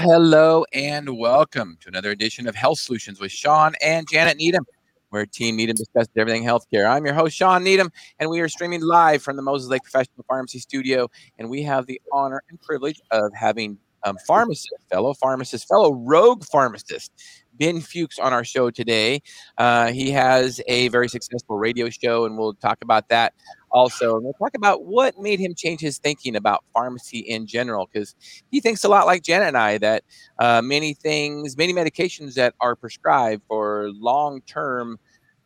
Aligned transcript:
Hello 0.00 0.64
and 0.72 1.18
welcome 1.18 1.76
to 1.80 1.88
another 1.88 2.12
edition 2.12 2.46
of 2.46 2.54
Health 2.54 2.78
Solutions 2.78 3.18
with 3.18 3.32
Shawn 3.32 3.74
and 3.82 4.06
Janet 4.08 4.36
Needham, 4.36 4.64
where 5.08 5.26
Team 5.26 5.56
Needham 5.56 5.74
discusses 5.74 6.12
everything 6.16 6.44
healthcare. 6.44 6.88
I'm 6.88 7.04
your 7.04 7.16
host, 7.16 7.36
Shawn 7.36 7.64
Needham, 7.64 7.90
and 8.20 8.30
we 8.30 8.38
are 8.38 8.48
streaming 8.48 8.80
live 8.80 9.24
from 9.24 9.34
the 9.34 9.42
Moses 9.42 9.68
Lake 9.68 9.82
Professional 9.82 10.24
Pharmacy 10.28 10.60
Studio. 10.60 11.08
And 11.40 11.50
we 11.50 11.64
have 11.64 11.86
the 11.86 12.00
honor 12.12 12.44
and 12.48 12.60
privilege 12.60 13.00
of 13.10 13.32
having 13.34 13.76
um, 14.04 14.16
pharmacist, 14.24 14.72
fellow 14.88 15.14
pharmacist, 15.14 15.66
fellow 15.66 15.92
rogue 15.92 16.44
pharmacist, 16.44 17.10
Ben 17.58 17.80
Fuchs 17.80 18.18
on 18.18 18.32
our 18.32 18.44
show 18.44 18.70
today. 18.70 19.20
Uh, 19.56 19.88
he 19.92 20.10
has 20.10 20.60
a 20.66 20.88
very 20.88 21.08
successful 21.08 21.58
radio 21.58 21.90
show, 21.90 22.24
and 22.24 22.38
we'll 22.38 22.54
talk 22.54 22.78
about 22.82 23.08
that 23.08 23.34
also. 23.70 24.16
And 24.16 24.24
we'll 24.24 24.32
talk 24.34 24.56
about 24.56 24.84
what 24.84 25.18
made 25.18 25.40
him 25.40 25.54
change 25.56 25.80
his 25.80 25.98
thinking 25.98 26.36
about 26.36 26.64
pharmacy 26.72 27.18
in 27.18 27.46
general, 27.46 27.88
because 27.92 28.14
he 28.50 28.60
thinks 28.60 28.84
a 28.84 28.88
lot 28.88 29.06
like 29.06 29.22
Janet 29.22 29.48
and 29.48 29.58
I 29.58 29.78
that 29.78 30.04
uh, 30.38 30.62
many 30.62 30.94
things, 30.94 31.56
many 31.56 31.72
medications 31.72 32.34
that 32.34 32.54
are 32.60 32.76
prescribed 32.76 33.42
for 33.48 33.90
long 33.92 34.40
term. 34.42 34.98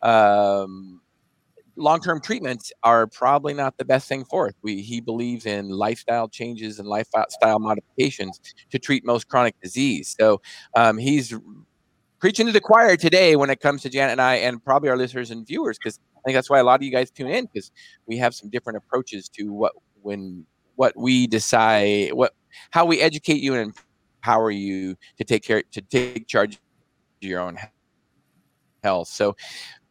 Um, 0.02 1.01
long-term 1.77 2.21
treatments 2.21 2.71
are 2.83 3.07
probably 3.07 3.55
not 3.55 3.79
the 3.79 3.85
best 3.85 4.07
thing 4.07 4.27
for 4.27 4.49
us. 4.49 4.52
We, 4.63 4.83
he 4.83 5.01
believes 5.01 5.47
in 5.47 5.71
lifestyle 5.71 6.29
changes 6.29 6.79
and 6.79 6.87
lifestyle 6.87 7.59
modifications 7.59 8.38
to 8.71 8.79
treat 8.79 9.07
most 9.07 9.29
chronic 9.29 9.59
disease. 9.63 10.15
So 10.19 10.43
um, 10.76 10.99
he's 10.99 11.32
preaching 12.23 12.46
to 12.46 12.52
the 12.52 12.60
choir 12.60 12.96
today 12.96 13.34
when 13.34 13.51
it 13.51 13.59
comes 13.59 13.82
to 13.82 13.90
Janet 13.90 14.12
and 14.12 14.23
I, 14.23 14.37
and 14.37 14.65
probably 14.65 14.88
our 14.88 14.96
listeners 14.96 15.32
and 15.32 15.45
viewers, 15.45 15.76
because 15.76 15.98
I 16.16 16.20
think 16.24 16.37
that's 16.37 16.48
why 16.48 16.60
a 16.60 16.64
lot 16.64 16.76
of 16.76 16.84
you 16.84 16.92
guys 16.92 17.10
tune 17.10 17.26
in 17.26 17.46
because 17.46 17.73
we 18.06 18.16
have 18.18 18.32
some 18.32 18.48
different 18.48 18.76
approaches 18.76 19.29
to 19.30 19.52
what 19.52 19.73
when 20.02 20.46
what 20.76 20.96
we 20.96 21.26
decide 21.26 22.12
what 22.12 22.32
how 22.70 22.87
we 22.87 23.01
educate 23.01 23.42
you 23.42 23.54
and 23.54 23.74
empower 24.20 24.52
you 24.52 24.96
to 25.18 25.24
take 25.24 25.42
care 25.42 25.64
to 25.73 25.80
take 25.82 26.29
charge 26.29 26.54
of 26.54 26.60
your 27.20 27.40
own 27.40 27.59
health. 28.84 29.09
So, 29.09 29.34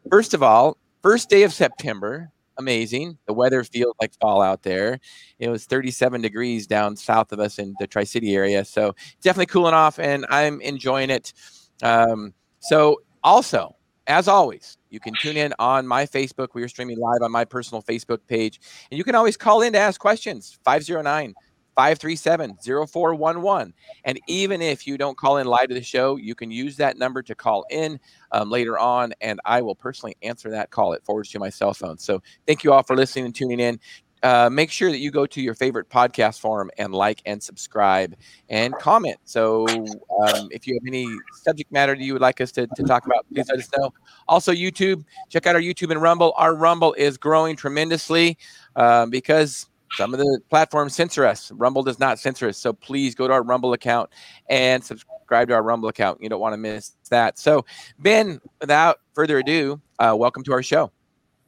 first 0.10 0.34
of 0.34 0.42
all, 0.42 0.78
first 1.04 1.30
day 1.30 1.44
of 1.44 1.52
September, 1.52 2.32
amazing. 2.58 3.18
The 3.28 3.34
weather 3.34 3.62
feels 3.66 3.94
like 4.00 4.14
fall 4.22 4.42
out 4.42 4.64
there. 4.64 5.02
It 5.40 5.50
was 5.50 5.66
37 5.66 6.22
degrees 6.22 6.66
down 6.66 6.96
south 6.96 7.34
of 7.34 7.42
us 7.42 7.60
in 7.60 7.76
the 7.80 7.88
Tri 7.88 8.06
City 8.06 8.34
area. 8.36 8.64
So, 8.64 8.96
definitely 9.22 9.48
cooling 9.48 9.74
off, 9.74 10.00
and 10.00 10.26
I'm 10.30 10.62
enjoying 10.62 11.10
it. 11.10 11.34
Um, 11.82 12.34
so, 12.60 13.02
also, 13.24 13.76
as 14.08 14.28
always, 14.28 14.78
you 14.90 15.00
can 15.00 15.14
tune 15.22 15.38
in 15.38 15.54
on 15.60 15.88
my 15.88 16.06
Facebook. 16.06 16.50
We 16.54 16.64
are 16.64 16.68
streaming 16.68 16.98
live 16.98 17.22
on 17.22 17.32
my 17.32 17.46
personal 17.46 17.82
Facebook 17.82 18.20
page. 18.28 18.60
And 18.92 18.98
you 18.98 19.04
can 19.04 19.16
always 19.16 19.38
call 19.38 19.62
in 19.62 19.74
to 19.74 19.80
ask 19.80 20.00
questions 20.00 20.60
509 20.66 21.34
537 21.76 22.58
0411. 22.88 23.74
And 24.04 24.20
even 24.28 24.62
if 24.62 24.86
you 24.86 24.98
don't 24.98 25.18
call 25.18 25.38
in 25.38 25.48
live 25.48 25.70
to 25.70 25.74
the 25.74 25.84
show, 25.84 26.18
you 26.18 26.36
can 26.36 26.52
use 26.52 26.76
that 26.78 26.98
number 26.98 27.22
to 27.24 27.36
call 27.36 27.66
in 27.70 28.00
um, 28.32 28.50
later 28.50 28.78
on, 28.78 29.14
and 29.22 29.40
I 29.46 29.62
will 29.62 29.76
personally 29.76 30.16
answer 30.22 30.50
that 30.50 30.72
call. 30.72 30.94
It 30.94 31.04
forwards 31.06 31.30
to 31.32 31.40
my 31.40 31.50
cell 31.50 31.74
phone. 31.74 31.98
So 31.98 32.22
thank 32.46 32.64
you 32.64 32.74
all 32.74 32.84
for 32.84 32.96
listening 32.96 33.26
and 33.26 33.36
tuning 33.36 33.60
in 33.60 33.80
uh, 34.24 34.50
make 34.52 34.72
sure 34.72 34.92
that 34.92 35.00
you 35.00 35.12
go 35.12 35.26
to 35.26 35.42
your 35.42 35.56
favorite 35.56 35.90
podcast 35.90 36.40
forum 36.40 36.70
and 36.78 36.94
like 36.94 37.22
and 37.26 37.42
subscribe 37.42 38.16
and 38.50 38.74
comment. 38.76 39.18
So, 39.24 39.68
um, 39.68 40.50
if 40.52 40.68
you 40.68 40.76
have 40.76 40.88
any 40.88 41.08
subject 41.44 41.72
matter 41.72 41.96
that 41.96 42.04
you 42.04 42.14
would 42.14 42.22
like 42.22 42.40
us 42.42 42.52
to, 42.54 42.68
to 42.68 42.84
talk 42.84 43.06
about, 43.06 43.26
please 43.34 43.48
let 43.50 43.60
us 43.60 43.70
know. 43.78 43.94
Also, 44.28 44.52
YouTube, 44.52 45.04
check 45.30 45.48
out 45.48 45.56
our 45.56 45.62
YouTube 45.62 45.92
and 45.92 46.02
Rumble. 46.02 46.34
Our 46.38 46.56
Rumble 46.56 46.94
is 46.94 47.18
growing 47.18 47.56
tremendously 47.56 48.38
um, 48.76 49.10
because 49.10 49.68
some 49.98 50.14
of 50.14 50.20
the 50.20 50.40
platforms 50.50 50.96
censor 50.96 51.26
us. 51.26 51.52
Rumble 51.52 51.84
does 51.84 52.00
not 52.00 52.20
censor 52.20 52.48
us. 52.48 52.58
So, 52.58 52.74
please 52.74 53.16
go 53.16 53.28
to 53.28 53.34
our 53.34 53.44
Rumble 53.44 53.74
account 53.74 54.12
and 54.50 54.84
subscribe 54.84 55.48
to 55.48 55.56
our 55.56 55.64
Rumble 55.64 55.90
account. 55.90 56.22
You 56.22 56.30
don't 56.30 56.42
want 56.42 56.54
to 56.54 56.58
miss 56.58 56.92
that. 57.10 57.40
So, 57.40 57.66
Ben, 57.98 58.40
without 58.60 59.00
further 59.14 59.40
ado, 59.40 59.82
uh, 59.98 60.16
welcome 60.16 60.44
to 60.44 60.54
our 60.54 60.64
show. 60.64 60.92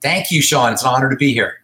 Thank 0.02 0.32
you, 0.32 0.42
Shawn. 0.42 0.74
It's 0.74 0.82
an 0.82 0.90
honor 0.90 1.10
to 1.10 1.16
be 1.16 1.34
here. 1.34 1.63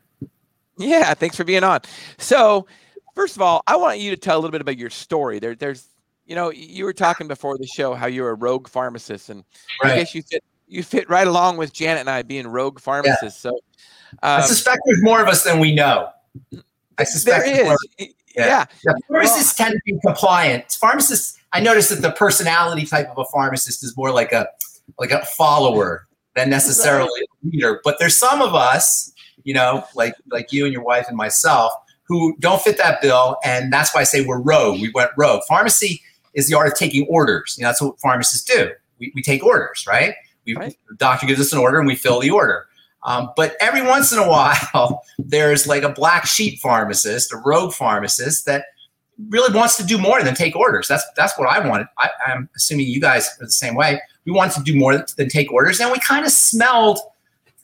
Yeah, 0.79 1.13
thanks 1.13 1.35
for 1.35 1.43
being 1.43 1.63
on. 1.63 1.81
So, 2.17 2.65
first 3.13 3.35
of 3.35 3.41
all, 3.41 3.61
I 3.67 3.75
want 3.75 3.99
you 3.99 4.11
to 4.11 4.17
tell 4.17 4.35
a 4.35 4.39
little 4.39 4.51
bit 4.51 4.61
about 4.61 4.77
your 4.77 4.89
story. 4.89 5.39
There, 5.39 5.53
there's, 5.53 5.85
you 6.25 6.35
know, 6.35 6.51
you 6.51 6.85
were 6.85 6.93
talking 6.93 7.27
before 7.27 7.57
the 7.57 7.67
show 7.67 7.93
how 7.93 8.07
you're 8.07 8.29
a 8.29 8.35
rogue 8.35 8.69
pharmacist, 8.69 9.29
and 9.29 9.43
right. 9.83 9.93
I 9.93 9.95
guess 9.97 10.15
you 10.15 10.23
fit 10.23 10.43
you 10.67 10.83
fit 10.83 11.09
right 11.09 11.27
along 11.27 11.57
with 11.57 11.73
Janet 11.73 12.01
and 12.01 12.09
I 12.09 12.21
being 12.21 12.47
rogue 12.47 12.79
pharmacists. 12.79 13.43
Yeah. 13.43 13.51
So, 13.51 13.59
um, 14.23 14.41
I 14.41 14.41
suspect 14.41 14.79
there's 14.85 15.03
more 15.03 15.21
of 15.21 15.27
us 15.27 15.43
than 15.43 15.59
we 15.59 15.75
know. 15.75 16.09
I 16.97 17.03
suspect 17.03 17.45
there 17.45 17.73
is. 17.73 17.77
yeah. 18.35 18.65
yeah. 18.85 18.93
Pharmacists 19.07 19.59
well, 19.59 19.67
tend 19.67 19.79
to 19.79 19.81
be 19.85 19.99
compliant. 20.05 20.71
Pharmacists, 20.79 21.37
I 21.51 21.59
noticed 21.59 21.89
that 21.89 22.01
the 22.01 22.11
personality 22.11 22.85
type 22.85 23.09
of 23.09 23.17
a 23.17 23.25
pharmacist 23.25 23.83
is 23.83 23.95
more 23.97 24.11
like 24.11 24.31
a 24.31 24.47
like 24.97 25.11
a 25.11 25.25
follower 25.25 26.07
than 26.35 26.49
necessarily 26.49 27.09
right. 27.19 27.27
a 27.43 27.47
leader. 27.47 27.81
But 27.83 27.97
there's 27.99 28.17
some 28.17 28.41
of 28.41 28.55
us 28.55 29.11
you 29.43 29.53
know, 29.53 29.83
like 29.95 30.15
like 30.31 30.51
you 30.51 30.65
and 30.65 30.73
your 30.73 30.83
wife 30.83 31.07
and 31.07 31.17
myself, 31.17 31.71
who 32.03 32.35
don't 32.39 32.61
fit 32.61 32.77
that 32.77 33.01
bill, 33.01 33.37
and 33.43 33.71
that's 33.71 33.93
why 33.93 34.01
I 34.01 34.03
say 34.03 34.25
we're 34.25 34.39
rogue. 34.39 34.81
We 34.81 34.91
went 34.93 35.11
rogue. 35.17 35.41
Pharmacy 35.47 36.01
is 36.33 36.47
the 36.49 36.57
art 36.57 36.67
of 36.67 36.75
taking 36.75 37.07
orders. 37.07 37.55
You 37.57 37.63
know, 37.63 37.69
that's 37.69 37.81
what 37.81 37.99
pharmacists 37.99 38.43
do. 38.43 38.71
We, 38.99 39.11
we 39.15 39.21
take 39.21 39.43
orders, 39.43 39.85
right? 39.87 40.13
We, 40.45 40.55
right. 40.55 40.75
The 40.89 40.95
doctor 40.95 41.25
gives 41.25 41.39
us 41.39 41.53
an 41.53 41.59
order 41.59 41.79
and 41.79 41.87
we 41.87 41.95
fill 41.95 42.19
the 42.19 42.31
order. 42.31 42.67
Um, 43.03 43.29
but 43.35 43.55
every 43.61 43.81
once 43.81 44.11
in 44.11 44.19
a 44.19 44.27
while, 44.27 45.03
there's 45.19 45.67
like 45.67 45.83
a 45.83 45.89
black 45.89 46.25
sheep 46.25 46.59
pharmacist, 46.59 47.31
a 47.33 47.37
rogue 47.37 47.73
pharmacist 47.73 48.45
that 48.45 48.65
really 49.29 49.53
wants 49.55 49.77
to 49.77 49.85
do 49.85 49.97
more 49.97 50.23
than 50.23 50.35
take 50.35 50.55
orders. 50.55 50.87
That's 50.87 51.03
that's 51.15 51.37
what 51.37 51.49
I 51.49 51.65
wanted. 51.65 51.87
I, 51.97 52.09
am 52.27 52.49
assuming 52.55 52.87
you 52.87 53.01
guys 53.01 53.27
are 53.39 53.45
the 53.45 53.51
same 53.51 53.75
way. 53.75 54.01
We 54.25 54.31
wanted 54.31 54.55
to 54.55 54.63
do 54.63 54.77
more 54.77 54.97
than 54.97 55.29
take 55.29 55.51
orders, 55.51 55.79
and 55.79 55.91
we 55.91 55.99
kind 55.99 56.25
of 56.25 56.31
smelled 56.31 56.99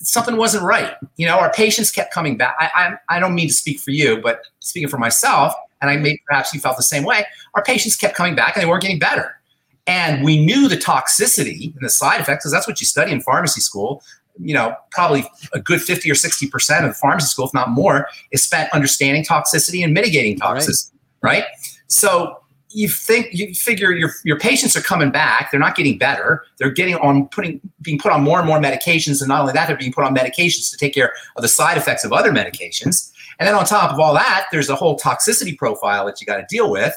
something 0.06 0.38
wasn't 0.38 0.64
right. 0.64 0.94
You 1.18 1.26
know, 1.28 1.38
our 1.38 1.52
patients 1.52 1.92
kept 1.92 2.14
coming 2.14 2.38
back. 2.38 2.56
I, 2.60 2.70
I, 2.76 3.18
I 3.18 3.20
don't 3.20 3.36
mean 3.36 3.48
to 3.48 3.54
speak 3.54 3.80
for 3.80 3.92
you, 3.92 4.22
but 4.22 4.42
speaking 4.60 4.90
for 4.90 4.98
myself, 4.98 5.54
and 5.82 5.90
I 5.90 5.98
may 5.98 6.18
perhaps 6.28 6.54
you 6.54 6.60
felt 6.60 6.78
the 6.78 6.84
same 6.84 7.04
way. 7.04 7.26
Our 7.56 7.64
patients 7.64 7.96
kept 7.96 8.16
coming 8.16 8.36
back 8.36 8.56
and 8.56 8.64
they 8.64 8.68
weren't 8.68 8.82
getting 8.82 9.00
better. 9.00 9.40
And 9.88 10.24
we 10.24 10.44
knew 10.44 10.68
the 10.68 10.78
toxicity 10.78 11.76
and 11.76 11.84
the 11.86 11.90
side 11.90 12.22
effects, 12.22 12.44
because 12.44 12.52
that's 12.52 12.68
what 12.68 12.80
you 12.80 12.86
study 12.86 13.12
in 13.12 13.22
pharmacy 13.22 13.62
school. 13.62 14.04
You 14.40 14.54
know, 14.54 14.76
probably 14.92 15.26
a 15.54 15.60
good 15.60 15.82
50 15.82 16.10
or 16.10 16.16
60% 16.16 16.84
of 16.84 16.90
the 16.90 16.94
pharmacy 16.94 17.28
school, 17.28 17.46
if 17.46 17.54
not 17.54 17.70
more, 17.70 18.08
is 18.32 18.42
spent 18.42 18.72
understanding 18.74 19.24
toxicity 19.24 19.84
and 19.84 19.94
mitigating 19.94 20.38
toxicity, 20.38 20.92
right? 21.22 21.44
right? 21.44 21.46
So 21.88 22.40
you 22.76 22.90
think 22.90 23.30
you 23.32 23.54
figure 23.54 23.92
your 23.92 24.12
your 24.24 24.38
patients 24.38 24.76
are 24.76 24.82
coming 24.82 25.10
back. 25.10 25.50
They're 25.50 25.60
not 25.60 25.76
getting 25.76 25.98
better. 25.98 26.44
They're 26.58 26.72
getting 26.72 26.96
on 26.96 27.28
putting 27.30 27.62
being 27.82 27.98
put 27.98 28.12
on 28.12 28.24
more 28.24 28.38
and 28.38 28.48
more 28.48 28.60
medications. 28.60 29.22
And 29.22 29.30
not 29.30 29.42
only 29.42 29.54
that 29.54 29.68
they're 29.68 29.78
being 29.78 29.94
put 29.94 30.04
on 30.04 30.14
medications 30.14 30.70
to 30.72 30.78
take 30.78 30.94
care 30.94 31.14
of 31.38 31.42
the 31.42 31.48
side 31.48 31.78
effects 31.78 32.04
of 32.04 32.12
other 32.12 32.32
medications. 32.32 33.12
And 33.40 33.48
then 33.48 33.56
on 33.56 33.66
top 33.66 33.92
of 33.92 34.00
all 34.00 34.14
that 34.14 34.48
there's 34.52 34.70
a 34.70 34.76
whole 34.76 35.00
toxicity 35.00 35.58
profile 35.58 36.06
that 36.06 36.20
you 36.20 36.28
got 36.28 36.38
to 36.38 36.46
deal 36.50 36.70
with. 36.70 36.94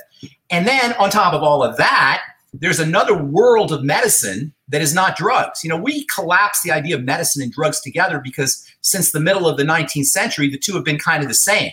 And 0.51 0.67
then 0.67 0.95
on 0.95 1.11
top 1.11 1.33
of 1.33 1.43
all 1.43 1.63
of 1.63 1.77
that 1.77 2.23
there's 2.53 2.81
another 2.81 3.15
world 3.17 3.71
of 3.73 3.85
medicine 3.85 4.55
that 4.69 4.81
is 4.81 4.95
not 4.95 5.17
drugs. 5.17 5.63
You 5.63 5.71
know 5.71 5.77
we 5.77 6.07
collapse 6.13 6.63
the 6.63 6.73
idea 6.73 6.97
of 6.97 7.05
medicine 7.05 7.41
and 7.41 7.53
drugs 7.53 7.81
together 7.81 8.21
because 8.23 8.67
since 8.81 9.13
the 9.13 9.21
middle 9.21 9.47
of 9.47 9.57
the 9.57 9.65
19th 9.65 10.07
century 10.07 10.49
the 10.49 10.59
two 10.59 10.75
have 10.75 10.85
been 10.85 10.99
kind 10.99 11.23
of 11.23 11.29
the 11.29 11.35
same 11.35 11.71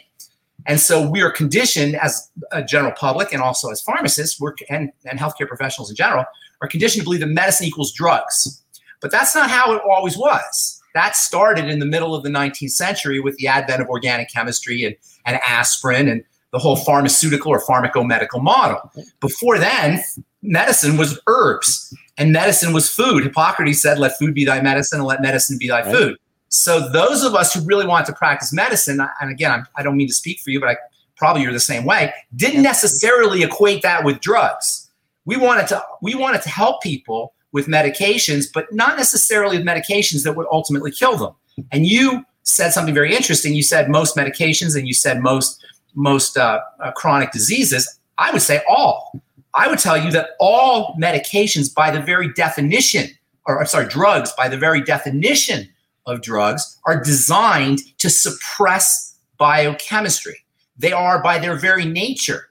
and 0.66 0.80
so 0.80 1.08
we 1.08 1.22
are 1.22 1.32
conditioned 1.32 1.96
as 1.96 2.30
a 2.52 2.64
general 2.64 2.94
public 2.94 3.32
and 3.34 3.42
also 3.42 3.70
as 3.70 3.82
pharmacists 3.82 4.40
we're, 4.40 4.54
and, 4.70 4.92
and 5.06 5.20
healthcare 5.20 5.48
professionals 5.48 5.90
in 5.90 5.96
general 5.96 6.26
are 6.62 6.68
conditioned 6.68 7.02
to 7.02 7.04
believe 7.06 7.20
that 7.20 7.28
medicine 7.28 7.68
equals 7.68 7.94
drugs. 7.94 8.64
But 9.02 9.12
that's 9.12 9.36
not 9.36 9.50
how 9.50 9.74
it 9.74 9.82
always 9.88 10.18
was. 10.18 10.82
That 10.96 11.16
started 11.16 11.70
in 11.70 11.80
the 11.80 11.86
middle 11.86 12.16
of 12.16 12.24
the 12.24 12.30
19th 12.30 12.72
century 12.72 13.20
with 13.20 13.36
the 13.38 13.48
advent 13.48 13.82
of 13.82 13.90
organic 13.90 14.32
chemistry 14.32 14.84
and, 14.84 14.96
and 15.26 15.40
aspirin 15.48 16.08
and 16.08 16.24
the 16.52 16.60
whole 16.60 16.78
pharmaceutical 16.78 17.52
or 17.52 17.62
pharmacomedical 17.62 18.42
model. 18.42 18.90
Before 19.20 19.60
then, 19.60 20.02
medicine 20.42 20.96
was 20.96 21.20
herbs 21.28 21.94
and 22.18 22.32
medicine 22.32 22.74
was 22.74 22.90
food. 22.90 23.24
Hippocrates 23.24 23.82
said, 23.82 24.00
Let 24.00 24.18
food 24.18 24.34
be 24.34 24.46
thy 24.46 24.62
medicine 24.62 25.00
and 25.00 25.08
let 25.08 25.22
medicine 25.22 25.58
be 25.60 25.68
thy 25.68 25.84
food. 25.84 26.18
So 26.56 26.88
those 26.88 27.22
of 27.22 27.36
us 27.36 27.54
who 27.54 27.60
really 27.66 27.86
want 27.86 28.06
to 28.06 28.14
practice 28.14 28.54
medicine, 28.54 29.06
and 29.20 29.30
again, 29.30 29.52
I'm, 29.52 29.68
I 29.76 29.84
do 29.84 29.90
not 29.90 29.98
mean 29.98 30.08
to 30.08 30.14
speak 30.14 30.40
for 30.40 30.52
you, 30.52 30.62
but 30.62 30.70
I 30.70 30.78
probably 31.18 31.42
you're 31.42 31.52
the 31.52 31.60
same 31.60 31.84
way, 31.84 32.14
didn't 32.34 32.62
necessarily 32.62 33.44
equate 33.44 33.82
that 33.82 34.06
with 34.06 34.22
drugs. 34.22 34.90
We 35.26 35.36
wanted 35.36 35.68
to 35.68 35.84
we 36.02 36.16
wanted 36.16 36.42
to 36.44 36.50
help 36.50 36.82
people 36.82 37.34
with 37.52 37.68
medications, 37.68 38.46
but 38.54 38.74
not 38.74 38.98
necessarily 38.98 39.58
with 39.58 39.68
medications 39.68 40.24
that 40.24 40.38
would 40.38 40.48
ultimately 40.50 40.92
kill 40.92 41.18
them. 41.18 41.34
And 41.74 41.86
you 41.88 42.26
said 42.44 42.72
something 42.72 42.94
very 42.94 43.14
interesting. 43.14 43.54
You 43.54 43.64
said 43.64 43.90
most 43.90 44.16
medications, 44.16 44.78
and 44.78 44.88
you 44.88 44.94
said 44.94 45.20
most 45.20 45.62
most 45.94 46.38
uh, 46.38 46.62
uh, 46.80 46.92
chronic 46.94 47.34
diseases. 47.34 48.00
I 48.18 48.32
would 48.32 48.42
say 48.42 48.64
all. 48.70 49.12
I 49.56 49.68
would 49.68 49.80
tell 49.80 49.98
you 49.98 50.10
that 50.12 50.30
all 50.40 50.96
medications, 50.96 51.74
by 51.74 51.92
the 51.92 52.00
very 52.00 52.32
definition, 52.32 53.10
or 53.46 53.60
I'm 53.60 53.68
sorry, 53.68 53.88
drugs, 53.88 54.32
by 54.38 54.48
the 54.48 54.58
very 54.58 54.82
definition 54.82 55.68
of 56.06 56.22
drugs 56.22 56.78
are 56.86 57.02
designed 57.02 57.80
to 58.00 58.10
suppress 58.10 59.16
biochemistry. 59.38 60.46
They 60.78 60.92
are, 60.92 61.22
by 61.22 61.40
their 61.40 61.56
very 61.56 61.86
nature, 61.86 62.50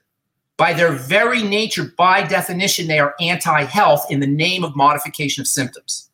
by 0.57 0.73
their 0.73 0.93
very 0.93 1.43
nature, 1.43 1.93
by 1.97 2.23
definition, 2.23 2.87
they 2.87 2.99
are 2.99 3.13
anti 3.19 3.63
health 3.63 4.05
in 4.09 4.19
the 4.19 4.27
name 4.27 4.63
of 4.63 4.75
modification 4.75 5.41
of 5.41 5.47
symptoms. 5.47 6.09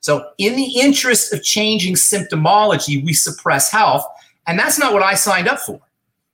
So, 0.00 0.30
in 0.36 0.56
the 0.56 0.80
interest 0.80 1.32
of 1.32 1.42
changing 1.42 1.94
symptomology, 1.94 3.02
we 3.04 3.12
suppress 3.12 3.70
health. 3.70 4.04
And 4.46 4.58
that's 4.58 4.78
not 4.78 4.92
what 4.92 5.02
I 5.02 5.14
signed 5.14 5.48
up 5.48 5.60
for. 5.60 5.80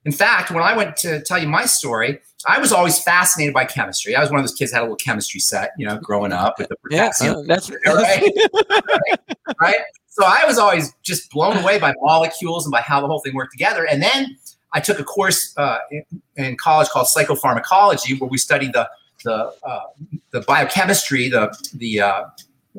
In 0.04 0.12
fact, 0.12 0.50
when 0.50 0.62
I 0.62 0.76
went 0.76 0.96
to 0.98 1.22
tell 1.22 1.38
you 1.38 1.46
my 1.46 1.66
story, 1.66 2.18
I 2.46 2.58
was 2.58 2.72
always 2.72 3.02
fascinated 3.02 3.54
by 3.54 3.64
chemistry. 3.64 4.14
I 4.14 4.20
was 4.20 4.30
one 4.30 4.40
of 4.40 4.44
those 4.44 4.54
kids 4.54 4.70
that 4.70 4.78
had 4.78 4.82
a 4.82 4.84
little 4.84 4.96
chemistry 4.96 5.40
set, 5.40 5.72
you 5.76 5.86
know, 5.86 5.98
growing 5.98 6.32
up 6.32 6.58
with 6.58 6.68
the 6.68 6.76
potassium. 6.76 7.34
Yeah, 7.34 7.40
uh, 7.40 7.44
that's 7.46 7.70
right. 7.86 8.32
right. 9.60 9.80
So 10.08 10.24
I 10.24 10.44
was 10.46 10.58
always 10.58 10.92
just 11.02 11.30
blown 11.30 11.56
away 11.56 11.78
by 11.78 11.94
molecules 12.00 12.66
and 12.66 12.72
by 12.72 12.80
how 12.80 13.00
the 13.00 13.06
whole 13.06 13.20
thing 13.20 13.34
worked 13.34 13.52
together. 13.52 13.86
And 13.86 14.02
then 14.02 14.36
I 14.72 14.80
took 14.80 14.98
a 14.98 15.04
course 15.04 15.54
uh, 15.56 15.78
in, 15.90 16.04
in, 16.36 16.56
college 16.56 16.88
called 16.88 17.08
psychopharmacology, 17.14 18.20
where 18.20 18.28
we 18.28 18.38
studied 18.38 18.72
the 18.72 18.88
the 19.24 19.52
uh, 19.64 19.80
the 20.30 20.40
biochemistry, 20.42 21.28
the 21.28 21.56
the 21.74 22.00
uh, 22.00 22.24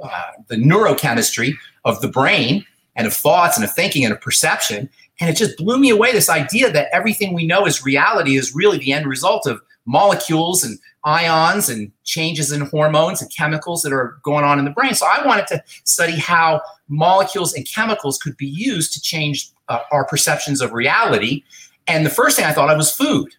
uh, 0.03 0.31
the 0.47 0.55
neurochemistry 0.55 1.53
of 1.85 2.01
the 2.01 2.07
brain 2.07 2.65
and 2.95 3.07
of 3.07 3.13
thoughts 3.13 3.57
and 3.57 3.63
of 3.63 3.73
thinking 3.73 4.05
and 4.05 4.13
of 4.13 4.21
perception. 4.21 4.89
And 5.21 5.29
it 5.29 5.37
just 5.37 5.55
blew 5.55 5.77
me 5.77 5.91
away. 5.91 6.11
This 6.11 6.29
idea 6.29 6.71
that 6.71 6.89
everything 6.91 7.33
we 7.33 7.45
know 7.45 7.67
is 7.67 7.85
reality 7.85 8.35
is 8.35 8.55
really 8.55 8.79
the 8.79 8.91
end 8.91 9.05
result 9.05 9.45
of 9.45 9.61
molecules 9.85 10.63
and 10.63 10.79
ions 11.03 11.69
and 11.69 11.91
changes 12.03 12.51
in 12.51 12.61
hormones 12.61 13.21
and 13.21 13.31
chemicals 13.31 13.83
that 13.83 13.93
are 13.93 14.19
going 14.23 14.43
on 14.43 14.57
in 14.57 14.65
the 14.65 14.71
brain. 14.71 14.95
So 14.95 15.05
I 15.05 15.25
wanted 15.25 15.47
to 15.47 15.63
study 15.83 16.17
how 16.17 16.61
molecules 16.87 17.53
and 17.53 17.67
chemicals 17.67 18.17
could 18.17 18.35
be 18.35 18.47
used 18.47 18.93
to 18.93 19.01
change 19.01 19.49
uh, 19.69 19.79
our 19.91 20.05
perceptions 20.05 20.59
of 20.59 20.73
reality. 20.73 21.43
And 21.87 22.05
the 22.05 22.11
first 22.11 22.35
thing 22.35 22.45
I 22.45 22.51
thought 22.51 22.69
of 22.69 22.77
was 22.77 22.91
food. 22.91 23.29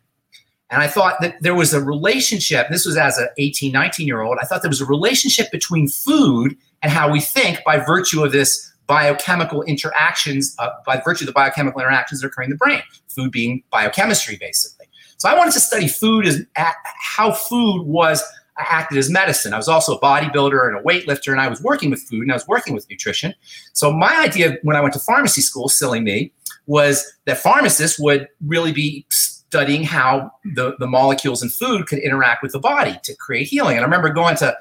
And 0.70 0.80
I 0.80 0.86
thought 0.86 1.20
that 1.20 1.36
there 1.42 1.54
was 1.54 1.74
a 1.74 1.82
relationship, 1.82 2.68
this 2.70 2.86
was 2.86 2.96
as 2.96 3.18
an 3.18 3.28
18, 3.38 3.72
19 3.72 4.06
year 4.06 4.22
old, 4.22 4.38
I 4.40 4.46
thought 4.46 4.62
there 4.62 4.70
was 4.70 4.80
a 4.80 4.86
relationship 4.86 5.50
between 5.50 5.86
food 5.88 6.56
and 6.80 6.90
how 6.90 7.10
we 7.10 7.20
think 7.20 7.58
by 7.64 7.78
virtue 7.78 8.24
of 8.24 8.32
this 8.32 8.71
biochemical 8.92 9.62
interactions, 9.62 10.54
uh, 10.58 10.68
by 10.84 11.00
virtue 11.02 11.24
of 11.24 11.28
the 11.28 11.32
biochemical 11.32 11.80
interactions 11.80 12.20
that 12.20 12.26
occur 12.26 12.42
in 12.42 12.50
the 12.50 12.56
brain, 12.56 12.82
food 13.08 13.32
being 13.32 13.62
biochemistry, 13.70 14.36
basically. 14.36 14.86
So 15.16 15.30
I 15.30 15.34
wanted 15.34 15.54
to 15.54 15.60
study 15.60 15.88
food 15.88 16.26
as 16.26 16.44
how 16.54 17.32
food 17.32 17.84
was 17.86 18.22
acted 18.58 18.98
as 18.98 19.08
medicine. 19.08 19.54
I 19.54 19.56
was 19.56 19.66
also 19.66 19.96
a 19.96 20.00
bodybuilder 20.00 20.68
and 20.68 20.76
a 20.76 20.82
weightlifter, 20.82 21.32
and 21.32 21.40
I 21.40 21.48
was 21.48 21.62
working 21.62 21.88
with 21.88 22.02
food 22.02 22.20
and 22.20 22.30
I 22.30 22.34
was 22.34 22.46
working 22.46 22.74
with 22.74 22.86
nutrition. 22.90 23.34
So 23.72 23.90
my 23.90 24.14
idea 24.28 24.58
when 24.62 24.76
I 24.76 24.82
went 24.82 24.92
to 24.92 25.00
pharmacy 25.00 25.40
school, 25.40 25.70
silly 25.70 26.00
me, 26.00 26.30
was 26.66 27.10
that 27.24 27.38
pharmacists 27.38 27.98
would 27.98 28.28
really 28.46 28.72
be 28.72 29.06
studying 29.08 29.84
how 29.84 30.30
the, 30.54 30.76
the 30.80 30.86
molecules 30.86 31.42
in 31.42 31.48
food 31.48 31.86
could 31.86 32.00
interact 32.00 32.42
with 32.42 32.52
the 32.52 32.58
body 32.58 33.00
to 33.04 33.16
create 33.16 33.46
healing. 33.46 33.76
And 33.76 33.84
I 33.84 33.84
remember 33.84 34.10
going 34.10 34.36
to 34.36 34.54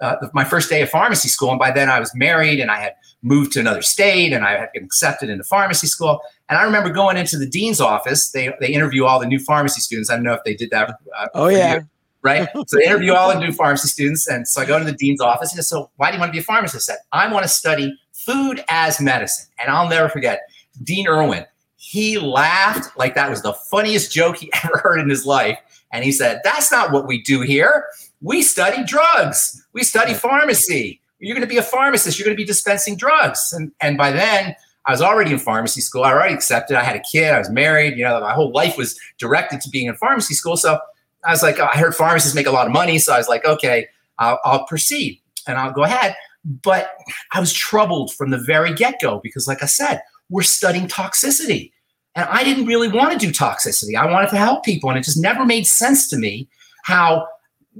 uh, 0.00 0.16
my 0.32 0.44
first 0.44 0.70
day 0.70 0.82
of 0.82 0.88
pharmacy 0.88 1.28
school, 1.28 1.50
and 1.50 1.58
by 1.58 1.70
then 1.70 1.88
I 1.88 2.00
was 2.00 2.14
married 2.14 2.60
and 2.60 2.70
I 2.70 2.80
had 2.80 2.94
moved 3.22 3.52
to 3.52 3.60
another 3.60 3.82
state 3.82 4.32
and 4.32 4.44
I 4.44 4.58
had 4.58 4.70
been 4.72 4.84
accepted 4.84 5.28
into 5.28 5.44
pharmacy 5.44 5.86
school. 5.86 6.20
And 6.48 6.58
I 6.58 6.62
remember 6.62 6.90
going 6.90 7.16
into 7.16 7.36
the 7.36 7.46
dean's 7.46 7.80
office. 7.80 8.30
They 8.30 8.52
they 8.60 8.68
interview 8.68 9.04
all 9.04 9.20
the 9.20 9.26
new 9.26 9.38
pharmacy 9.38 9.80
students. 9.80 10.10
I 10.10 10.14
don't 10.14 10.24
know 10.24 10.34
if 10.34 10.44
they 10.44 10.54
did 10.54 10.70
that. 10.70 10.90
Uh, 11.18 11.28
oh 11.34 11.48
yeah. 11.48 11.76
You, 11.76 11.88
right. 12.22 12.48
so 12.66 12.76
they 12.76 12.84
interview 12.84 13.12
all 13.12 13.32
the 13.32 13.40
new 13.40 13.52
pharmacy 13.52 13.88
students, 13.88 14.26
and 14.26 14.46
so 14.46 14.62
I 14.62 14.64
go 14.64 14.78
to 14.78 14.84
the 14.84 14.92
dean's 14.92 15.20
office 15.20 15.54
and 15.54 15.64
so 15.64 15.90
why 15.96 16.10
do 16.10 16.16
you 16.16 16.20
want 16.20 16.30
to 16.30 16.32
be 16.32 16.40
a 16.40 16.44
pharmacist? 16.44 16.88
I 16.88 16.94
said 16.94 17.00
I 17.12 17.32
want 17.32 17.44
to 17.44 17.48
study 17.48 17.98
food 18.12 18.62
as 18.68 19.00
medicine. 19.00 19.46
And 19.58 19.70
I'll 19.70 19.88
never 19.88 20.08
forget 20.08 20.42
Dean 20.82 21.08
Irwin. 21.08 21.44
He 21.88 22.18
laughed 22.18 22.94
like 22.98 23.14
that 23.14 23.30
was 23.30 23.40
the 23.40 23.54
funniest 23.54 24.12
joke 24.12 24.36
he 24.36 24.52
ever 24.62 24.76
heard 24.76 25.00
in 25.00 25.08
his 25.08 25.24
life. 25.24 25.58
And 25.90 26.04
he 26.04 26.12
said, 26.12 26.42
That's 26.44 26.70
not 26.70 26.92
what 26.92 27.06
we 27.06 27.22
do 27.22 27.40
here. 27.40 27.86
We 28.20 28.42
study 28.42 28.84
drugs, 28.84 29.64
we 29.72 29.84
study 29.84 30.12
pharmacy. 30.12 31.00
You're 31.18 31.34
going 31.34 31.48
to 31.48 31.52
be 31.52 31.56
a 31.56 31.62
pharmacist, 31.62 32.18
you're 32.18 32.26
going 32.26 32.36
to 32.36 32.40
be 32.40 32.44
dispensing 32.44 32.94
drugs. 32.94 33.54
And, 33.54 33.72
and 33.80 33.96
by 33.96 34.10
then, 34.10 34.54
I 34.84 34.90
was 34.90 35.00
already 35.00 35.32
in 35.32 35.38
pharmacy 35.38 35.80
school. 35.80 36.04
I 36.04 36.12
already 36.12 36.34
accepted. 36.34 36.76
I 36.76 36.82
had 36.82 36.94
a 36.94 37.02
kid. 37.10 37.32
I 37.32 37.38
was 37.38 37.48
married. 37.48 37.96
You 37.96 38.04
know, 38.04 38.20
my 38.20 38.34
whole 38.34 38.52
life 38.52 38.76
was 38.76 38.98
directed 39.18 39.62
to 39.62 39.70
being 39.70 39.86
in 39.86 39.94
pharmacy 39.96 40.34
school. 40.34 40.58
So 40.58 40.78
I 41.24 41.30
was 41.30 41.42
like, 41.42 41.58
I 41.58 41.78
heard 41.78 41.94
pharmacists 41.94 42.34
make 42.34 42.46
a 42.46 42.50
lot 42.50 42.66
of 42.66 42.72
money. 42.72 42.98
So 42.98 43.14
I 43.14 43.18
was 43.18 43.28
like, 43.28 43.46
okay, 43.46 43.86
I'll, 44.18 44.38
I'll 44.44 44.66
proceed 44.66 45.22
and 45.46 45.56
I'll 45.56 45.72
go 45.72 45.84
ahead. 45.84 46.14
But 46.44 46.90
I 47.32 47.40
was 47.40 47.52
troubled 47.52 48.12
from 48.12 48.30
the 48.30 48.38
very 48.38 48.74
get 48.74 49.00
go 49.00 49.20
because, 49.22 49.48
like 49.48 49.62
I 49.62 49.66
said, 49.66 50.02
we're 50.28 50.42
studying 50.42 50.86
toxicity. 50.86 51.72
And 52.18 52.28
I 52.30 52.42
didn't 52.42 52.66
really 52.66 52.88
want 52.88 53.12
to 53.12 53.18
do 53.18 53.32
toxicity. 53.32 53.94
I 53.94 54.10
wanted 54.10 54.30
to 54.30 54.36
help 54.36 54.64
people. 54.64 54.90
And 54.90 54.98
it 54.98 55.04
just 55.04 55.22
never 55.22 55.46
made 55.46 55.68
sense 55.68 56.08
to 56.08 56.16
me 56.16 56.48
how 56.82 57.28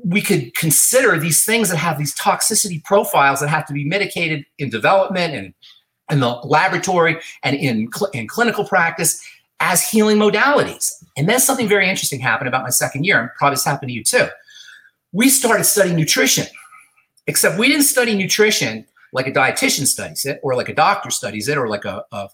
we 0.05 0.23
could 0.23 0.55
consider 0.55 1.19
these 1.19 1.45
things 1.45 1.71
that 1.71 1.77
have 1.77 1.99
these 1.99 2.15
toxicity 2.15 2.83
profiles 2.85 3.41
that 3.41 3.49
have 3.49 3.67
to 3.67 3.73
be 3.73 3.85
mitigated 3.85 4.47
in 4.59 4.71
development 4.71 5.35
and 5.35 5.55
in 6.09 6.21
the 6.21 6.29
laboratory 6.45 7.19
and 7.43 7.57
in, 7.57 7.91
cl- 7.93 8.13
in 8.13 8.29
clinical 8.29 8.65
practice 8.65 9.21
as 9.59 9.83
healing 9.83 10.19
modalities. 10.19 10.93
And 11.17 11.29
then 11.29 11.41
something 11.41 11.67
very 11.67 11.91
interesting 11.91 12.21
happened 12.21 12.47
about 12.47 12.63
my 12.63 12.71
second 12.71 13.05
year, 13.05 13.21
and 13.21 13.31
probably 13.37 13.57
this 13.57 13.65
happened 13.65 13.89
to 13.89 13.93
you 13.93 14.05
too. 14.05 14.29
We 15.11 15.31
started 15.31 15.65
studying 15.65 15.97
nutrition, 15.97 16.47
except 17.27 17.59
we 17.59 17.67
didn't 17.67 17.87
study 17.87 18.15
nutrition 18.15 18.87
like 19.13 19.27
a 19.27 19.33
dietitian 19.33 19.87
studies 19.87 20.25
it, 20.25 20.41
or 20.43 20.55
like 20.55 20.69
a 20.69 20.75
doctor 20.75 21.11
studies 21.11 21.49
it, 21.49 21.59
or 21.59 21.69
like 21.69 21.85
a, 21.85 22.05
a, 22.13 22.29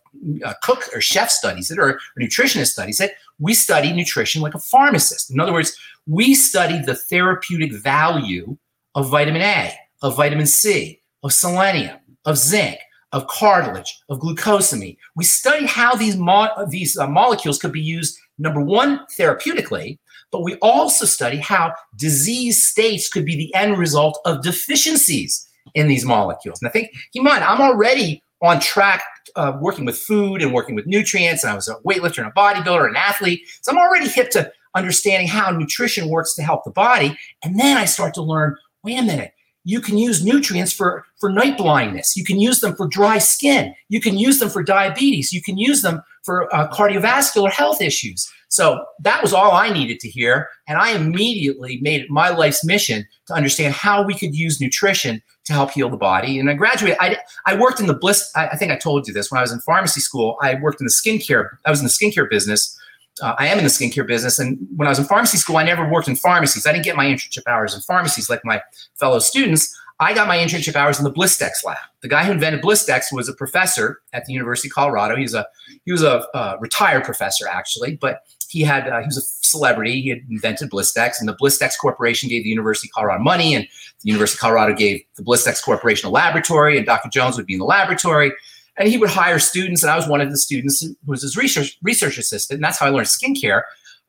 a 0.45 0.55
cook 0.63 0.89
or 0.95 1.01
chef 1.01 1.31
studies 1.31 1.71
it, 1.71 1.79
or 1.79 1.91
a 1.91 2.21
nutritionist 2.21 2.73
studies 2.73 3.01
it. 3.01 3.13
We 3.39 3.55
study 3.55 3.93
nutrition 3.93 4.43
like 4.43 4.55
a 4.55 4.59
pharmacist. 4.61 5.31
In 5.31 5.41
other 5.41 5.53
words, 5.53 5.77
we 6.07 6.35
study 6.35 6.81
the 6.81 6.95
therapeutic 6.95 7.73
value 7.73 8.57
of 8.95 9.11
vitamin 9.11 9.43
A, 9.43 9.75
of 10.03 10.17
vitamin 10.17 10.47
C, 10.47 11.01
of 11.23 11.33
selenium, 11.33 11.99
of 12.25 12.39
zinc, 12.39 12.79
of 13.13 13.27
cartilage, 13.29 14.01
of 14.09 14.21
glucosamine. 14.21 14.97
We 15.15 15.25
study 15.25 15.67
how 15.67 15.95
these, 15.95 16.17
mo- 16.17 16.67
these 16.69 16.97
uh, 16.97 17.07
molecules 17.07 17.59
could 17.59 17.73
be 17.73 17.81
used, 17.81 18.19
number 18.39 18.61
one, 18.61 19.07
therapeutically, 19.19 19.99
but 20.31 20.43
we 20.43 20.57
also 20.57 21.07
study 21.07 21.37
how 21.37 21.73
disease 21.97 22.67
states 22.67 23.09
could 23.09 23.25
be 23.25 23.37
the 23.37 23.55
end 23.55 23.79
result 23.79 24.19
of 24.25 24.43
deficiencies 24.43 25.49
in 25.75 25.89
these 25.89 26.05
molecules. 26.05 26.61
And 26.61 26.69
I 26.69 26.73
think, 26.73 26.91
keep 27.13 27.21
in 27.21 27.25
mind, 27.25 27.45
I'm 27.45 27.61
already 27.61 28.23
on 28.43 28.61
track 28.61 29.03
uh, 29.37 29.57
working 29.61 29.85
with 29.85 29.99
food 29.99 30.43
and 30.43 30.53
working 30.53 30.75
with 30.75 30.87
nutrients. 30.87 31.43
And 31.43 31.53
I 31.53 31.55
was 31.55 31.69
a 31.69 31.77
weightlifter 31.77 32.19
and 32.19 32.27
a 32.27 32.31
bodybuilder 32.31 32.87
and 32.87 32.97
an 32.97 32.97
athlete. 32.97 33.41
So 33.63 33.73
I'm 33.73 33.79
already 33.79 34.09
hip 34.09 34.31
to 34.31 34.51
understanding 34.75 35.29
how 35.29 35.51
nutrition 35.51 36.09
works 36.09 36.35
to 36.35 36.43
help 36.43 36.65
the 36.65 36.71
body. 36.71 37.17
And 37.43 37.59
then 37.59 37.77
I 37.77 37.85
start 37.85 38.15
to 38.15 38.23
learn 38.23 38.57
wait 38.85 38.99
a 38.99 39.03
minute, 39.03 39.33
you 39.65 39.81
can 39.81 39.97
use 39.97 40.25
nutrients 40.25 40.73
for, 40.73 41.05
for 41.19 41.31
night 41.31 41.57
blindness. 41.57 42.17
You 42.17 42.25
can 42.25 42.39
use 42.39 42.61
them 42.61 42.77
for 42.77 42.87
dry 42.87 43.19
skin. 43.19 43.75
You 43.89 44.01
can 44.01 44.19
use 44.19 44.39
them 44.39 44.51
for 44.51 44.63
diabetes. 44.63 45.33
You 45.33 45.43
can 45.43 45.57
use 45.57 45.81
them 45.81 46.03
for 46.23 46.55
uh, 46.55 46.69
cardiovascular 46.69 47.51
health 47.51 47.81
issues. 47.81 48.31
So 48.55 48.85
that 49.01 49.21
was 49.21 49.33
all 49.33 49.51
I 49.51 49.69
needed 49.69 49.99
to 49.99 50.09
hear. 50.09 50.49
And 50.69 50.79
I 50.79 50.93
immediately 50.93 51.81
made 51.83 52.03
it 52.03 52.09
my 52.09 52.29
life's 52.29 52.65
mission 52.65 53.05
to 53.27 53.35
understand 53.35 53.75
how 53.75 54.05
we 54.05 54.15
could 54.15 54.33
use 54.33 54.61
nutrition 54.61 55.21
to 55.47 55.53
help 55.53 55.73
heal 55.73 55.91
the 55.91 55.97
body. 55.97 56.39
And 56.39 56.49
I 56.49 56.55
graduated, 56.55 56.97
I, 57.01 57.17
I 57.47 57.57
worked 57.57 57.81
in 57.81 57.89
the 57.89 57.95
bliss, 57.95 58.31
I, 58.37 58.51
I 58.51 58.57
think 58.57 58.71
I 58.71 58.77
told 58.77 59.09
you 59.09 59.13
this 59.13 59.29
when 59.29 59.41
I 59.41 59.43
was 59.43 59.51
in 59.51 59.59
pharmacy 59.59 60.01
school. 60.01 60.39
I 60.41 60.55
worked 60.55 60.81
in 60.81 60.87
the 60.87 60.93
skincare, 60.93 61.49
I 61.65 61.71
was 61.71 61.81
in 61.81 61.87
the 61.87 61.91
skincare 61.91 62.31
business. 62.31 62.79
Uh, 63.21 63.35
I 63.39 63.47
am 63.49 63.59
in 63.59 63.65
the 63.65 63.71
skincare 63.71 64.07
business. 64.07 64.39
And 64.39 64.59
when 64.77 64.87
I 64.87 64.91
was 64.91 65.01
in 65.01 65.05
pharmacy 65.05 65.39
school, 65.39 65.57
I 65.57 65.65
never 65.65 65.89
worked 65.89 66.07
in 66.07 66.15
pharmacies. 66.15 66.65
I 66.65 66.73
didn't 66.73 66.85
get 66.85 66.97
my 66.97 67.07
internship 67.07 67.43
hours 67.49 67.75
in 67.75 67.81
pharmacies 67.81 68.31
like 68.31 68.45
my 68.45 68.61
fellow 68.95 69.19
students. 69.19 69.77
I 70.01 70.13
got 70.13 70.27
my 70.27 70.37
internship 70.37 70.75
hours 70.75 70.99
in 70.99 71.05
the 71.05 71.13
Blistex 71.13 71.65
lab. 71.65 71.79
The 72.03 72.09
guy 72.09 72.25
who 72.25 72.33
invented 72.33 72.63
Blistex 72.63 73.13
was 73.13 73.29
a 73.29 73.33
professor 73.33 74.01
at 74.13 74.25
the 74.25 74.33
University 74.33 74.69
of 74.69 74.75
Colorado. 74.75 75.15
He 75.15 75.23
was 75.23 75.35
a 75.35 75.47
he 75.85 75.93
was 75.93 76.03
a 76.03 76.57
retired 76.61 77.05
professor 77.05 77.47
actually, 77.49 77.97
but 77.97 78.23
he 78.55 78.63
had 78.63 78.89
uh, 78.89 79.01
he 79.01 79.07
was 79.07 79.19
a 79.19 79.23
celebrity. 79.45 80.01
He 80.01 80.11
had 80.11 80.21
invented 80.31 80.71
Blistex, 80.71 81.15
and 81.19 81.29
the 81.29 81.35
Blistex 81.35 81.73
Corporation 81.81 82.29
gave 82.29 82.45
the 82.45 82.49
University 82.49 82.89
of 82.89 82.93
Colorado 82.93 83.23
money, 83.23 83.53
and 83.53 83.65
the 83.65 84.09
University 84.09 84.37
of 84.37 84.41
Colorado 84.41 84.75
gave 84.75 85.03
the 85.17 85.25
Blistex 85.25 85.63
Corporation 85.63 86.09
a 86.09 86.13
laboratory, 86.13 86.77
and 86.77 86.87
Dr. 86.87 87.09
Jones 87.09 87.37
would 87.37 87.47
be 87.47 87.55
in 87.55 87.59
the 87.59 87.65
laboratory, 87.65 88.33
and 88.77 88.89
he 88.89 88.97
would 88.97 89.11
hire 89.11 89.41
students, 89.41 89.83
and 89.83 89.91
I 89.91 89.97
was 89.97 90.07
one 90.07 90.21
of 90.21 90.31
the 90.31 90.37
students 90.37 90.83
who 90.83 90.97
was 91.05 91.23
his 91.23 91.37
research 91.37 91.77
research 91.83 92.17
assistant, 92.17 92.59
and 92.59 92.65
that's 92.65 92.79
how 92.79 92.87
I 92.87 92.91
learned 92.91 93.09
skincare. 93.09 93.63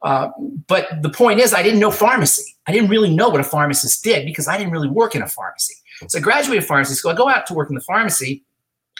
Uh, 0.04 0.30
but 0.68 1.02
the 1.02 1.10
point 1.10 1.40
is, 1.40 1.52
I 1.52 1.64
didn't 1.64 1.80
know 1.80 1.90
pharmacy. 1.90 2.56
I 2.68 2.72
didn't 2.72 2.90
really 2.90 3.10
know 3.10 3.30
what 3.30 3.42
a 3.42 3.46
pharmacist 3.46 4.04
did 4.04 4.28
because 4.28 4.48
I 4.48 4.60
didn't 4.60 4.74
really 4.74 4.90
work 4.90 5.16
in 5.16 5.24
a 5.24 5.28
pharmacy. 5.28 5.74
So 6.08 6.20
I 6.20 6.22
graduated 6.22 6.66
pharmacy 6.66 6.94
school. 6.94 7.10
I 7.10 7.16
go 7.16 7.30
out 7.30 7.48
to 7.48 7.56
work 7.56 7.70
in 7.70 7.76
the 7.76 7.82
pharmacy, 7.82 8.44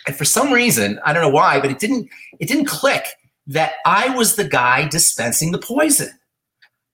and 0.08 0.16
for 0.16 0.26
some 0.26 0.52
reason, 0.52 1.00
I 1.06 1.14
don't 1.14 1.22
know 1.22 1.30
why, 1.30 1.60
but 1.60 1.70
it 1.70 1.78
didn't 1.78 2.10
it 2.40 2.48
didn't 2.48 2.66
click 2.66 3.06
that 3.48 3.74
I 3.86 4.10
was 4.16 4.36
the 4.36 4.48
guy 4.48 4.88
dispensing 4.88 5.52
the 5.52 5.60
poison. 5.60 6.10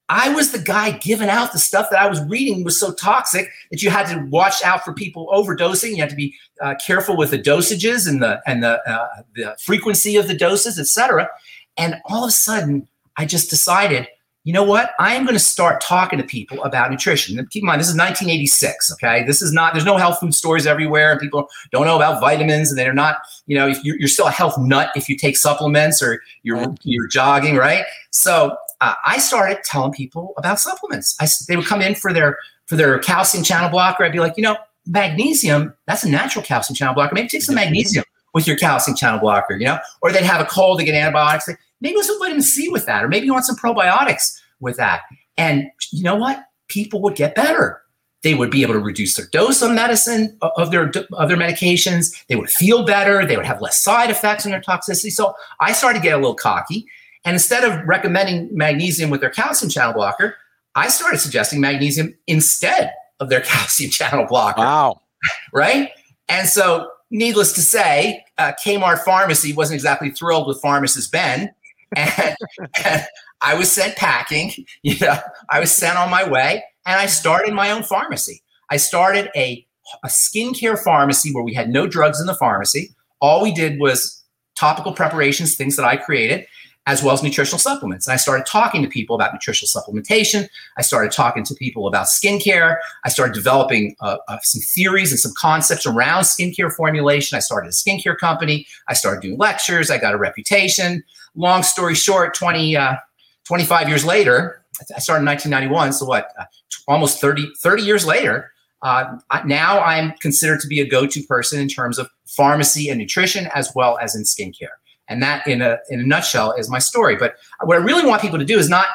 I 0.08 0.28
was 0.34 0.52
the 0.52 0.58
guy 0.58 0.90
giving 0.90 1.30
out 1.30 1.52
the 1.52 1.58
stuff 1.58 1.88
that 1.90 1.98
I 1.98 2.06
was 2.06 2.22
reading 2.24 2.64
was 2.64 2.78
so 2.78 2.92
toxic 2.92 3.50
that 3.70 3.82
you 3.82 3.88
had 3.88 4.06
to 4.08 4.26
watch 4.28 4.62
out 4.62 4.84
for 4.84 4.92
people 4.92 5.28
overdosing. 5.32 5.90
You 5.90 6.02
had 6.02 6.10
to 6.10 6.16
be 6.16 6.34
uh, 6.60 6.74
careful 6.84 7.16
with 7.16 7.30
the 7.30 7.38
dosages 7.38 8.06
and 8.06 8.22
the 8.22 8.42
and 8.46 8.62
the 8.62 8.82
uh, 8.86 9.08
the 9.34 9.56
frequency 9.64 10.16
of 10.16 10.28
the 10.28 10.36
doses, 10.36 10.78
etc. 10.78 11.30
And 11.78 11.96
all 12.04 12.24
of 12.24 12.28
a 12.28 12.32
sudden, 12.32 12.86
I 13.16 13.24
just 13.24 13.48
decided 13.48 14.06
you 14.44 14.52
know 14.52 14.64
what? 14.64 14.90
I 14.98 15.14
am 15.14 15.24
going 15.24 15.36
to 15.36 15.40
start 15.40 15.80
talking 15.80 16.18
to 16.18 16.24
people 16.24 16.62
about 16.64 16.90
nutrition. 16.90 17.38
And 17.38 17.48
keep 17.48 17.62
in 17.62 17.66
mind, 17.66 17.80
this 17.80 17.88
is 17.88 17.94
1986. 17.94 18.92
Okay, 18.94 19.24
this 19.24 19.40
is 19.40 19.52
not. 19.52 19.72
There's 19.72 19.84
no 19.84 19.96
health 19.96 20.18
food 20.18 20.34
stores 20.34 20.66
everywhere, 20.66 21.12
and 21.12 21.20
people 21.20 21.48
don't 21.70 21.86
know 21.86 21.94
about 21.94 22.20
vitamins, 22.20 22.70
and 22.70 22.78
they're 22.78 22.92
not. 22.92 23.18
You 23.46 23.56
know, 23.56 23.68
if 23.68 23.82
you're, 23.84 23.96
you're 23.98 24.08
still 24.08 24.26
a 24.26 24.32
health 24.32 24.58
nut 24.58 24.90
if 24.96 25.08
you 25.08 25.16
take 25.16 25.36
supplements 25.36 26.02
or 26.02 26.20
you're 26.42 26.74
you're 26.82 27.06
jogging, 27.06 27.56
right? 27.56 27.84
So 28.10 28.56
uh, 28.80 28.94
I 29.06 29.18
started 29.18 29.58
telling 29.64 29.92
people 29.92 30.34
about 30.36 30.58
supplements. 30.58 31.16
I 31.20 31.28
they 31.48 31.56
would 31.56 31.66
come 31.66 31.80
in 31.80 31.94
for 31.94 32.12
their 32.12 32.36
for 32.66 32.74
their 32.74 32.98
calcium 32.98 33.44
channel 33.44 33.70
blocker. 33.70 34.04
I'd 34.04 34.12
be 34.12 34.18
like, 34.18 34.36
you 34.36 34.42
know, 34.42 34.56
magnesium. 34.86 35.72
That's 35.86 36.02
a 36.02 36.08
natural 36.08 36.44
calcium 36.44 36.74
channel 36.74 36.94
blocker. 36.94 37.14
Maybe 37.14 37.28
take 37.28 37.42
some 37.42 37.54
magnesium 37.54 38.04
with 38.34 38.48
your 38.48 38.56
calcium 38.56 38.96
channel 38.96 39.20
blocker. 39.20 39.54
You 39.56 39.66
know, 39.66 39.78
or 40.00 40.10
they'd 40.10 40.24
have 40.24 40.40
a 40.40 40.46
cold 40.46 40.80
to 40.80 40.84
get 40.84 40.96
antibiotics 40.96 41.48
maybe 41.82 42.00
some 42.00 42.18
vitamin 42.18 42.42
C 42.42 42.68
with 42.68 42.86
that, 42.86 43.04
or 43.04 43.08
maybe 43.08 43.26
you 43.26 43.32
want 43.32 43.44
some 43.44 43.56
probiotics 43.56 44.40
with 44.60 44.76
that. 44.76 45.02
And 45.36 45.66
you 45.90 46.02
know 46.02 46.14
what? 46.14 46.44
People 46.68 47.02
would 47.02 47.16
get 47.16 47.34
better. 47.34 47.82
They 48.22 48.34
would 48.34 48.50
be 48.50 48.62
able 48.62 48.74
to 48.74 48.80
reduce 48.80 49.16
their 49.16 49.26
dose 49.26 49.60
of 49.62 49.72
medicine 49.72 50.38
of 50.42 50.70
their 50.70 50.92
of 51.12 51.28
their 51.28 51.36
medications. 51.36 52.14
They 52.28 52.36
would 52.36 52.50
feel 52.50 52.84
better. 52.84 53.26
They 53.26 53.36
would 53.36 53.46
have 53.46 53.60
less 53.60 53.82
side 53.82 54.10
effects 54.10 54.44
and 54.44 54.54
their 54.54 54.60
toxicity. 54.60 55.10
So 55.10 55.34
I 55.60 55.72
started 55.72 55.98
to 55.98 56.02
get 56.02 56.14
a 56.14 56.18
little 56.18 56.36
cocky, 56.36 56.86
and 57.24 57.34
instead 57.34 57.64
of 57.64 57.86
recommending 57.86 58.48
magnesium 58.56 59.10
with 59.10 59.20
their 59.20 59.30
calcium 59.30 59.70
channel 59.70 59.92
blocker, 59.92 60.36
I 60.76 60.88
started 60.88 61.18
suggesting 61.18 61.60
magnesium 61.60 62.14
instead 62.28 62.92
of 63.18 63.28
their 63.28 63.40
calcium 63.44 63.90
channel 63.90 64.26
blocker. 64.26 64.62
Wow! 64.62 65.00
Right? 65.52 65.90
And 66.28 66.48
so, 66.48 66.88
needless 67.12 67.52
to 67.52 67.60
say, 67.60 68.24
uh, 68.38 68.52
Kmart 68.64 69.04
Pharmacy 69.04 69.52
wasn't 69.52 69.74
exactly 69.76 70.10
thrilled 70.10 70.48
with 70.48 70.60
pharmacist 70.60 71.12
Ben 71.12 71.54
and, 71.96 72.36
and 72.84 73.02
I 73.40 73.54
was 73.54 73.70
sent 73.70 73.96
packing. 73.96 74.52
You 74.82 74.98
know, 75.00 75.18
I 75.50 75.60
was 75.60 75.70
sent 75.70 75.96
on 75.96 76.10
my 76.10 76.28
way, 76.28 76.64
and 76.86 77.00
I 77.00 77.06
started 77.06 77.54
my 77.54 77.70
own 77.70 77.82
pharmacy. 77.82 78.42
I 78.70 78.76
started 78.78 79.30
a 79.36 79.66
a 80.04 80.08
skincare 80.08 80.78
pharmacy 80.78 81.32
where 81.32 81.44
we 81.44 81.54
had 81.54 81.68
no 81.68 81.86
drugs 81.86 82.20
in 82.20 82.26
the 82.26 82.34
pharmacy. 82.34 82.94
All 83.20 83.42
we 83.42 83.52
did 83.52 83.78
was 83.78 84.22
topical 84.56 84.92
preparations, 84.92 85.56
things 85.56 85.76
that 85.76 85.84
I 85.84 85.96
created, 85.96 86.46
as 86.86 87.02
well 87.02 87.14
as 87.14 87.22
nutritional 87.22 87.58
supplements. 87.58 88.06
And 88.06 88.14
I 88.14 88.16
started 88.16 88.44
talking 88.46 88.82
to 88.82 88.88
people 88.88 89.14
about 89.14 89.32
nutritional 89.32 89.68
supplementation. 89.68 90.48
I 90.76 90.82
started 90.82 91.12
talking 91.12 91.44
to 91.44 91.54
people 91.54 91.86
about 91.86 92.06
skincare. 92.06 92.76
I 93.04 93.08
started 93.08 93.34
developing 93.34 93.94
uh, 94.00 94.16
uh, 94.28 94.38
some 94.42 94.62
theories 94.62 95.12
and 95.12 95.20
some 95.20 95.32
concepts 95.36 95.86
around 95.86 96.24
skincare 96.24 96.72
formulation. 96.72 97.36
I 97.36 97.40
started 97.40 97.68
a 97.68 97.72
skincare 97.72 98.16
company. 98.16 98.66
I 98.88 98.94
started 98.94 99.22
doing 99.22 99.38
lectures. 99.38 99.90
I 99.90 99.98
got 99.98 100.14
a 100.14 100.18
reputation 100.18 101.04
long 101.34 101.62
story 101.62 101.94
short, 101.94 102.34
20, 102.34 102.76
uh, 102.76 102.96
25 103.44 103.88
years 103.88 104.04
later, 104.04 104.64
I 104.94 105.00
started 105.00 105.22
in 105.22 105.26
1991. 105.26 105.92
So 105.92 106.06
what, 106.06 106.32
uh, 106.38 106.44
almost 106.88 107.20
30, 107.20 107.50
30 107.60 107.82
years 107.82 108.06
later, 108.06 108.52
uh, 108.82 109.16
now 109.44 109.80
I'm 109.80 110.12
considered 110.20 110.60
to 110.60 110.66
be 110.66 110.80
a 110.80 110.88
go-to 110.88 111.22
person 111.24 111.60
in 111.60 111.68
terms 111.68 111.98
of 111.98 112.08
pharmacy 112.26 112.88
and 112.88 112.98
nutrition, 112.98 113.48
as 113.54 113.70
well 113.74 113.98
as 113.98 114.14
in 114.14 114.22
skincare. 114.22 114.74
And 115.08 115.22
that, 115.22 115.46
in 115.46 115.62
a 115.62 115.78
in 115.90 116.00
a 116.00 116.04
nutshell, 116.04 116.52
is 116.52 116.70
my 116.70 116.78
story. 116.78 117.16
But 117.16 117.36
what 117.62 117.76
I 117.76 117.80
really 117.80 118.06
want 118.06 118.22
people 118.22 118.38
to 118.38 118.44
do 118.44 118.58
is 118.58 118.68
not 118.68 118.86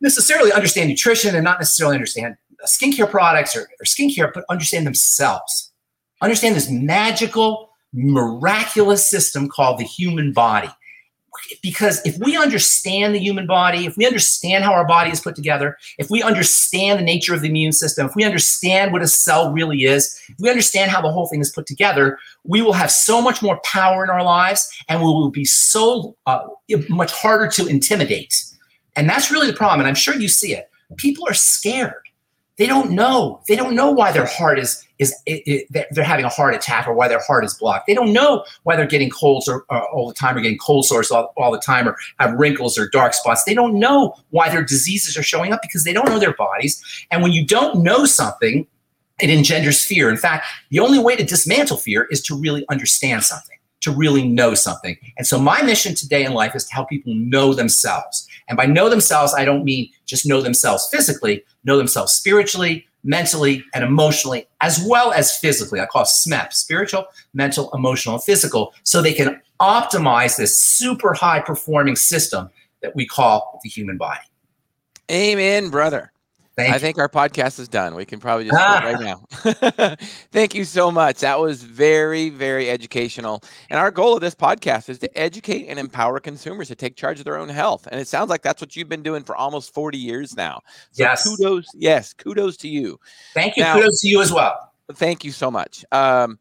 necessarily 0.00 0.52
understand 0.52 0.88
nutrition 0.88 1.34
and 1.34 1.44
not 1.44 1.60
necessarily 1.60 1.94
understand 1.94 2.36
skincare 2.66 3.10
products 3.10 3.56
or, 3.56 3.62
or 3.62 3.84
skincare, 3.84 4.32
but 4.32 4.44
understand 4.50 4.86
themselves. 4.86 5.72
Understand 6.20 6.56
this 6.56 6.70
magical, 6.70 7.70
miraculous 7.92 9.08
system 9.08 9.48
called 9.48 9.78
the 9.78 9.84
human 9.84 10.32
body 10.32 10.70
because 11.62 12.00
if 12.04 12.16
we 12.18 12.36
understand 12.36 13.14
the 13.14 13.18
human 13.18 13.46
body, 13.46 13.86
if 13.86 13.96
we 13.96 14.06
understand 14.06 14.64
how 14.64 14.72
our 14.72 14.86
body 14.86 15.10
is 15.10 15.20
put 15.20 15.34
together, 15.34 15.76
if 15.98 16.10
we 16.10 16.22
understand 16.22 16.98
the 16.98 17.04
nature 17.04 17.34
of 17.34 17.40
the 17.40 17.48
immune 17.48 17.72
system, 17.72 18.06
if 18.06 18.14
we 18.14 18.24
understand 18.24 18.92
what 18.92 19.02
a 19.02 19.08
cell 19.08 19.52
really 19.52 19.84
is, 19.84 20.20
if 20.28 20.36
we 20.38 20.48
understand 20.48 20.90
how 20.90 21.00
the 21.00 21.10
whole 21.10 21.26
thing 21.26 21.40
is 21.40 21.50
put 21.50 21.66
together, 21.66 22.18
we 22.44 22.62
will 22.62 22.72
have 22.72 22.90
so 22.90 23.20
much 23.20 23.42
more 23.42 23.60
power 23.64 24.04
in 24.04 24.10
our 24.10 24.24
lives 24.24 24.68
and 24.88 25.00
we 25.00 25.06
will 25.06 25.30
be 25.30 25.44
so 25.44 26.16
uh, 26.26 26.40
much 26.88 27.12
harder 27.12 27.48
to 27.48 27.66
intimidate. 27.66 28.44
And 28.96 29.08
that's 29.08 29.30
really 29.30 29.46
the 29.46 29.56
problem. 29.56 29.80
And 29.80 29.88
I'm 29.88 29.94
sure 29.94 30.14
you 30.14 30.28
see 30.28 30.54
it. 30.54 30.70
People 30.96 31.26
are 31.26 31.34
scared 31.34 32.02
they 32.58 32.66
don't 32.66 32.90
know. 32.90 33.40
They 33.48 33.56
don't 33.56 33.74
know 33.74 33.90
why 33.90 34.12
their 34.12 34.26
heart 34.26 34.58
is 34.58 34.84
is 34.98 35.14
it, 35.26 35.42
it, 35.46 35.86
they're 35.90 36.04
having 36.04 36.24
a 36.24 36.28
heart 36.28 36.54
attack 36.54 36.86
or 36.86 36.94
why 36.94 37.08
their 37.08 37.20
heart 37.20 37.44
is 37.44 37.54
blocked. 37.54 37.86
They 37.86 37.94
don't 37.94 38.12
know 38.12 38.44
why 38.62 38.76
they're 38.76 38.86
getting 38.86 39.10
colds 39.10 39.48
or, 39.48 39.64
uh, 39.68 39.80
all 39.92 40.06
the 40.06 40.14
time 40.14 40.36
or 40.36 40.40
getting 40.40 40.58
cold 40.58 40.86
sores 40.86 41.10
all, 41.10 41.32
all 41.36 41.50
the 41.50 41.58
time 41.58 41.88
or 41.88 41.96
have 42.20 42.38
wrinkles 42.38 42.78
or 42.78 42.88
dark 42.88 43.14
spots. 43.14 43.42
They 43.44 43.54
don't 43.54 43.78
know 43.78 44.14
why 44.30 44.48
their 44.48 44.62
diseases 44.62 45.16
are 45.16 45.22
showing 45.22 45.52
up 45.52 45.60
because 45.60 45.84
they 45.84 45.92
don't 45.92 46.08
know 46.08 46.20
their 46.20 46.34
bodies. 46.34 46.80
And 47.10 47.22
when 47.22 47.32
you 47.32 47.44
don't 47.44 47.82
know 47.82 48.04
something, 48.04 48.66
it 49.20 49.30
engenders 49.30 49.84
fear. 49.84 50.08
In 50.08 50.16
fact, 50.16 50.46
the 50.70 50.80
only 50.80 50.98
way 50.98 51.16
to 51.16 51.24
dismantle 51.24 51.78
fear 51.78 52.06
is 52.10 52.22
to 52.22 52.38
really 52.38 52.64
understand 52.70 53.24
something, 53.24 53.56
to 53.80 53.90
really 53.90 54.26
know 54.26 54.54
something. 54.54 54.96
And 55.16 55.26
so 55.26 55.38
my 55.38 55.62
mission 55.62 55.94
today 55.94 56.24
in 56.24 56.32
life 56.32 56.54
is 56.54 56.64
to 56.66 56.74
help 56.74 56.88
people 56.88 57.14
know 57.14 57.54
themselves. 57.54 58.28
And 58.48 58.56
by 58.56 58.66
know 58.66 58.88
themselves, 58.88 59.34
I 59.34 59.44
don't 59.44 59.64
mean 59.64 59.90
just 60.06 60.26
know 60.26 60.40
themselves 60.40 60.88
physically, 60.90 61.44
know 61.64 61.78
themselves 61.78 62.12
spiritually, 62.12 62.86
mentally, 63.04 63.64
and 63.74 63.84
emotionally, 63.84 64.46
as 64.60 64.84
well 64.86 65.12
as 65.12 65.36
physically. 65.36 65.80
I 65.80 65.86
call 65.86 66.02
it 66.02 66.08
SMEP 66.08 66.52
spiritual, 66.52 67.06
mental, 67.34 67.70
emotional, 67.74 68.16
and 68.16 68.24
physical, 68.24 68.74
so 68.84 69.02
they 69.02 69.14
can 69.14 69.40
optimize 69.60 70.36
this 70.36 70.58
super 70.58 71.14
high 71.14 71.40
performing 71.40 71.96
system 71.96 72.50
that 72.80 72.94
we 72.96 73.06
call 73.06 73.60
the 73.62 73.68
human 73.68 73.96
body. 73.96 74.20
Amen, 75.10 75.70
brother. 75.70 76.12
Thank 76.54 76.74
I 76.74 76.78
think 76.78 76.98
our 76.98 77.08
podcast 77.08 77.58
is 77.58 77.68
done. 77.68 77.94
We 77.94 78.04
can 78.04 78.20
probably 78.20 78.44
just 78.44 78.58
ah. 78.60 78.80
right 78.84 79.00
now. 79.00 79.96
Thank 80.32 80.54
you 80.54 80.64
so 80.64 80.90
much. 80.90 81.20
That 81.20 81.40
was 81.40 81.62
very, 81.62 82.28
very 82.28 82.68
educational. 82.68 83.42
And 83.70 83.80
our 83.80 83.90
goal 83.90 84.14
of 84.14 84.20
this 84.20 84.34
podcast 84.34 84.90
is 84.90 84.98
to 84.98 85.18
educate 85.18 85.68
and 85.68 85.78
empower 85.78 86.20
consumers 86.20 86.68
to 86.68 86.74
take 86.74 86.94
charge 86.94 87.18
of 87.18 87.24
their 87.24 87.38
own 87.38 87.48
health. 87.48 87.88
And 87.90 87.98
it 87.98 88.06
sounds 88.06 88.28
like 88.28 88.42
that's 88.42 88.60
what 88.60 88.76
you've 88.76 88.90
been 88.90 89.02
doing 89.02 89.24
for 89.24 89.34
almost 89.34 89.72
40 89.72 89.96
years 89.96 90.36
now. 90.36 90.60
So 90.90 91.04
yes. 91.04 91.24
kudos. 91.24 91.66
Yes. 91.74 92.12
Kudos 92.12 92.58
to 92.58 92.68
you. 92.68 93.00
Thank 93.32 93.56
you. 93.56 93.62
Now, 93.62 93.76
kudos 93.76 94.02
to 94.02 94.08
you 94.08 94.20
as 94.20 94.30
well. 94.30 94.72
Thank 94.92 95.24
you 95.24 95.32
so 95.32 95.50
much. 95.50 95.86
Um, 95.90 96.38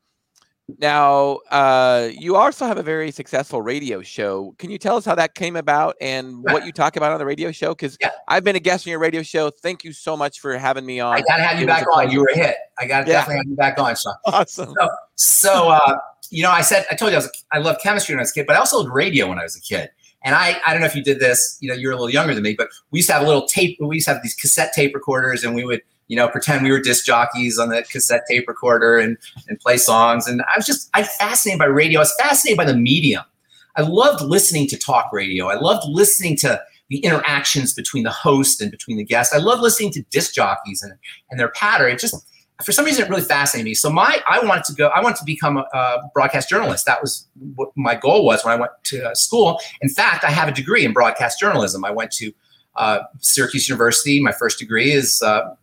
now, 0.79 1.39
uh, 1.49 2.09
you 2.11 2.35
also 2.35 2.65
have 2.65 2.77
a 2.77 2.83
very 2.83 3.11
successful 3.11 3.61
radio 3.61 4.01
show. 4.01 4.55
Can 4.57 4.69
you 4.69 4.77
tell 4.77 4.97
us 4.97 5.05
how 5.05 5.15
that 5.15 5.35
came 5.35 5.55
about 5.55 5.95
and 6.01 6.43
what 6.43 6.65
you 6.65 6.71
talk 6.71 6.95
about 6.95 7.11
on 7.11 7.19
the 7.19 7.25
radio 7.25 7.51
show? 7.51 7.69
Because 7.69 7.97
yeah. 7.99 8.11
I've 8.27 8.43
been 8.43 8.55
a 8.55 8.59
guest 8.59 8.87
on 8.87 8.91
your 8.91 8.99
radio 8.99 9.23
show. 9.23 9.49
Thank 9.49 9.83
you 9.83 9.93
so 9.93 10.15
much 10.15 10.39
for 10.39 10.57
having 10.57 10.85
me 10.85 10.99
on. 10.99 11.15
I 11.15 11.21
got 11.21 11.37
to 11.37 11.43
have 11.43 11.57
you 11.57 11.63
it 11.63 11.67
back 11.67 11.85
on. 11.93 12.11
You 12.11 12.19
were 12.19 12.29
a 12.33 12.37
hit. 12.37 12.55
I 12.79 12.87
got 12.87 13.05
to 13.05 13.11
yeah. 13.11 13.19
definitely 13.19 13.37
have 13.37 13.47
you 13.47 13.55
back 13.55 13.79
on, 13.79 13.95
Shawn. 13.95 14.15
Awesome. 14.25 14.73
So, 14.79 14.89
so 15.15 15.69
uh, 15.69 15.97
you 16.29 16.43
know, 16.43 16.51
I 16.51 16.61
said, 16.61 16.85
I 16.89 16.95
told 16.95 17.11
you 17.11 17.17
I, 17.17 17.19
was, 17.19 17.31
I 17.51 17.59
loved 17.59 17.81
chemistry 17.81 18.15
when 18.15 18.19
I 18.19 18.23
was 18.23 18.31
a 18.31 18.33
kid, 18.33 18.47
but 18.47 18.55
I 18.55 18.59
also 18.59 18.77
loved 18.77 18.93
radio 18.93 19.27
when 19.27 19.39
I 19.39 19.43
was 19.43 19.55
a 19.55 19.61
kid. 19.61 19.89
And 20.23 20.35
I, 20.35 20.59
I 20.65 20.71
don't 20.71 20.81
know 20.81 20.87
if 20.87 20.95
you 20.95 21.03
did 21.03 21.19
this, 21.19 21.57
you 21.61 21.67
know, 21.67 21.73
you're 21.73 21.91
a 21.91 21.95
little 21.95 22.09
younger 22.09 22.33
than 22.33 22.43
me, 22.43 22.53
but 22.55 22.69
we 22.91 22.99
used 22.99 23.09
to 23.09 23.13
have 23.13 23.23
a 23.23 23.25
little 23.25 23.47
tape, 23.47 23.77
we 23.79 23.95
used 23.95 24.07
to 24.07 24.13
have 24.13 24.23
these 24.23 24.35
cassette 24.35 24.71
tape 24.73 24.93
recorders 24.93 25.43
and 25.43 25.55
we 25.55 25.63
would 25.63 25.81
you 26.11 26.17
know, 26.17 26.27
pretend 26.27 26.61
we 26.61 26.71
were 26.71 26.81
disc 26.81 27.05
jockeys 27.05 27.57
on 27.57 27.69
the 27.69 27.83
cassette 27.89 28.23
tape 28.29 28.45
recorder 28.45 28.97
and, 28.97 29.17
and 29.47 29.57
play 29.61 29.77
songs. 29.77 30.27
And 30.27 30.41
I 30.41 30.57
was 30.57 30.65
just, 30.65 30.89
I 30.93 31.03
fascinated 31.03 31.57
by 31.57 31.67
radio. 31.67 31.99
I 31.99 32.01
was 32.01 32.13
fascinated 32.19 32.57
by 32.57 32.65
the 32.65 32.75
medium. 32.75 33.23
I 33.77 33.83
loved 33.83 34.21
listening 34.21 34.67
to 34.67 34.77
talk 34.77 35.05
radio. 35.13 35.47
I 35.47 35.55
loved 35.55 35.87
listening 35.87 36.35
to 36.39 36.61
the 36.89 36.97
interactions 36.97 37.73
between 37.73 38.03
the 38.03 38.11
host 38.11 38.59
and 38.59 38.69
between 38.69 38.97
the 38.97 39.05
guest. 39.05 39.33
I 39.33 39.37
love 39.37 39.61
listening 39.61 39.93
to 39.93 40.01
disc 40.11 40.33
jockeys 40.33 40.83
and, 40.83 40.91
and 41.29 41.39
their 41.39 41.47
pattern. 41.51 41.93
It 41.93 41.99
just, 41.99 42.29
for 42.61 42.73
some 42.73 42.83
reason, 42.83 43.05
it 43.05 43.09
really 43.09 43.21
fascinated 43.21 43.63
me. 43.63 43.73
So 43.73 43.89
my, 43.89 44.21
I 44.29 44.43
wanted 44.43 44.65
to 44.65 44.73
go, 44.73 44.87
I 44.87 45.01
wanted 45.01 45.15
to 45.19 45.25
become 45.25 45.55
a, 45.55 45.65
a 45.73 46.11
broadcast 46.13 46.49
journalist. 46.49 46.85
That 46.87 47.01
was 47.01 47.25
what 47.55 47.69
my 47.77 47.95
goal 47.95 48.25
was 48.25 48.43
when 48.43 48.53
I 48.53 48.57
went 48.59 48.73
to 48.83 49.11
uh, 49.11 49.15
school. 49.15 49.61
In 49.79 49.87
fact, 49.87 50.25
I 50.25 50.29
have 50.31 50.49
a 50.49 50.51
degree 50.51 50.83
in 50.83 50.91
broadcast 50.91 51.39
journalism. 51.39 51.85
I 51.85 51.91
went 51.91 52.11
to 52.11 52.33
uh, 52.75 52.99
Syracuse 53.19 53.69
University. 53.69 54.21
My 54.21 54.31
first 54.33 54.59
degree 54.59 54.91
is 54.91 55.21
uh, 55.21 55.55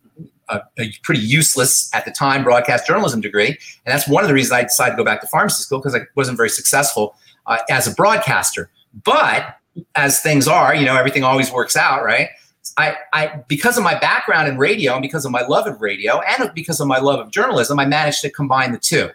a, 0.49 0.61
a, 0.79 0.91
pretty 1.03 1.21
useless 1.21 1.93
at 1.93 2.05
the 2.05 2.11
time 2.11 2.43
broadcast 2.43 2.87
journalism 2.87 3.21
degree. 3.21 3.47
And 3.47 3.57
that's 3.85 4.07
one 4.07 4.23
of 4.23 4.27
the 4.27 4.33
reasons 4.33 4.51
I 4.53 4.63
decided 4.63 4.91
to 4.91 4.97
go 4.97 5.03
back 5.03 5.21
to 5.21 5.27
pharmacy 5.27 5.63
school 5.63 5.79
because 5.79 5.95
I 5.95 6.01
wasn't 6.15 6.37
very 6.37 6.49
successful 6.49 7.15
uh, 7.45 7.57
as 7.69 7.87
a 7.87 7.93
broadcaster. 7.93 8.69
But 9.03 9.55
as 9.95 10.19
things 10.19 10.47
are, 10.47 10.75
you 10.75 10.85
know, 10.85 10.95
everything 10.95 11.23
always 11.23 11.51
works 11.51 11.75
out, 11.75 12.03
right? 12.03 12.29
I, 12.77 12.95
I, 13.13 13.43
because 13.47 13.77
of 13.77 13.83
my 13.83 13.97
background 13.99 14.47
in 14.47 14.57
radio 14.57 14.93
and 14.93 15.01
because 15.01 15.25
of 15.25 15.31
my 15.31 15.41
love 15.41 15.67
of 15.67 15.81
radio 15.81 16.21
and 16.21 16.51
because 16.53 16.79
of 16.79 16.87
my 16.87 16.99
love 16.99 17.19
of 17.19 17.31
journalism, 17.31 17.79
I 17.79 17.85
managed 17.85 18.21
to 18.21 18.29
combine 18.29 18.71
the 18.71 18.79
two. 18.79 19.09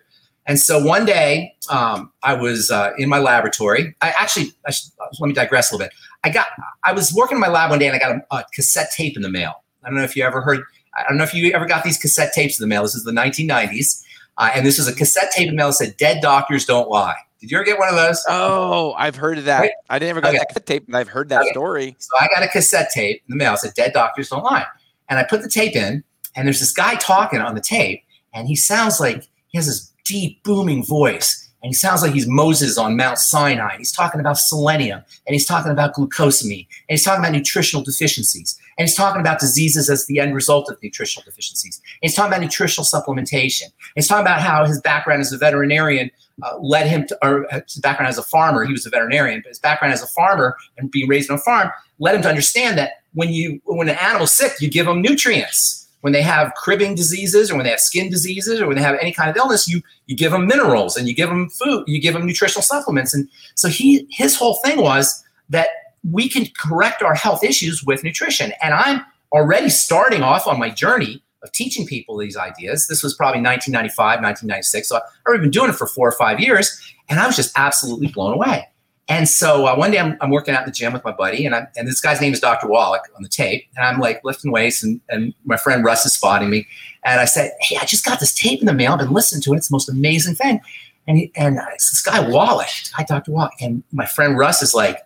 And 0.47 0.61
so 0.61 0.83
one 0.85 1.07
day, 1.07 1.55
um, 1.71 2.13
I 2.23 2.35
was 2.35 2.71
uh, 2.71 2.93
in 2.99 3.09
my 3.09 3.19
laboratory. 3.19 3.95
I 4.03 4.11
actually, 4.19 4.53
I 4.67 4.73
should, 4.73 4.91
let 5.19 5.29
me 5.29 5.33
digress 5.33 5.71
a 5.71 5.75
little 5.75 5.87
bit. 5.87 5.95
I 6.23 6.31
got, 6.31 6.49
I 6.85 6.93
was 6.93 7.15
working 7.15 7.37
in 7.37 7.41
my 7.41 7.49
lab 7.49 7.71
one 7.71 7.79
day 7.79 7.87
and 7.87 7.97
I 7.97 7.99
got 7.99 8.17
a, 8.17 8.37
a 8.37 8.45
cassette 8.55 8.91
tape 8.95 9.17
in 9.17 9.23
the 9.23 9.31
mail. 9.31 9.65
I 9.83 9.89
don't 9.89 9.97
know 9.97 10.05
if 10.05 10.17
you 10.17 10.25
ever 10.25 10.41
heard 10.41 10.61
I 10.97 11.03
don't 11.09 11.17
know 11.19 11.25
if 11.25 11.35
you 11.35 11.53
ever 11.53 11.67
got 11.67 11.85
these 11.85 11.99
cassette 11.99 12.33
tapes 12.33 12.59
in 12.59 12.63
the 12.63 12.69
mail. 12.69 12.83
This 12.83 12.95
is 12.95 13.05
the 13.05 13.13
1990s. 13.13 14.03
Uh, 14.39 14.51
and 14.55 14.67
this 14.67 14.79
was 14.79 14.89
a 14.89 14.95
cassette 14.95 15.31
tape 15.33 15.49
in 15.49 15.55
the 15.55 15.57
mail 15.57 15.69
that 15.69 15.75
said, 15.75 15.97
Dead 15.97 16.21
Doctors 16.21 16.65
Don't 16.65 16.89
Lie. 16.89 17.15
Did 17.41 17.51
you 17.51 17.59
ever 17.59 17.65
get 17.65 17.79
one 17.79 17.89
of 17.89 17.95
those? 17.95 18.25
Oh, 18.29 18.93
I've 18.95 19.17
heard 19.17 19.39
of 19.39 19.45
that. 19.45 19.61
Right? 19.61 19.71
I 19.91 19.99
never 19.99 20.21
got 20.21 20.31
Okay. 20.31 20.39
that 20.39 20.49
cassette 20.49 20.67
tape, 20.67 20.85
but 20.89 20.97
I've 20.99 21.09
heard 21.09 21.29
that 21.29 21.43
Okay. 21.43 21.51
story. 21.53 21.97
So 21.99 22.09
I 22.21 22.29
got 22.35 22.43
a 22.43 22.49
cassette 22.49 22.91
tape 22.93 23.23
in 23.29 23.33
the 23.33 23.37
mail. 23.37 23.55
It 23.55 23.59
said 23.59 23.75
Dead 23.75 23.93
Doctors 23.93 24.29
Don't 24.31 24.43
Lie. 24.43 24.67
And 25.09 25.19
I 25.19 25.25
put 25.25 25.43
the 25.43 25.49
tape 25.51 25.77
in, 25.77 26.03
and 26.35 26.47
there's 26.49 26.61
this 26.61 26.73
guy 26.73 26.95
talking 26.97 27.41
on 27.41 27.55
the 27.55 27.61
tape, 27.61 28.03
and 28.33 28.49
he 28.49 28.57
sounds 28.57 28.99
like 28.99 29.25
he 29.49 29.59
has 29.59 29.67
this 29.67 29.93
deep, 30.05 30.43
booming 30.43 30.85
voice. 30.85 31.41
And 31.63 31.71
he 31.71 31.75
sounds 31.75 32.03
like 32.03 32.13
he's 32.13 32.27
Moses 32.27 32.77
on 32.77 32.95
Mount 32.97 33.19
Sinai. 33.19 33.77
He's 33.79 33.93
talking 33.93 34.21
about 34.21 34.37
selenium, 34.39 35.03
and 35.27 35.33
he's 35.35 35.47
talking 35.47 35.71
about 35.71 35.95
glucosamine, 35.95 36.67
and 36.89 36.99
he's 36.99 37.05
talking 37.05 37.21
about 37.25 37.33
nutritional 37.33 37.83
deficiencies, 37.83 38.59
and 38.79 38.89
he's 38.89 38.97
talking 38.97 39.21
about 39.21 39.39
diseases 39.41 39.89
as 39.89 40.07
the 40.07 40.19
end 40.19 40.35
result 40.35 40.71
of 40.71 40.83
nutritional 40.83 41.25
deficiencies. 41.25 41.79
And 41.79 42.09
he's 42.09 42.15
talking 42.15 42.33
about 42.33 42.43
nutritional 42.43 42.85
supplementation. 42.85 43.65
And 43.65 43.73
he's 43.95 44.09
talking 44.09 44.23
about 44.23 44.41
how 44.41 44.65
his 44.65 44.81
background 44.81 45.21
as 45.21 45.33
a 45.33 45.39
veterinarian 45.39 46.11
uh, 46.43 46.59
led 46.59 46.87
him 46.87 47.07
to, 47.07 47.19
or 47.23 47.47
his 47.51 47.77
background 47.77 48.09
as 48.09 48.19
a 48.19 48.23
farmer. 48.23 48.65
He 48.65 48.73
was 48.73 48.87
a 48.87 48.91
veterinarian, 48.91 49.41
but 49.45 49.51
his 49.51 49.59
background 49.59 49.95
as 49.95 50.03
a 50.03 50.07
farmer 50.09 50.57
and 50.77 50.91
being 50.91 51.09
raised 51.09 51.31
on 51.31 51.39
a 51.39 51.41
farm 51.41 51.71
led 51.99 52.15
him 52.15 52.23
to 52.23 52.29
understand 52.29 52.77
that 52.79 53.03
when 53.13 53.31
you 53.31 53.61
when 53.65 53.89
an 53.89 53.97
animal's 53.97 54.33
sick, 54.33 54.61
you 54.61 54.69
give 54.71 54.87
them 54.87 55.01
nutrients. 55.01 55.81
When 56.01 56.13
they 56.13 56.21
have 56.21 56.53
cribbing 56.55 56.95
diseases, 56.95 57.51
or 57.51 57.55
when 57.55 57.65
they 57.65 57.71
have 57.71 57.81
skin 57.81 58.11
diseases, 58.11 58.61
or 58.61 58.67
when 58.67 58.77
they 58.77 58.83
have 58.83 58.99
any 59.01 59.11
kind 59.11 59.31
of 59.31 59.37
illness, 59.37 59.67
you 59.67 59.81
you 60.07 60.15
give 60.15 60.33
them 60.33 60.47
minerals 60.47 60.99
and 60.99 61.09
you 61.09 61.15
give 61.15 61.31
them 61.31 61.49
food, 61.49 61.85
you 61.87 61.99
give 61.99 62.13
them 62.13 62.27
nutritional 62.27 62.63
supplements. 62.63 63.15
And 63.15 63.27
so 63.55 63.69
he 63.69 64.07
his 64.11 64.37
whole 64.37 64.61
thing 64.65 64.83
was 64.83 65.25
that 65.49 65.69
we 66.11 66.29
can 66.29 66.47
correct 66.59 67.03
our 67.03 67.15
health 67.15 67.43
issues 67.43 67.83
with 67.85 68.05
nutrition. 68.05 68.53
And 68.63 68.75
I'm 68.75 69.05
already 69.33 69.69
starting 69.69 70.23
off 70.23 70.47
on 70.47 70.59
my 70.59 70.71
journey 70.71 71.23
of 71.43 71.53
teaching 71.53 71.87
people 71.87 72.17
these 72.17 72.37
ideas. 72.37 72.87
This 72.89 73.03
was 73.03 73.15
probably 73.15 73.41
1995, 73.41 74.21
1996. 74.23 74.89
So 74.89 74.97
I've 74.97 75.03
already 75.27 75.43
been 75.43 75.51
doing 75.51 75.71
it 75.71 75.77
for 75.77 75.87
four 75.87 76.09
or 76.09 76.13
five 76.13 76.41
years, 76.41 76.81
and 77.09 77.21
I 77.21 77.27
was 77.27 77.37
just 77.37 77.53
absolutely 77.57 78.09
blown 78.09 78.33
away. 78.33 78.67
And 79.07 79.29
so 79.29 79.67
uh, 79.67 79.77
one 79.77 79.91
day 79.91 79.99
I'm, 79.99 80.17
I'm 80.23 80.31
working 80.31 80.55
out 80.55 80.61
in 80.61 80.67
the 80.67 80.73
gym 80.73 80.95
with 80.95 81.05
my 81.05 81.13
buddy, 81.13 81.45
and, 81.45 81.55
and 81.55 81.87
this 81.87 82.01
guy's 82.01 82.23
name 82.23 82.33
is 82.33 82.41
Dr. 82.41 82.67
Wallach 82.69 83.03
on 83.15 83.23
the 83.23 83.29
tape. 83.29 83.67
And 83.77 83.85
I'm 83.85 84.01
like 84.01 84.23
lifting 84.25 84.51
weights, 84.51 84.83
and, 84.83 85.01
and 85.11 85.35
my 85.45 85.59
friend 85.59 85.85
Russ 85.85 86.07
is 86.07 86.15
spotting 86.15 86.49
me. 86.49 86.67
And 87.05 87.21
I 87.21 87.27
said, 87.27 87.53
Hey, 87.61 87.77
I 87.81 87.85
just 87.85 88.05
got 88.05 88.21
this 88.21 88.35
tape 88.35 88.61
in 88.61 88.67
the 88.67 88.73
mail. 88.73 88.93
I've 88.93 89.01
been 89.01 89.13
listening 89.13 89.43
to 89.43 89.53
it. 89.53 89.57
It's 89.57 89.69
the 89.69 89.75
most 89.75 89.91
amazing 89.91 90.37
thing. 90.37 90.61
And, 91.07 91.19
he, 91.19 91.33
and 91.37 91.59
uh, 91.59 91.67
this 91.73 92.03
guy 92.03 92.27
Wallach, 92.27 92.67
hi, 92.95 93.05
Dr. 93.05 93.33
Wallach. 93.33 93.53
And 93.61 93.83
my 93.93 94.07
friend 94.07 94.39
Russ 94.39 94.63
is 94.63 94.73
like, 94.73 95.01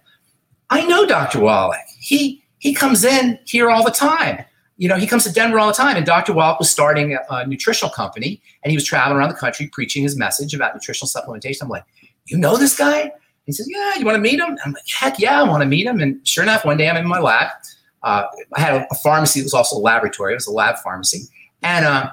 I 0.71 0.87
know 0.87 1.07
Dr. 1.07 1.41
Wallach. 1.41 1.79
He, 1.99 2.43
he 2.59 2.75
comes 2.75 3.05
in 3.05 3.39
here 3.45 3.71
all 3.71 3.85
the 3.85 3.91
time. 3.91 4.45
You 4.77 4.89
know, 4.89 4.97
he 4.97 5.07
comes 5.07 5.25
to 5.25 5.33
Denver 5.33 5.59
all 5.59 5.67
the 5.67 5.73
time. 5.73 5.97
And 5.97 6.07
Dr. 6.07 6.33
Wallach 6.33 6.59
was 6.59 6.71
starting 6.71 7.15
a, 7.15 7.21
a 7.31 7.47
nutritional 7.47 7.91
company, 7.91 8.41
and 8.63 8.71
he 8.71 8.77
was 8.77 8.85
traveling 8.85 9.19
around 9.19 9.31
the 9.31 9.35
country 9.37 9.69
preaching 9.73 10.03
his 10.03 10.17
message 10.17 10.55
about 10.55 10.75
nutritional 10.75 11.09
supplementation. 11.09 11.63
I'm 11.63 11.69
like, 11.69 11.85
You 12.27 12.39
know 12.39 12.57
this 12.57 12.77
guy? 12.77 13.13
He 13.49 13.53
says, 13.53 13.67
"Yeah, 13.67 13.95
you 13.97 14.05
want 14.05 14.17
to 14.17 14.21
meet 14.21 14.39
him?" 14.39 14.59
I'm 14.63 14.73
like, 14.73 14.87
"Heck 14.87 15.19
yeah, 15.19 15.41
I 15.41 15.43
want 15.43 15.63
to 15.63 15.67
meet 15.67 15.87
him." 15.87 16.01
And 16.01 16.21
sure 16.29 16.45
enough, 16.45 16.67
one 16.67 16.77
day 16.77 16.87
I'm 16.87 16.99
in 16.99 17.09
my 17.09 17.19
lab. 17.19 17.49
Uh, 18.03 18.25
I 18.55 18.61
had 18.61 18.75
a, 18.75 18.87
a 18.91 18.95
pharmacy 18.97 19.41
that 19.41 19.47
was 19.47 19.55
also 19.55 19.77
a 19.77 19.81
laboratory. 19.81 20.33
It 20.33 20.37
was 20.37 20.47
a 20.47 20.53
lab 20.53 20.77
pharmacy, 20.81 21.23
and 21.63 21.87
uh, 21.87 22.11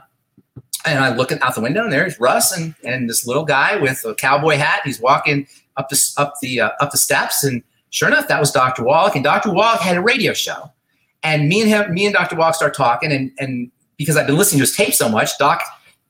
and 0.86 1.00
I 1.00 1.14
look 1.14 1.34
out 1.34 1.54
the 1.54 1.60
window, 1.60 1.84
and 1.84 1.92
there's 1.92 2.18
Russ 2.22 2.58
and 2.58 2.74
and 2.86 3.10
this 3.10 3.28
little 3.28 3.44
guy 3.44 3.76
with 3.76 4.06
a 4.06 4.16
cowboy 4.16 4.56
hat. 4.56 4.80
He's 4.86 5.02
walking 5.02 5.46
up 5.76 5.90
the 5.90 6.02
up 6.16 6.36
the 6.42 6.62
uh, 6.62 6.70
up 6.80 6.92
the 6.92 6.98
steps, 6.98 7.44
and 7.44 7.62
sure 7.96 8.10
enough, 8.10 8.28
that 8.28 8.40
was 8.40 8.52
Dr. 8.52 8.84
Wallach. 8.84 9.16
And 9.16 9.24
Dr. 9.24 9.52
Wallach 9.52 9.82
had 9.82 9.98
a 9.98 10.02
radio 10.02 10.34
show, 10.34 10.72
and 11.24 11.48
me 11.48 11.62
and 11.62 11.70
him, 11.70 11.94
me 11.94 12.06
and 12.06 12.14
Dr. 12.14 12.36
Wallach 12.36 12.56
start 12.56 12.76
talking, 12.76 13.12
and 13.12 13.32
and 13.40 13.72
because 13.98 14.18
I've 14.18 14.28
been 14.28 14.38
listening 14.38 14.60
to 14.60 14.64
his 14.64 14.76
tape 14.76 14.94
so 14.94 15.10
much, 15.10 15.38
Doc 15.38 15.62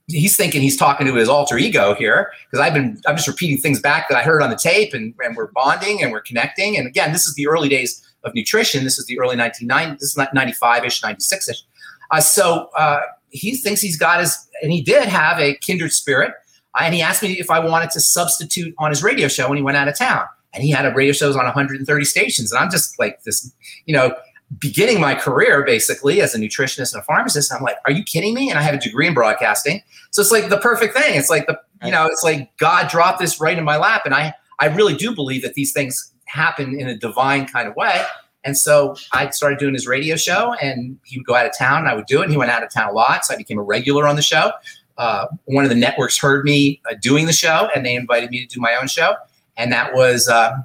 he's 0.07 0.35
thinking 0.35 0.61
he's 0.61 0.77
talking 0.77 1.07
to 1.07 1.15
his 1.15 1.27
alter 1.27 1.57
ego 1.57 1.95
here 1.95 2.31
because 2.45 2.63
I've 2.63 2.73
been 2.73 3.01
I'm 3.07 3.15
just 3.15 3.27
repeating 3.27 3.57
things 3.57 3.79
back 3.79 4.07
that 4.09 4.17
I 4.17 4.21
heard 4.21 4.41
on 4.41 4.49
the 4.49 4.55
tape 4.55 4.93
and, 4.93 5.13
and 5.23 5.35
we're 5.35 5.51
bonding 5.51 6.03
and 6.03 6.11
we're 6.11 6.21
connecting. 6.21 6.77
And 6.77 6.87
again, 6.87 7.11
this 7.11 7.25
is 7.25 7.35
the 7.35 7.47
early 7.47 7.69
days 7.69 8.03
of 8.23 8.33
nutrition. 8.35 8.83
This 8.83 8.99
is 8.99 9.05
the 9.07 9.19
early 9.19 9.35
1990s, 9.35 9.99
this 9.99 10.15
is 10.15 10.27
95-ish, 10.35 11.01
96-ish. 11.01 11.63
Uh, 12.11 12.21
so 12.21 12.69
uh, 12.77 13.01
he 13.29 13.55
thinks 13.55 13.81
he's 13.81 13.97
got 13.97 14.19
his, 14.19 14.47
and 14.61 14.71
he 14.71 14.81
did 14.81 15.07
have 15.07 15.39
a 15.39 15.55
kindred 15.55 15.91
spirit. 15.91 16.33
And 16.79 16.93
he 16.93 17.01
asked 17.01 17.23
me 17.23 17.33
if 17.39 17.49
I 17.49 17.59
wanted 17.59 17.89
to 17.91 17.99
substitute 18.01 18.75
on 18.77 18.89
his 18.89 19.01
radio 19.01 19.27
show 19.27 19.47
when 19.47 19.57
he 19.57 19.63
went 19.63 19.77
out 19.77 19.87
of 19.87 19.97
town. 19.97 20.25
And 20.55 20.63
he 20.63 20.71
had 20.71 20.85
a 20.85 20.93
radio 20.93 21.13
shows 21.13 21.35
on 21.35 21.43
130 21.43 22.05
stations. 22.05 22.51
And 22.51 22.59
I'm 22.59 22.71
just 22.71 22.97
like 22.97 23.23
this, 23.23 23.53
you 23.85 23.93
know, 23.93 24.15
beginning 24.59 25.01
my 25.01 25.15
career 25.15 25.63
basically 25.65 26.21
as 26.21 26.33
a 26.33 26.39
nutritionist 26.39 26.93
and 26.93 27.01
a 27.01 27.05
pharmacist. 27.05 27.53
I'm 27.53 27.61
like, 27.61 27.77
are 27.85 27.91
you 27.91 28.03
kidding 28.03 28.33
me? 28.33 28.49
And 28.49 28.57
I 28.57 28.61
have 28.61 28.75
a 28.75 28.79
degree 28.79 29.07
in 29.07 29.13
broadcasting. 29.13 29.81
So 30.11 30.21
it's 30.21 30.31
like 30.31 30.49
the 30.49 30.57
perfect 30.57 30.95
thing. 30.95 31.15
It's 31.15 31.29
like 31.29 31.47
the, 31.47 31.59
you 31.83 31.91
know, 31.91 32.05
it's 32.05 32.23
like 32.23 32.55
God 32.57 32.87
dropped 32.87 33.19
this 33.19 33.39
right 33.39 33.57
in 33.57 33.63
my 33.63 33.77
lap. 33.77 34.03
And 34.05 34.13
I, 34.13 34.33
I 34.59 34.67
really 34.67 34.95
do 34.95 35.13
believe 35.13 35.41
that 35.41 35.55
these 35.55 35.73
things 35.73 36.13
happen 36.25 36.79
in 36.79 36.87
a 36.87 36.97
divine 36.97 37.47
kind 37.47 37.67
of 37.67 37.75
way. 37.75 38.03
And 38.43 38.55
so 38.55 38.95
I 39.11 39.29
started 39.31 39.57
doing 39.57 39.73
his 39.73 39.87
radio 39.87 40.15
show 40.15 40.53
and 40.61 40.99
he 41.03 41.17
would 41.17 41.25
go 41.25 41.33
out 41.35 41.47
of 41.47 41.57
town 41.57 41.79
and 41.79 41.87
I 41.89 41.95
would 41.95 42.05
do 42.05 42.19
it. 42.19 42.23
And 42.23 42.31
he 42.31 42.37
went 42.37 42.51
out 42.51 42.63
of 42.63 42.71
town 42.71 42.89
a 42.89 42.93
lot. 42.93 43.25
So 43.25 43.33
I 43.33 43.37
became 43.37 43.57
a 43.57 43.63
regular 43.63 44.07
on 44.07 44.15
the 44.15 44.21
show. 44.21 44.51
Uh, 44.97 45.25
one 45.45 45.65
of 45.65 45.69
the 45.69 45.75
networks 45.75 46.17
heard 46.17 46.45
me 46.45 46.81
uh, 46.89 46.95
doing 47.01 47.25
the 47.25 47.33
show 47.33 47.67
and 47.75 47.85
they 47.85 47.95
invited 47.95 48.29
me 48.29 48.45
to 48.45 48.55
do 48.55 48.61
my 48.61 48.75
own 48.75 48.87
show. 48.87 49.15
And 49.57 49.71
that 49.71 49.93
was, 49.93 50.27
uh, 50.27 50.57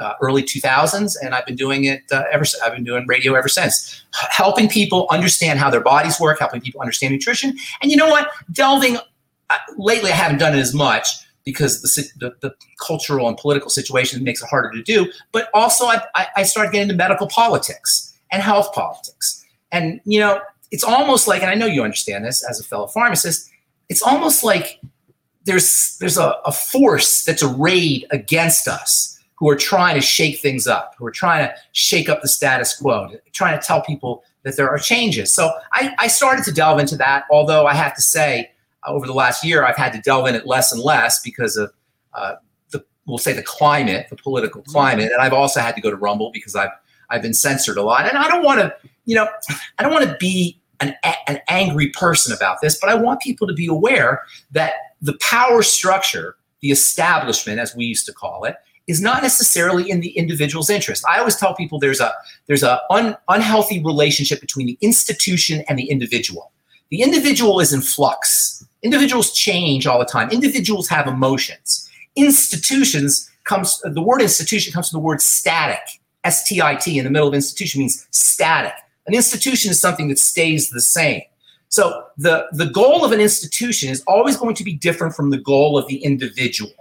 uh, 0.00 0.12
early 0.20 0.42
2000s, 0.42 1.16
and 1.22 1.34
I've 1.34 1.46
been 1.46 1.56
doing 1.56 1.84
it 1.84 2.02
uh, 2.12 2.24
ever. 2.30 2.44
Since 2.44 2.62
I've 2.62 2.74
been 2.74 2.84
doing 2.84 3.06
radio 3.06 3.34
ever 3.34 3.48
since, 3.48 4.04
helping 4.12 4.68
people 4.68 5.06
understand 5.10 5.58
how 5.58 5.70
their 5.70 5.80
bodies 5.80 6.20
work, 6.20 6.38
helping 6.38 6.60
people 6.60 6.80
understand 6.80 7.12
nutrition, 7.12 7.56
and 7.80 7.90
you 7.90 7.96
know 7.96 8.08
what? 8.08 8.28
Delving 8.52 8.98
uh, 9.48 9.56
lately, 9.76 10.10
I 10.10 10.14
haven't 10.14 10.38
done 10.38 10.54
it 10.54 10.60
as 10.60 10.74
much 10.74 11.08
because 11.44 11.80
the, 11.80 12.10
the, 12.18 12.34
the 12.40 12.54
cultural 12.84 13.28
and 13.28 13.36
political 13.36 13.70
situation 13.70 14.22
makes 14.24 14.42
it 14.42 14.48
harder 14.48 14.70
to 14.72 14.82
do. 14.82 15.10
But 15.30 15.48
also, 15.54 15.86
I, 15.86 16.02
I, 16.16 16.26
I 16.38 16.42
started 16.42 16.72
getting 16.72 16.90
into 16.90 16.96
medical 16.96 17.28
politics 17.28 18.12
and 18.32 18.42
health 18.42 18.72
politics, 18.72 19.44
and 19.72 20.00
you 20.04 20.20
know, 20.20 20.40
it's 20.70 20.84
almost 20.84 21.28
like, 21.28 21.42
and 21.42 21.50
I 21.50 21.54
know 21.54 21.66
you 21.66 21.82
understand 21.82 22.24
this 22.24 22.44
as 22.48 22.60
a 22.60 22.64
fellow 22.64 22.86
pharmacist, 22.88 23.50
it's 23.88 24.02
almost 24.02 24.44
like 24.44 24.80
there's 25.46 25.96
there's 25.98 26.18
a, 26.18 26.36
a 26.44 26.52
force 26.52 27.24
that's 27.24 27.42
arrayed 27.42 28.06
against 28.10 28.68
us 28.68 29.18
who 29.36 29.48
are 29.48 29.56
trying 29.56 29.94
to 29.94 30.00
shake 30.00 30.40
things 30.40 30.66
up, 30.66 30.94
who 30.98 31.06
are 31.06 31.10
trying 31.10 31.46
to 31.46 31.54
shake 31.72 32.08
up 32.08 32.22
the 32.22 32.28
status 32.28 32.76
quo, 32.76 33.08
trying 33.32 33.58
to 33.58 33.64
tell 33.64 33.82
people 33.82 34.24
that 34.42 34.56
there 34.56 34.68
are 34.68 34.78
changes. 34.78 35.32
So 35.32 35.50
I, 35.72 35.94
I 35.98 36.06
started 36.08 36.44
to 36.46 36.52
delve 36.52 36.80
into 36.80 36.96
that, 36.96 37.24
although 37.30 37.66
I 37.66 37.74
have 37.74 37.94
to 37.96 38.02
say, 38.02 38.50
uh, 38.86 38.92
over 38.92 39.06
the 39.06 39.12
last 39.12 39.44
year, 39.44 39.64
I've 39.64 39.76
had 39.76 39.92
to 39.92 40.00
delve 40.00 40.26
in 40.26 40.34
it 40.34 40.46
less 40.46 40.72
and 40.72 40.82
less 40.82 41.20
because 41.20 41.56
of 41.56 41.70
uh, 42.14 42.36
the, 42.70 42.84
we'll 43.06 43.18
say, 43.18 43.34
the 43.34 43.42
climate, 43.42 44.06
the 44.08 44.16
political 44.16 44.62
climate, 44.62 45.12
and 45.12 45.20
I've 45.20 45.34
also 45.34 45.60
had 45.60 45.74
to 45.74 45.80
go 45.80 45.90
to 45.90 45.96
Rumble 45.96 46.30
because 46.32 46.56
I've 46.56 46.70
I've 47.08 47.22
been 47.22 47.34
censored 47.34 47.76
a 47.76 47.82
lot, 47.82 48.08
and 48.08 48.18
I 48.18 48.26
don't 48.26 48.42
want 48.42 48.60
to, 48.60 48.74
you 49.04 49.14
know, 49.14 49.28
I 49.78 49.82
don't 49.82 49.92
want 49.92 50.06
to 50.06 50.16
be 50.18 50.58
an, 50.80 50.94
an 51.28 51.40
angry 51.48 51.90
person 51.90 52.34
about 52.34 52.60
this, 52.60 52.78
but 52.80 52.90
I 52.90 52.94
want 52.94 53.20
people 53.20 53.46
to 53.46 53.54
be 53.54 53.66
aware 53.66 54.22
that 54.50 54.74
the 55.06 55.18
power 55.30 55.62
structure, 55.62 56.36
the 56.60 56.70
establishment, 56.70 57.58
as 57.58 57.74
we 57.76 57.84
used 57.84 58.06
to 58.06 58.12
call 58.12 58.44
it, 58.44 58.56
is 58.86 59.00
not 59.00 59.22
necessarily 59.22 59.90
in 59.90 60.00
the 60.00 60.10
individual's 60.10 60.70
interest. 60.70 61.04
I 61.08 61.18
always 61.18 61.36
tell 61.36 61.54
people 61.54 61.78
there's 61.78 62.00
a 62.00 62.12
there's 62.46 62.62
a 62.62 62.80
un, 62.90 63.16
unhealthy 63.28 63.82
relationship 63.82 64.40
between 64.40 64.66
the 64.66 64.78
institution 64.80 65.64
and 65.68 65.78
the 65.78 65.88
individual. 65.90 66.52
The 66.90 67.02
individual 67.02 67.58
is 67.60 67.72
in 67.72 67.80
flux. 67.80 68.64
Individuals 68.82 69.32
change 69.32 69.86
all 69.86 69.98
the 69.98 70.04
time. 70.04 70.30
Individuals 70.30 70.88
have 70.88 71.08
emotions. 71.08 71.90
Institutions 72.14 73.28
comes 73.44 73.80
the 73.82 74.02
word 74.02 74.22
institution 74.22 74.72
comes 74.72 74.90
from 74.90 75.00
the 75.00 75.04
word 75.04 75.20
static. 75.20 76.00
S 76.24 76.44
T 76.44 76.60
I 76.62 76.74
T 76.76 76.98
in 76.98 77.04
the 77.04 77.10
middle 77.10 77.28
of 77.28 77.34
institution 77.34 77.80
means 77.80 78.06
static. 78.10 78.74
An 79.06 79.14
institution 79.14 79.70
is 79.70 79.80
something 79.80 80.08
that 80.08 80.18
stays 80.18 80.70
the 80.70 80.80
same. 80.80 81.22
So 81.68 82.06
the, 82.16 82.46
the 82.52 82.66
goal 82.66 83.04
of 83.04 83.12
an 83.12 83.20
institution 83.20 83.90
is 83.90 84.02
always 84.06 84.36
going 84.36 84.54
to 84.54 84.64
be 84.64 84.74
different 84.74 85.14
from 85.14 85.30
the 85.30 85.38
goal 85.38 85.76
of 85.76 85.86
the 85.88 85.96
individual. 85.96 86.72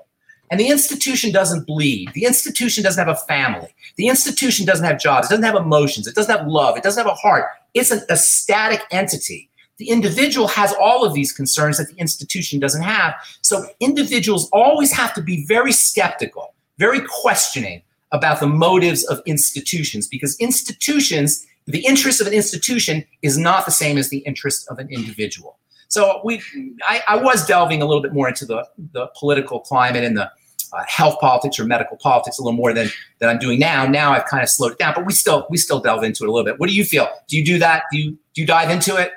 And 0.51 0.59
the 0.59 0.67
institution 0.67 1.31
doesn't 1.31 1.65
bleed. 1.65 2.11
The 2.13 2.25
institution 2.25 2.83
doesn't 2.83 3.03
have 3.03 3.15
a 3.15 3.19
family. 3.25 3.73
The 3.95 4.07
institution 4.07 4.65
doesn't 4.65 4.85
have 4.85 4.99
jobs. 4.99 5.27
It 5.27 5.31
doesn't 5.31 5.43
have 5.43 5.55
emotions. 5.55 6.07
It 6.07 6.15
doesn't 6.15 6.35
have 6.35 6.47
love. 6.47 6.77
It 6.77 6.83
doesn't 6.83 7.03
have 7.03 7.11
a 7.11 7.15
heart. 7.15 7.45
It's 7.73 7.89
an, 7.89 8.01
a 8.09 8.17
static 8.17 8.81
entity. 8.91 9.49
The 9.77 9.89
individual 9.89 10.47
has 10.47 10.73
all 10.79 11.03
of 11.03 11.13
these 11.13 11.33
concerns 11.33 11.77
that 11.77 11.89
the 11.89 11.99
institution 11.99 12.59
doesn't 12.59 12.83
have. 12.83 13.15
So 13.41 13.65
individuals 13.79 14.49
always 14.53 14.91
have 14.93 15.13
to 15.15 15.21
be 15.21 15.45
very 15.47 15.71
skeptical, 15.71 16.53
very 16.77 17.01
questioning 17.01 17.81
about 18.11 18.39
the 18.39 18.47
motives 18.47 19.03
of 19.05 19.21
institutions 19.25 20.07
because 20.07 20.37
institutions, 20.39 21.45
the 21.65 21.85
interest 21.85 22.21
of 22.21 22.27
an 22.27 22.33
institution 22.33 23.03
is 23.21 23.37
not 23.37 23.65
the 23.65 23.71
same 23.71 23.97
as 23.97 24.09
the 24.09 24.19
interest 24.19 24.67
of 24.69 24.79
an 24.79 24.89
individual. 24.89 25.57
So 25.87 26.21
we, 26.23 26.41
I, 26.83 27.01
I 27.07 27.15
was 27.17 27.45
delving 27.45 27.81
a 27.81 27.85
little 27.85 28.01
bit 28.01 28.13
more 28.13 28.27
into 28.27 28.45
the, 28.45 28.67
the 28.91 29.07
political 29.17 29.59
climate 29.59 30.03
and 30.03 30.17
the 30.17 30.31
uh, 30.73 30.83
health 30.87 31.19
politics 31.19 31.59
or 31.59 31.65
medical 31.65 31.97
politics 31.97 32.37
a 32.37 32.43
little 32.43 32.57
more 32.57 32.73
than 32.73 32.89
than 33.19 33.29
I'm 33.29 33.39
doing 33.39 33.59
now. 33.59 33.85
Now 33.85 34.11
I've 34.11 34.25
kind 34.25 34.43
of 34.43 34.49
slowed 34.49 34.73
it 34.73 34.77
down, 34.77 34.93
but 34.95 35.05
we 35.05 35.13
still 35.13 35.47
we 35.49 35.57
still 35.57 35.79
delve 35.79 36.03
into 36.03 36.23
it 36.23 36.27
a 36.27 36.31
little 36.31 36.43
bit. 36.43 36.59
What 36.59 36.69
do 36.69 36.75
you 36.75 36.83
feel? 36.83 37.07
Do 37.27 37.37
you 37.37 37.45
do 37.45 37.59
that? 37.59 37.83
Do 37.91 37.97
you 37.97 38.11
do 38.33 38.41
you 38.41 38.47
dive 38.47 38.69
into 38.69 38.97
it? 38.97 39.13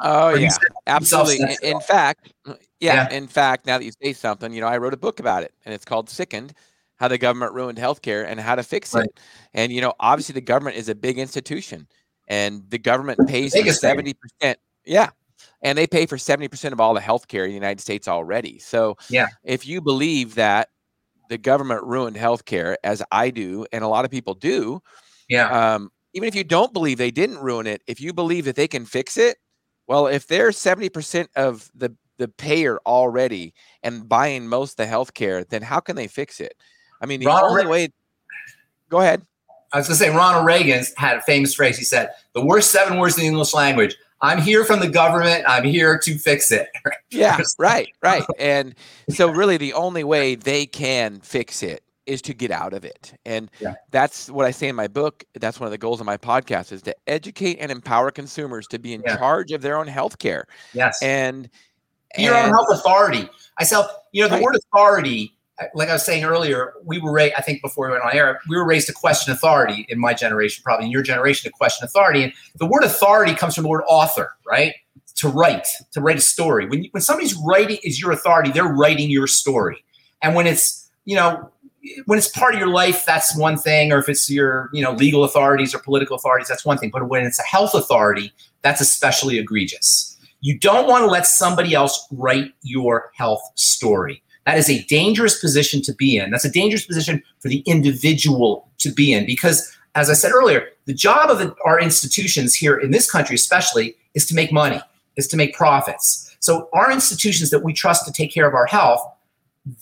Oh 0.00 0.30
Or 0.30 0.36
yeah, 0.36 0.50
Absolutely. 0.86 1.56
In, 1.62 1.76
in, 1.76 1.80
fact, 1.80 2.32
yeah, 2.46 2.54
yeah, 2.80 3.10
in 3.10 3.26
fact, 3.26 3.66
now 3.66 3.78
that 3.78 3.84
you 3.84 3.92
say 4.02 4.12
something, 4.12 4.52
you 4.52 4.60
know, 4.60 4.66
I 4.66 4.78
wrote 4.78 4.94
a 4.94 4.98
book 4.98 5.20
about 5.20 5.42
it 5.42 5.52
and 5.64 5.74
it's 5.74 5.84
called 5.84 6.10
Sickened 6.10 6.54
How 7.02 7.08
the 7.08 7.18
Government 7.18 7.52
Ruined 7.52 7.78
Healthcare 7.78 8.24
and 8.28 8.38
How 8.38 8.54
to 8.54 8.62
Fix 8.62 8.94
right. 8.94 9.04
It. 9.04 9.20
And, 9.54 9.72
you 9.72 9.80
know, 9.80 9.92
obviously 9.98 10.34
the 10.34 10.40
government 10.40 10.76
is 10.76 10.88
a 10.88 10.94
big 10.94 11.18
institution 11.18 11.88
and 12.28 12.62
the 12.70 12.78
government 12.78 13.26
pays 13.26 13.52
for 13.52 13.60
70%. 13.60 14.14
Yeah. 14.84 15.10
And 15.62 15.76
they 15.76 15.88
pay 15.88 16.06
for 16.06 16.16
70% 16.16 16.70
of 16.70 16.80
all 16.80 16.94
the 16.94 17.00
healthcare 17.00 17.42
in 17.42 17.48
the 17.48 17.54
United 17.54 17.80
States 17.80 18.06
already. 18.06 18.60
So, 18.60 18.98
yeah. 19.10 19.26
if 19.42 19.66
you 19.66 19.80
believe 19.80 20.36
that 20.36 20.68
the 21.28 21.38
government 21.38 21.82
ruined 21.82 22.14
healthcare, 22.14 22.76
as 22.84 23.02
I 23.10 23.30
do, 23.30 23.66
and 23.72 23.82
a 23.82 23.88
lot 23.88 24.04
of 24.04 24.12
people 24.12 24.34
do, 24.34 24.80
yeah. 25.28 25.74
Um, 25.74 25.90
even 26.14 26.28
if 26.28 26.36
you 26.36 26.44
don't 26.44 26.72
believe 26.72 26.98
they 26.98 27.10
didn't 27.10 27.38
ruin 27.38 27.66
it, 27.66 27.82
if 27.88 28.00
you 28.00 28.12
believe 28.12 28.44
that 28.44 28.54
they 28.54 28.68
can 28.68 28.84
fix 28.84 29.16
it, 29.16 29.38
well, 29.88 30.06
if 30.06 30.28
they're 30.28 30.50
70% 30.50 31.26
of 31.34 31.68
the 31.74 31.96
the 32.18 32.28
payer 32.28 32.78
already 32.86 33.52
and 33.82 34.08
buying 34.08 34.46
most 34.46 34.78
of 34.78 34.86
the 34.86 34.92
healthcare, 34.92 35.48
then 35.48 35.62
how 35.62 35.80
can 35.80 35.96
they 35.96 36.06
fix 36.06 36.40
it? 36.40 36.54
I 37.02 37.06
mean, 37.06 37.20
the 37.20 37.26
Ronald 37.26 37.58
only 37.58 37.66
way. 37.66 37.88
Go 38.88 39.00
ahead. 39.00 39.22
I 39.72 39.78
was 39.78 39.88
going 39.88 39.98
to 39.98 40.04
say 40.04 40.10
Ronald 40.10 40.46
Reagan 40.46 40.84
had 40.96 41.16
a 41.16 41.22
famous 41.22 41.54
phrase. 41.54 41.76
He 41.76 41.84
said, 41.84 42.10
"The 42.34 42.44
worst 42.44 42.70
seven 42.70 42.98
words 42.98 43.16
in 43.16 43.22
the 43.22 43.28
English 43.28 43.52
language: 43.54 43.96
I'm 44.20 44.40
here 44.40 44.64
from 44.64 44.80
the 44.80 44.88
government. 44.88 45.44
I'm 45.46 45.64
here 45.64 45.98
to 45.98 46.18
fix 46.18 46.52
it." 46.52 46.68
yeah, 47.10 47.40
right, 47.58 47.88
right. 48.02 48.24
And 48.38 48.74
so, 49.08 49.30
really, 49.30 49.56
the 49.56 49.72
only 49.72 50.04
way 50.04 50.34
they 50.34 50.66
can 50.66 51.20
fix 51.20 51.62
it 51.62 51.82
is 52.06 52.20
to 52.22 52.34
get 52.34 52.50
out 52.50 52.74
of 52.74 52.84
it. 52.84 53.14
And 53.24 53.50
yeah. 53.60 53.74
that's 53.90 54.28
what 54.28 54.44
I 54.44 54.50
say 54.50 54.68
in 54.68 54.76
my 54.76 54.88
book. 54.88 55.24
That's 55.34 55.60
one 55.60 55.66
of 55.66 55.70
the 55.70 55.78
goals 55.78 56.00
of 56.00 56.06
my 56.06 56.16
podcast 56.16 56.72
is 56.72 56.82
to 56.82 56.96
educate 57.06 57.58
and 57.60 57.70
empower 57.70 58.10
consumers 58.10 58.66
to 58.68 58.78
be 58.78 58.92
in 58.92 59.02
yeah. 59.06 59.16
charge 59.16 59.52
of 59.52 59.62
their 59.62 59.76
own 59.76 59.86
health 59.86 60.18
care. 60.18 60.46
Yes. 60.74 61.00
And 61.02 61.48
your 62.18 62.34
own 62.34 62.50
health 62.50 62.68
authority. 62.72 63.28
I 63.58 63.64
said, 63.64 63.86
you 64.12 64.22
know, 64.22 64.28
the 64.28 64.34
right. 64.34 64.42
word 64.42 64.56
authority, 64.56 65.34
like 65.74 65.88
I 65.88 65.92
was 65.92 66.04
saying 66.04 66.24
earlier, 66.24 66.74
we 66.84 66.98
were 66.98 67.12
raised, 67.12 67.34
I 67.36 67.42
think 67.42 67.62
before 67.62 67.86
we 67.86 67.92
went 67.92 68.04
on 68.04 68.14
air, 68.14 68.40
we 68.48 68.56
were 68.56 68.66
raised 68.66 68.86
to 68.88 68.92
question 68.92 69.32
authority 69.32 69.86
in 69.88 69.98
my 69.98 70.14
generation, 70.14 70.62
probably 70.64 70.86
in 70.86 70.92
your 70.92 71.02
generation 71.02 71.50
to 71.50 71.56
question 71.56 71.84
authority. 71.84 72.24
And 72.24 72.32
the 72.56 72.66
word 72.66 72.84
authority 72.84 73.34
comes 73.34 73.54
from 73.54 73.64
the 73.64 73.68
word 73.68 73.84
author, 73.86 74.36
right? 74.46 74.74
To 75.16 75.28
write, 75.28 75.66
to 75.92 76.00
write 76.00 76.16
a 76.16 76.22
story. 76.22 76.66
When, 76.66 76.84
when 76.92 77.02
somebody's 77.02 77.34
writing 77.46 77.78
is 77.84 78.00
your 78.00 78.12
authority, 78.12 78.50
they're 78.50 78.64
writing 78.64 79.10
your 79.10 79.26
story. 79.26 79.84
And 80.22 80.34
when 80.34 80.46
it's, 80.46 80.90
you 81.04 81.16
know, 81.16 81.50
when 82.06 82.18
it's 82.18 82.28
part 82.28 82.54
of 82.54 82.60
your 82.60 82.70
life, 82.70 83.04
that's 83.04 83.36
one 83.36 83.56
thing. 83.56 83.92
Or 83.92 83.98
if 83.98 84.08
it's 84.08 84.30
your, 84.30 84.70
you 84.72 84.82
know, 84.82 84.92
legal 84.92 85.24
authorities 85.24 85.74
or 85.74 85.78
political 85.80 86.16
authorities, 86.16 86.48
that's 86.48 86.64
one 86.64 86.78
thing. 86.78 86.90
But 86.90 87.08
when 87.08 87.24
it's 87.24 87.38
a 87.38 87.44
health 87.44 87.74
authority, 87.74 88.32
that's 88.62 88.80
especially 88.80 89.38
egregious. 89.38 90.16
You 90.40 90.58
don't 90.58 90.88
want 90.88 91.02
to 91.02 91.10
let 91.10 91.26
somebody 91.26 91.74
else 91.74 92.06
write 92.12 92.52
your 92.62 93.10
health 93.14 93.42
story. 93.54 94.22
That 94.46 94.58
is 94.58 94.68
a 94.68 94.82
dangerous 94.84 95.38
position 95.38 95.82
to 95.82 95.94
be 95.94 96.18
in. 96.18 96.30
That's 96.30 96.44
a 96.44 96.50
dangerous 96.50 96.84
position 96.84 97.22
for 97.38 97.48
the 97.48 97.60
individual 97.60 98.68
to 98.78 98.92
be 98.92 99.12
in 99.12 99.24
because, 99.24 99.76
as 99.94 100.10
I 100.10 100.14
said 100.14 100.32
earlier, 100.32 100.68
the 100.86 100.94
job 100.94 101.30
of 101.30 101.38
the, 101.38 101.54
our 101.64 101.80
institutions 101.80 102.54
here 102.54 102.76
in 102.76 102.90
this 102.90 103.10
country, 103.10 103.36
especially, 103.36 103.94
is 104.14 104.26
to 104.26 104.34
make 104.34 104.52
money, 104.52 104.80
is 105.16 105.28
to 105.28 105.36
make 105.36 105.54
profits. 105.54 106.34
So, 106.40 106.68
our 106.72 106.90
institutions 106.90 107.50
that 107.50 107.62
we 107.62 107.72
trust 107.72 108.04
to 108.06 108.12
take 108.12 108.32
care 108.32 108.48
of 108.48 108.54
our 108.54 108.66
health 108.66 109.06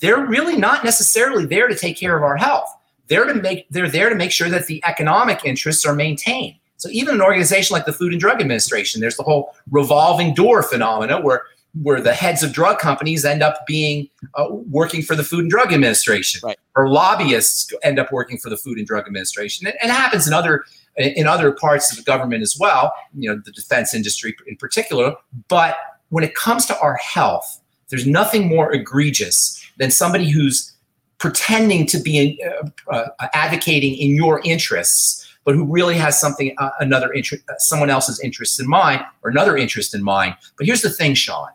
they're 0.01 0.25
really 0.25 0.57
not 0.57 0.85
necessarily 0.85 1.47
there 1.47 1.69
to 1.69 1.75
take 1.75 1.97
care 1.97 2.17
of 2.17 2.23
our 2.23 2.37
health. 2.37 2.75
They're 3.09 3.25
to 3.25 3.35
make 3.35 3.67
they're 3.71 3.89
there 3.89 4.09
to 4.09 4.15
make 4.15 4.31
sure 4.31 4.49
that 4.49 4.67
the 4.67 4.83
economic 4.85 5.45
interests 5.45 5.85
are 5.85 5.95
maintained. 5.95 6.57
So 6.77 6.89
even 6.91 7.15
an 7.15 7.23
organization 7.23 7.75
like 7.75 7.85
the 7.85 7.93
Food 7.93 8.13
and 8.13 8.21
Drug 8.21 8.41
Administration, 8.41 9.01
there's 9.01 9.17
the 9.17 9.23
whole 9.23 9.55
revolving 9.71 10.35
door 10.35 10.63
phenomena 10.63 11.21
where 11.21 11.43
where 11.75 12.01
the 12.01 12.13
heads 12.13 12.43
of 12.43 12.53
drug 12.53 12.79
companies 12.79 13.25
end 13.25 13.43
up 13.43 13.67
being 13.67 14.09
uh, 14.35 14.47
working 14.51 15.03
for 15.03 15.15
the 15.15 15.25
Food 15.25 15.41
and 15.41 15.51
Drug 15.51 15.73
Administration, 15.73 16.41
right. 16.43 16.59
or 16.77 16.89
lobbyists 16.89 17.73
end 17.83 17.99
up 17.99 18.13
working 18.13 18.39
for 18.39 18.51
the 18.51 18.57
Food 18.57 18.79
and 18.79 18.87
Drug 18.87 19.07
Administration. 19.07 19.67
And 19.67 19.91
it 19.91 19.95
happens 19.95 20.27
in 20.27 20.33
other 20.33 20.65
in 20.97 21.27
other 21.27 21.53
parts 21.53 21.91
of 21.91 21.97
the 21.97 22.03
government 22.03 22.43
as 22.43 22.57
well. 22.59 22.93
You 23.17 23.31
know, 23.31 23.43
the 23.45 23.53
defense 23.53 23.95
industry 23.95 24.37
in 24.47 24.57
particular. 24.57 25.15
But 25.49 25.77
when 26.09 26.25
it 26.25 26.35
comes 26.35 26.67
to 26.67 26.79
our 26.81 26.97
health, 26.97 27.61
there's 27.89 28.07
nothing 28.07 28.49
more 28.49 28.73
egregious 28.73 29.65
than 29.79 29.91
somebody 29.91 30.29
who's 30.29 30.73
pretending 31.19 31.87
to 31.87 31.99
be 31.99 32.43
uh, 32.91 32.93
uh, 32.93 33.29
advocating 33.35 33.95
in 33.95 34.17
your 34.17 34.41
interests, 34.45 35.29
but 35.45 35.55
who 35.55 35.65
really 35.65 35.95
has 35.95 36.19
something, 36.19 36.55
uh, 36.59 36.71
another 36.81 37.13
interest, 37.13 37.45
uh, 37.49 37.55
someone 37.59 37.91
else's 37.91 38.19
interest 38.21 38.59
in 38.59 38.67
mind 38.67 39.05
or 39.23 39.31
another 39.31 39.57
interest 39.57 39.95
in 39.95 40.03
mind. 40.03 40.35
But 40.57 40.67
here's 40.67 40.83
the 40.83 40.91
thing, 40.91 41.15
Shawn. 41.15 41.51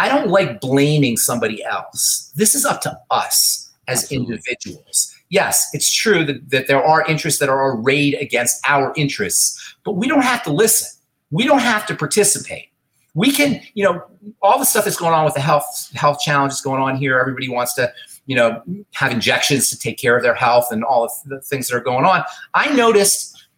I 0.00 0.08
don't 0.08 0.28
like 0.28 0.60
blaming 0.60 1.16
somebody 1.16 1.62
else. 1.64 2.32
This 2.34 2.54
is 2.54 2.64
up 2.64 2.80
to 2.82 2.98
us 3.10 3.70
as 3.86 4.04
Absolutely. 4.04 4.34
individuals. 4.34 5.14
Yes, 5.28 5.68
it's 5.72 5.92
true 5.92 6.24
that, 6.24 6.50
that 6.50 6.66
there 6.66 6.82
are 6.84 7.04
interests 7.06 7.38
that 7.40 7.48
are 7.48 7.76
arrayed 7.76 8.14
against 8.14 8.60
our 8.66 8.92
interests, 8.96 9.76
but 9.84 9.92
we 9.92 10.08
don't 10.08 10.22
have 10.22 10.42
to 10.44 10.52
listen. 10.52 10.88
We 11.30 11.44
don't 11.44 11.60
have 11.60 11.86
to 11.86 11.94
participate 11.94 12.70
we 13.14 13.32
can, 13.32 13.60
you 13.74 13.84
know, 13.84 14.02
all 14.42 14.58
the 14.58 14.64
stuff 14.64 14.84
that's 14.84 14.96
going 14.96 15.12
on 15.12 15.24
with 15.24 15.34
the 15.34 15.40
health 15.40 15.90
health 15.94 16.20
challenges 16.20 16.60
going 16.60 16.80
on 16.80 16.96
here. 16.96 17.18
Everybody 17.18 17.48
wants 17.48 17.74
to, 17.74 17.92
you 18.26 18.36
know, 18.36 18.62
have 18.92 19.12
injections 19.12 19.70
to 19.70 19.78
take 19.78 19.98
care 19.98 20.16
of 20.16 20.22
their 20.22 20.34
health 20.34 20.68
and 20.70 20.84
all 20.84 21.04
of 21.04 21.10
the 21.26 21.40
things 21.40 21.68
that 21.68 21.76
are 21.76 21.80
going 21.82 22.04
on. 22.04 22.24
I 22.54 22.72
noticed 22.74 23.48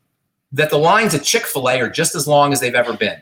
that 0.53 0.71
the 0.71 0.79
lines 0.79 1.15
at 1.15 1.23
Chick 1.23 1.45
Fil 1.45 1.69
A 1.69 1.81
are 1.81 1.91
just 1.91 2.15
as 2.15 2.27
long 2.27 2.53
as 2.53 2.61
they've 2.61 2.75
ever 2.75 2.95
been. 2.95 3.21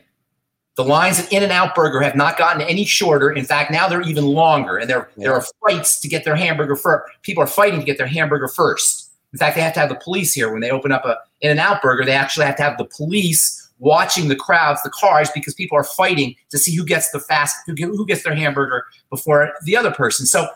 The 0.77 0.85
lines 0.85 1.19
at 1.19 1.33
In-N-Out 1.33 1.75
Burger 1.75 2.01
have 2.01 2.15
not 2.15 2.39
gotten 2.39 2.63
any 2.63 2.85
shorter. 2.85 3.31
In 3.31 3.45
fact, 3.45 3.71
now 3.71 3.89
they're 3.89 4.03
even 4.03 4.25
longer, 4.25 4.79
and 4.79 4.89
there 4.89 5.11
yeah. 5.17 5.25
there 5.25 5.35
are 5.35 5.45
fights 5.67 6.01
to 6.01 6.09
get 6.09 6.25
their 6.25 6.37
hamburger 6.37 6.77
first. 6.77 7.11
People 7.23 7.43
are 7.43 7.49
fighting 7.49 7.81
to 7.81 7.85
get 7.85 7.99
their 7.99 8.07
hamburger 8.07 8.49
first. 8.49 9.11
In 9.33 9.39
fact, 9.39 9.57
they 9.57 9.63
have 9.63 9.75
to 9.75 9.81
have 9.81 9.89
the 9.89 9.97
police 9.97 10.33
here 10.33 10.51
when 10.51 10.61
they 10.61 10.71
open 10.71 10.91
up 10.91 11.05
a 11.05 11.19
In-N-Out 11.41 11.83
Burger. 11.83 12.05
They 12.05 12.13
actually 12.13 12.47
have 12.47 12.57
to 12.57 12.63
have 12.63 12.79
the 12.79 12.85
police 12.85 13.69
watching 13.79 14.29
the 14.29 14.37
crowds, 14.37 14.83
the 14.83 14.91
cars, 14.91 15.31
because 15.35 15.55
people 15.55 15.77
are 15.77 15.85
fighting 15.85 16.35
to 16.51 16.59
see 16.59 16.75
who 16.75 16.85
gets 16.85 17.11
the 17.11 17.21
fast, 17.21 17.57
who, 17.67 17.75
who 17.75 18.07
gets 18.07 18.23
their 18.23 18.35
hamburger 18.35 18.85
before 19.09 19.53
the 19.65 19.77
other 19.77 19.91
person. 19.91 20.27
So 20.27 20.49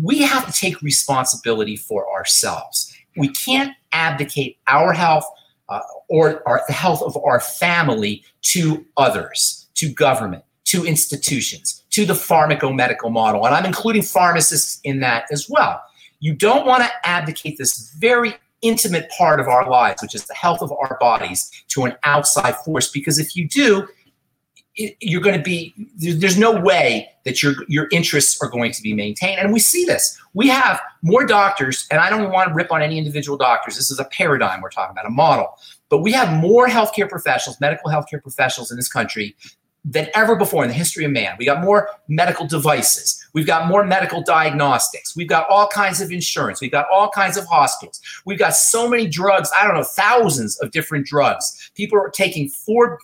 we 0.00 0.22
have 0.22 0.46
to 0.46 0.52
take 0.52 0.80
responsibility 0.82 1.76
for 1.76 2.10
ourselves. 2.12 2.94
We 3.16 3.28
can't 3.28 3.74
abdicate 3.92 4.58
our 4.68 4.92
health 4.92 5.24
uh, 5.68 5.80
or 6.12 6.46
our, 6.46 6.60
the 6.66 6.74
health 6.74 7.00
of 7.00 7.16
our 7.24 7.40
family 7.40 8.22
to 8.42 8.84
others, 8.98 9.66
to 9.72 9.88
government, 9.88 10.44
to 10.64 10.84
institutions, 10.84 11.84
to 11.88 12.04
the 12.04 12.12
pharmacomedical 12.12 13.10
model. 13.10 13.46
And 13.46 13.54
I'm 13.54 13.64
including 13.64 14.02
pharmacists 14.02 14.78
in 14.84 15.00
that 15.00 15.24
as 15.32 15.48
well. 15.48 15.82
You 16.20 16.34
don't 16.34 16.66
want 16.66 16.82
to 16.82 16.90
abdicate 17.04 17.56
this 17.56 17.94
very 17.98 18.34
intimate 18.60 19.10
part 19.16 19.40
of 19.40 19.48
our 19.48 19.68
lives, 19.68 20.02
which 20.02 20.14
is 20.14 20.26
the 20.26 20.34
health 20.34 20.60
of 20.60 20.70
our 20.70 20.98
bodies, 21.00 21.50
to 21.68 21.84
an 21.84 21.94
outside 22.04 22.56
force. 22.56 22.90
Because 22.90 23.18
if 23.18 23.34
you 23.34 23.48
do, 23.48 23.88
you're 24.74 25.20
going 25.20 25.36
to 25.36 25.42
be 25.42 25.74
there's 25.96 26.38
no 26.38 26.58
way 26.58 27.08
that 27.24 27.42
your 27.42 27.54
your 27.68 27.88
interests 27.92 28.40
are 28.42 28.48
going 28.48 28.72
to 28.72 28.80
be 28.80 28.94
maintained 28.94 29.38
and 29.38 29.52
we 29.52 29.60
see 29.60 29.84
this 29.84 30.18
we 30.32 30.48
have 30.48 30.80
more 31.02 31.26
doctors 31.26 31.86
and 31.90 32.00
i 32.00 32.08
don't 32.08 32.30
want 32.32 32.48
to 32.48 32.54
rip 32.54 32.72
on 32.72 32.80
any 32.80 32.96
individual 32.96 33.36
doctors 33.36 33.76
this 33.76 33.90
is 33.90 33.98
a 33.98 34.04
paradigm 34.06 34.62
we're 34.62 34.70
talking 34.70 34.92
about 34.92 35.04
a 35.04 35.10
model 35.10 35.58
but 35.92 35.98
we 35.98 36.10
have 36.10 36.40
more 36.40 36.68
healthcare 36.68 37.06
professionals 37.06 37.60
medical 37.60 37.90
healthcare 37.90 38.22
professionals 38.22 38.70
in 38.70 38.78
this 38.78 38.90
country 38.90 39.36
than 39.84 40.08
ever 40.14 40.34
before 40.36 40.64
in 40.64 40.68
the 40.68 40.74
history 40.74 41.04
of 41.04 41.10
man. 41.10 41.36
We 41.38 41.44
got 41.44 41.60
more 41.60 41.90
medical 42.08 42.46
devices. 42.46 43.22
We've 43.34 43.46
got 43.46 43.68
more 43.68 43.84
medical 43.84 44.22
diagnostics. 44.22 45.14
We've 45.14 45.28
got 45.28 45.46
all 45.50 45.66
kinds 45.66 46.00
of 46.00 46.10
insurance. 46.10 46.62
We've 46.62 46.70
got 46.70 46.86
all 46.90 47.10
kinds 47.10 47.36
of 47.36 47.44
hospitals. 47.44 48.00
We've 48.24 48.38
got 48.38 48.54
so 48.54 48.88
many 48.88 49.06
drugs. 49.06 49.50
I 49.60 49.66
don't 49.66 49.76
know, 49.76 49.82
thousands 49.82 50.58
of 50.60 50.70
different 50.70 51.04
drugs. 51.04 51.70
People 51.74 51.98
are 51.98 52.08
taking 52.08 52.48
four, 52.48 52.98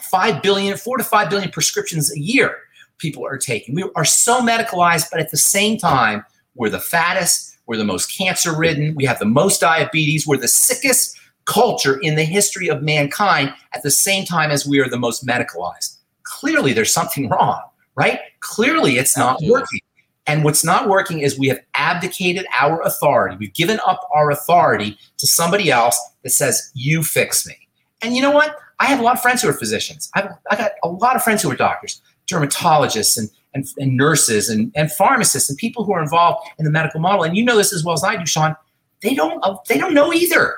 five 0.00 0.42
billion, 0.42 0.78
four 0.78 0.96
to 0.96 1.04
five 1.04 1.28
billion 1.28 1.50
prescriptions 1.50 2.10
a 2.16 2.18
year. 2.18 2.56
People 2.96 3.26
are 3.26 3.36
taking. 3.36 3.74
We 3.74 3.84
are 3.94 4.06
so 4.06 4.40
medicalized, 4.40 5.10
but 5.10 5.20
at 5.20 5.30
the 5.32 5.36
same 5.36 5.76
time, 5.76 6.24
we're 6.54 6.70
the 6.70 6.80
fattest. 6.80 7.58
We're 7.66 7.76
the 7.76 7.84
most 7.84 8.16
cancer 8.16 8.56
ridden. 8.56 8.94
We 8.94 9.04
have 9.04 9.18
the 9.18 9.26
most 9.26 9.60
diabetes. 9.60 10.26
We're 10.26 10.38
the 10.38 10.48
sickest 10.48 11.18
culture 11.44 11.98
in 12.00 12.14
the 12.14 12.24
history 12.24 12.68
of 12.68 12.82
mankind 12.82 13.52
at 13.74 13.82
the 13.82 13.90
same 13.90 14.24
time 14.24 14.50
as 14.50 14.66
we 14.66 14.80
are 14.80 14.88
the 14.88 14.98
most 14.98 15.26
medicalized 15.26 15.98
clearly 16.32 16.72
there's 16.72 16.92
something 16.92 17.28
wrong, 17.28 17.62
right? 17.94 18.20
Clearly 18.40 18.96
it's 18.96 19.16
not 19.16 19.40
working. 19.42 19.80
And 20.26 20.44
what's 20.44 20.64
not 20.64 20.88
working 20.88 21.20
is 21.20 21.38
we 21.38 21.48
have 21.48 21.60
abdicated 21.74 22.46
our 22.58 22.80
authority. 22.82 23.36
We've 23.38 23.54
given 23.54 23.80
up 23.86 24.08
our 24.14 24.30
authority 24.30 24.96
to 25.18 25.26
somebody 25.26 25.70
else 25.70 26.00
that 26.22 26.30
says, 26.30 26.70
you 26.74 27.02
fix 27.02 27.46
me. 27.46 27.56
And 28.02 28.16
you 28.16 28.22
know 28.22 28.30
what? 28.30 28.56
I 28.80 28.86
have 28.86 29.00
a 29.00 29.02
lot 29.02 29.14
of 29.14 29.22
friends 29.22 29.42
who 29.42 29.48
are 29.48 29.52
physicians. 29.52 30.10
I've, 30.14 30.30
I 30.50 30.56
got 30.56 30.72
a 30.82 30.88
lot 30.88 31.16
of 31.16 31.22
friends 31.22 31.42
who 31.42 31.50
are 31.50 31.56
doctors, 31.56 32.00
dermatologists, 32.28 33.18
and, 33.18 33.30
and, 33.54 33.66
and 33.78 33.96
nurses, 33.96 34.48
and, 34.48 34.72
and 34.74 34.90
pharmacists, 34.90 35.48
and 35.48 35.58
people 35.58 35.84
who 35.84 35.92
are 35.92 36.02
involved 36.02 36.48
in 36.58 36.64
the 36.64 36.70
medical 36.70 37.00
model. 37.00 37.24
And 37.24 37.36
you 37.36 37.44
know 37.44 37.56
this 37.56 37.72
as 37.72 37.84
well 37.84 37.94
as 37.94 38.02
I 38.02 38.16
do, 38.16 38.26
Shawn. 38.26 38.56
They 39.02 39.14
don't, 39.14 39.44
they 39.68 39.78
don't 39.78 39.94
know 39.94 40.12
either. 40.12 40.56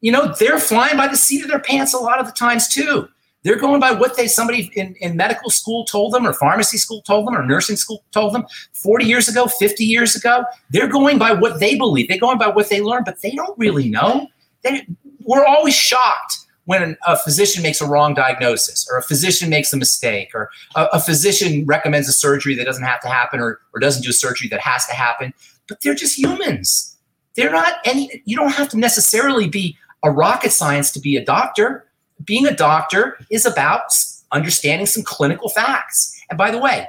You 0.00 0.12
know, 0.12 0.34
they're 0.38 0.58
flying 0.58 0.96
by 0.96 1.08
the 1.08 1.16
seat 1.16 1.42
of 1.42 1.48
their 1.48 1.58
pants 1.58 1.92
a 1.92 1.98
lot 1.98 2.20
of 2.20 2.26
the 2.26 2.32
times 2.32 2.68
too 2.68 3.08
They're 3.42 3.58
going 3.58 3.80
by 3.80 3.92
what 3.92 4.16
they 4.16 4.28
somebody 4.28 4.70
in, 4.74 4.94
in 5.00 5.16
medical 5.16 5.50
school 5.50 5.84
told 5.84 6.14
them, 6.14 6.26
or 6.26 6.32
pharmacy 6.32 6.78
school 6.78 7.02
told 7.02 7.26
them, 7.26 7.36
or 7.36 7.44
nursing 7.44 7.76
school 7.76 8.04
told 8.12 8.34
them 8.34 8.44
40 8.74 9.04
years 9.04 9.28
ago, 9.28 9.46
50 9.46 9.84
years 9.84 10.14
ago. 10.14 10.44
They're 10.70 10.88
going 10.88 11.18
by 11.18 11.32
what 11.32 11.60
they 11.60 11.76
believe. 11.76 12.08
They're 12.08 12.18
going 12.18 12.38
by 12.38 12.48
what 12.48 12.68
they 12.68 12.80
learned, 12.80 13.06
but 13.06 13.20
they 13.22 13.32
don't 13.32 13.58
really 13.58 13.88
know. 13.88 14.28
They, 14.62 14.86
we're 15.24 15.44
always 15.44 15.74
shocked 15.74 16.38
when 16.68 16.98
a 17.06 17.16
physician 17.16 17.62
makes 17.62 17.80
a 17.80 17.86
wrong 17.86 18.12
diagnosis 18.12 18.86
or 18.90 18.98
a 18.98 19.02
physician 19.02 19.48
makes 19.48 19.72
a 19.72 19.76
mistake 19.78 20.30
or 20.34 20.50
a, 20.76 20.84
a, 20.92 21.00
physician 21.00 21.64
recommends 21.64 22.08
a 22.08 22.12
surgery 22.12 22.54
that 22.54 22.66
doesn't 22.66 22.84
have 22.84 23.00
to 23.00 23.08
happen 23.08 23.40
or, 23.40 23.58
or 23.72 23.80
doesn't 23.80 24.02
do 24.02 24.10
a 24.10 24.12
surgery 24.12 24.48
that 24.48 24.60
has 24.60 24.84
to 24.84 24.92
happen 24.92 25.32
but 25.66 25.80
they're 25.80 25.94
just 25.94 26.18
humans 26.18 26.94
they're 27.36 27.50
not 27.50 27.76
any 27.86 28.22
you 28.26 28.36
don't 28.36 28.52
have 28.52 28.68
to 28.68 28.76
necessarily 28.76 29.48
be 29.48 29.78
a 30.02 30.10
rocket 30.10 30.50
science 30.52 30.90
to 30.92 31.00
be 31.00 31.16
a 31.16 31.24
doctor. 31.24 31.86
Being 32.24 32.46
a 32.46 32.54
doctor 32.54 33.18
is 33.30 33.46
about 33.46 33.90
understanding 34.32 34.86
some 34.86 35.02
clinical 35.02 35.48
facts. 35.48 36.20
And 36.30 36.36
by 36.36 36.50
the 36.50 36.58
way 36.58 36.86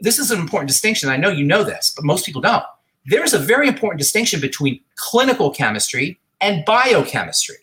this 0.00 0.18
is 0.18 0.30
an 0.30 0.40
important 0.40 0.68
distinction. 0.68 1.08
I 1.08 1.16
know 1.16 1.28
you 1.28 1.44
know 1.44 1.62
this 1.62 1.92
but 1.94 2.04
most 2.04 2.26
people 2.26 2.40
don't. 2.40 2.64
There's 3.06 3.34
a 3.34 3.38
very 3.38 3.68
important 3.68 3.98
distinction 3.98 4.40
between 4.40 4.80
clinical 4.96 5.50
chemistry 5.50 6.18
and 6.40 6.64
biochemistry. 6.64 7.56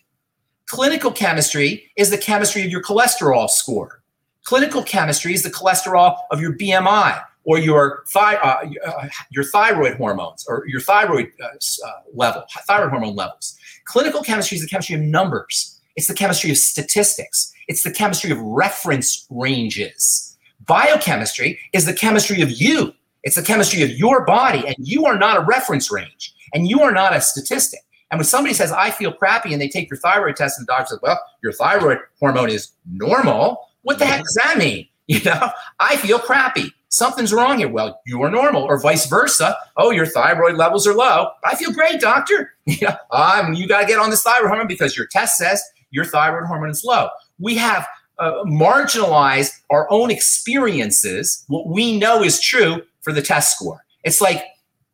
Clinical 0.67 1.11
chemistry 1.11 1.89
is 1.95 2.09
the 2.09 2.17
chemistry 2.17 2.63
of 2.63 2.69
your 2.69 2.83
cholesterol 2.83 3.49
score. 3.49 4.01
Clinical 4.43 4.83
chemistry 4.83 5.33
is 5.33 5.43
the 5.43 5.49
cholesterol 5.49 6.17
of 6.31 6.41
your 6.41 6.53
BMI 6.53 7.21
or 7.43 7.57
your, 7.59 8.03
thi- 8.07 8.19
uh, 8.19 8.57
uh, 8.85 9.07
your 9.29 9.43
thyroid 9.45 9.95
hormones 9.95 10.45
or 10.47 10.65
your 10.67 10.81
thyroid 10.81 11.31
uh, 11.41 11.47
uh, 11.47 11.91
level, 12.13 12.43
thyroid 12.67 12.89
hormone 12.89 13.15
levels. 13.15 13.57
Clinical 13.87 14.21
chemistry 14.21 14.57
is 14.57 14.61
the 14.61 14.69
chemistry 14.69 14.95
of 14.95 15.01
numbers. 15.01 15.79
It's 15.95 16.07
the 16.07 16.13
chemistry 16.13 16.51
of 16.51 16.57
statistics. 16.57 17.53
It's 17.67 17.83
the 17.83 17.91
chemistry 17.91 18.31
of 18.31 18.39
reference 18.39 19.25
ranges. 19.29 20.37
Biochemistry 20.65 21.59
is 21.73 21.85
the 21.85 21.93
chemistry 21.93 22.41
of 22.41 22.51
you. 22.51 22.93
It's 23.23 23.35
the 23.35 23.43
chemistry 23.43 23.81
of 23.83 23.91
your 23.91 24.25
body, 24.25 24.63
and 24.67 24.75
you 24.77 25.05
are 25.05 25.17
not 25.17 25.37
a 25.37 25.45
reference 25.45 25.91
range, 25.91 26.33
and 26.53 26.67
you 26.67 26.81
are 26.81 26.91
not 26.91 27.15
a 27.15 27.21
statistic. 27.21 27.79
And 28.11 28.19
when 28.19 28.25
somebody 28.25 28.53
says, 28.53 28.71
I 28.71 28.91
feel 28.91 29.11
crappy, 29.11 29.53
and 29.53 29.61
they 29.61 29.69
take 29.69 29.89
your 29.89 29.97
thyroid 29.97 30.35
test, 30.35 30.59
and 30.59 30.67
the 30.67 30.71
doctor 30.71 30.91
says, 30.91 30.99
Well, 31.01 31.19
your 31.41 31.53
thyroid 31.53 31.99
hormone 32.19 32.49
is 32.49 32.71
normal, 32.85 33.69
what 33.83 33.99
the 33.99 34.05
heck 34.05 34.21
does 34.21 34.37
that 34.43 34.57
mean? 34.57 34.87
You 35.09 35.23
know, 35.23 35.51
I 35.79 35.95
feel 35.95 36.19
crappy. 36.19 36.73
Something's 36.89 37.33
wrong 37.33 37.57
here. 37.59 37.69
Well, 37.69 37.99
you 38.05 38.21
are 38.23 38.29
normal, 38.29 38.63
or 38.63 38.79
vice 38.79 39.07
versa. 39.07 39.57
Oh, 39.75 39.91
your 39.91 40.05
thyroid 40.05 40.55
levels 40.55 40.87
are 40.87 40.93
low. 40.93 41.31
I 41.43 41.55
feel 41.55 41.71
great, 41.71 41.99
doctor. 41.99 42.53
You 42.65 42.89
um, 43.11 43.53
you 43.53 43.65
got 43.65 43.81
to 43.81 43.87
get 43.87 43.97
on 43.97 44.09
this 44.09 44.23
thyroid 44.23 44.49
hormone 44.49 44.67
because 44.67 44.97
your 44.97 45.07
test 45.07 45.37
says 45.37 45.63
your 45.91 46.03
thyroid 46.03 46.47
hormone 46.47 46.69
is 46.69 46.83
low. 46.83 47.07
We 47.39 47.55
have 47.55 47.87
uh, 48.19 48.43
marginalized 48.43 49.53
our 49.69 49.89
own 49.89 50.11
experiences, 50.11 51.45
what 51.47 51.67
we 51.67 51.97
know 51.97 52.23
is 52.23 52.41
true 52.41 52.81
for 53.01 53.13
the 53.13 53.21
test 53.21 53.55
score. 53.55 53.85
It's 54.03 54.19
like 54.19 54.43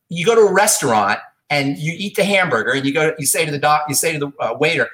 you 0.10 0.23
go 0.23 0.36
to 0.36 0.41
a 0.41 0.53
restaurant 0.53 1.19
and 1.49 1.77
you 1.77 1.93
eat 1.95 2.15
the 2.15 2.23
hamburger 2.23 2.71
and 2.71 2.86
you 2.86 2.93
go 2.93 3.13
you 3.17 3.25
say 3.25 3.45
to 3.45 3.51
the 3.51 3.60
doc 3.60 3.84
you 3.88 3.95
say 3.95 4.13
to 4.13 4.19
the 4.19 4.32
uh, 4.39 4.56
waiter 4.60 4.89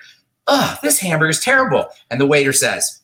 oh 0.47 0.77
this 0.81 0.99
hamburger 0.99 1.29
is 1.29 1.39
terrible 1.39 1.85
and 2.09 2.19
the 2.19 2.25
waiter 2.25 2.53
says 2.53 3.01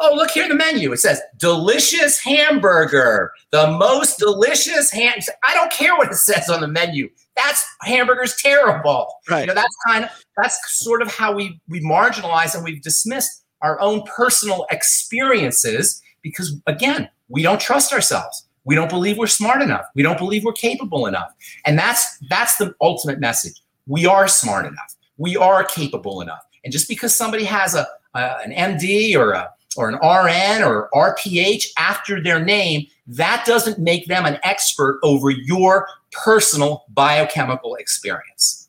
oh 0.00 0.14
look 0.14 0.30
here 0.30 0.48
the 0.48 0.54
menu 0.54 0.92
it 0.92 0.98
says 0.98 1.20
delicious 1.38 2.18
hamburger 2.20 3.32
the 3.50 3.70
most 3.72 4.18
delicious 4.18 4.90
ham 4.90 5.14
i 5.46 5.54
don't 5.54 5.72
care 5.72 5.96
what 5.96 6.10
it 6.10 6.16
says 6.16 6.48
on 6.48 6.60
the 6.60 6.68
menu 6.68 7.08
that's 7.36 7.64
hamburger's 7.82 8.36
terrible 8.36 9.06
right 9.28 9.40
you 9.42 9.46
know 9.46 9.54
that's 9.54 9.76
kind 9.86 10.04
of 10.04 10.10
that's 10.36 10.58
sort 10.78 11.02
of 11.02 11.08
how 11.08 11.32
we 11.32 11.60
we 11.68 11.80
marginalize 11.80 12.54
and 12.54 12.64
we've 12.64 12.82
dismissed 12.82 13.44
our 13.62 13.80
own 13.80 14.02
personal 14.02 14.66
experiences 14.70 16.00
because 16.22 16.60
again 16.66 17.08
we 17.28 17.42
don't 17.42 17.60
trust 17.60 17.92
ourselves 17.92 18.46
we 18.66 18.74
don't 18.74 18.90
believe 18.90 19.16
we're 19.16 19.28
smart 19.28 19.62
enough. 19.62 19.86
We 19.94 20.02
don't 20.02 20.18
believe 20.18 20.44
we're 20.44 20.52
capable 20.52 21.06
enough. 21.06 21.32
And 21.64 21.78
that's 21.78 22.18
that's 22.28 22.56
the 22.56 22.74
ultimate 22.82 23.20
message. 23.20 23.62
We 23.86 24.06
are 24.06 24.28
smart 24.28 24.66
enough. 24.66 24.96
We 25.16 25.36
are 25.36 25.64
capable 25.64 26.20
enough. 26.20 26.42
And 26.64 26.72
just 26.72 26.88
because 26.88 27.16
somebody 27.16 27.44
has 27.44 27.76
a, 27.76 27.86
a 28.14 28.38
an 28.44 28.52
MD 28.52 29.16
or 29.16 29.32
a 29.32 29.48
or 29.76 29.88
an 29.88 29.96
RN 29.96 30.62
or 30.62 30.88
RPH 30.94 31.68
after 31.78 32.22
their 32.22 32.42
name, 32.44 32.86
that 33.06 33.44
doesn't 33.46 33.78
make 33.78 34.06
them 34.06 34.24
an 34.24 34.38
expert 34.42 34.98
over 35.02 35.30
your 35.30 35.86
personal 36.12 36.84
biochemical 36.90 37.74
experience. 37.76 38.68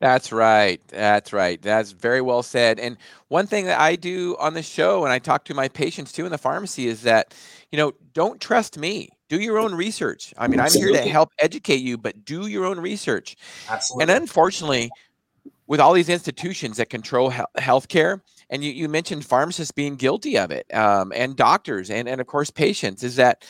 That's 0.00 0.30
right. 0.30 0.80
That's 0.88 1.32
right. 1.32 1.60
That's 1.60 1.92
very 1.92 2.20
well 2.20 2.42
said. 2.42 2.78
And 2.78 2.98
one 3.28 3.46
thing 3.46 3.64
that 3.64 3.80
I 3.80 3.96
do 3.96 4.36
on 4.38 4.54
the 4.54 4.62
show 4.62 5.04
and 5.04 5.12
I 5.12 5.18
talk 5.18 5.44
to 5.46 5.54
my 5.54 5.68
patients 5.68 6.12
too 6.12 6.26
in 6.26 6.32
the 6.32 6.38
pharmacy 6.38 6.86
is 6.86 7.02
that, 7.02 7.34
you 7.72 7.78
know, 7.78 7.92
don't 8.12 8.40
trust 8.40 8.76
me 8.76 9.08
do 9.28 9.40
your 9.40 9.58
own 9.58 9.74
research. 9.74 10.32
I 10.38 10.48
mean, 10.48 10.60
Absolutely. 10.60 10.90
I'm 10.90 10.94
here 10.94 11.04
to 11.04 11.10
help 11.10 11.30
educate 11.38 11.80
you, 11.80 11.98
but 11.98 12.24
do 12.24 12.46
your 12.46 12.64
own 12.64 12.78
research. 12.78 13.36
Absolutely. 13.68 14.02
And 14.02 14.22
unfortunately, 14.22 14.90
with 15.66 15.80
all 15.80 15.92
these 15.92 16.08
institutions 16.08 16.76
that 16.76 16.90
control 16.90 17.30
he- 17.30 17.42
healthcare, 17.58 18.20
and 18.50 18.62
you, 18.62 18.72
you 18.72 18.88
mentioned 18.88 19.24
pharmacists 19.24 19.72
being 19.72 19.96
guilty 19.96 20.38
of 20.38 20.50
it, 20.50 20.72
um, 20.74 21.12
and 21.14 21.36
doctors, 21.36 21.90
and 21.90 22.08
and 22.08 22.20
of 22.20 22.26
course 22.26 22.50
patients, 22.50 23.02
is 23.02 23.16
that 23.16 23.44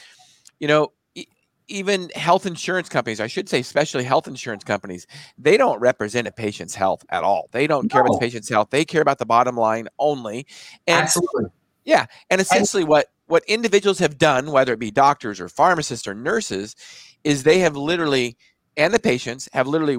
you 0.59 0.68
know 0.68 0.92
e- 1.14 1.26
even 1.68 2.11
health 2.14 2.46
insurance 2.46 2.88
companies, 2.88 3.20
I 3.20 3.26
should 3.26 3.48
say, 3.48 3.61
especially 3.61 4.04
health 4.04 4.26
insurance 4.26 4.64
companies, 4.64 5.06
they 5.38 5.56
don't 5.56 5.78
represent 5.80 6.26
a 6.26 6.32
patient's 6.32 6.74
health 6.74 7.04
at 7.11 7.24
all. 7.24 7.48
They 7.52 7.66
don't 7.66 7.85
no. 7.85 7.88
care 7.88 8.00
about 8.02 8.14
the 8.14 8.20
patient's 8.20 8.48
health. 8.48 8.70
They 8.70 8.85
care 8.85 9.02
about 9.02 9.18
the 9.18 9.26
bottom 9.26 9.56
line 9.56 9.88
only. 9.98 10.46
And 10.87 11.02
Absolutely. 11.02 11.50
Yeah, 11.85 12.06
and 12.30 12.40
essentially, 12.40 12.82
and- 12.82 12.90
what 12.90 13.06
what 13.26 13.44
individuals 13.46 13.98
have 13.98 14.18
done, 14.18 14.50
whether 14.52 14.72
it 14.72 14.78
be 14.78 14.90
doctors 14.90 15.40
or 15.40 15.48
pharmacists 15.48 16.06
or 16.06 16.14
nurses, 16.14 16.76
is 17.24 17.42
they 17.42 17.59
have 17.59 17.76
literally, 17.76 18.37
and 18.76 18.94
the 18.94 19.00
patients 19.00 19.48
have 19.52 19.66
literally 19.66 19.98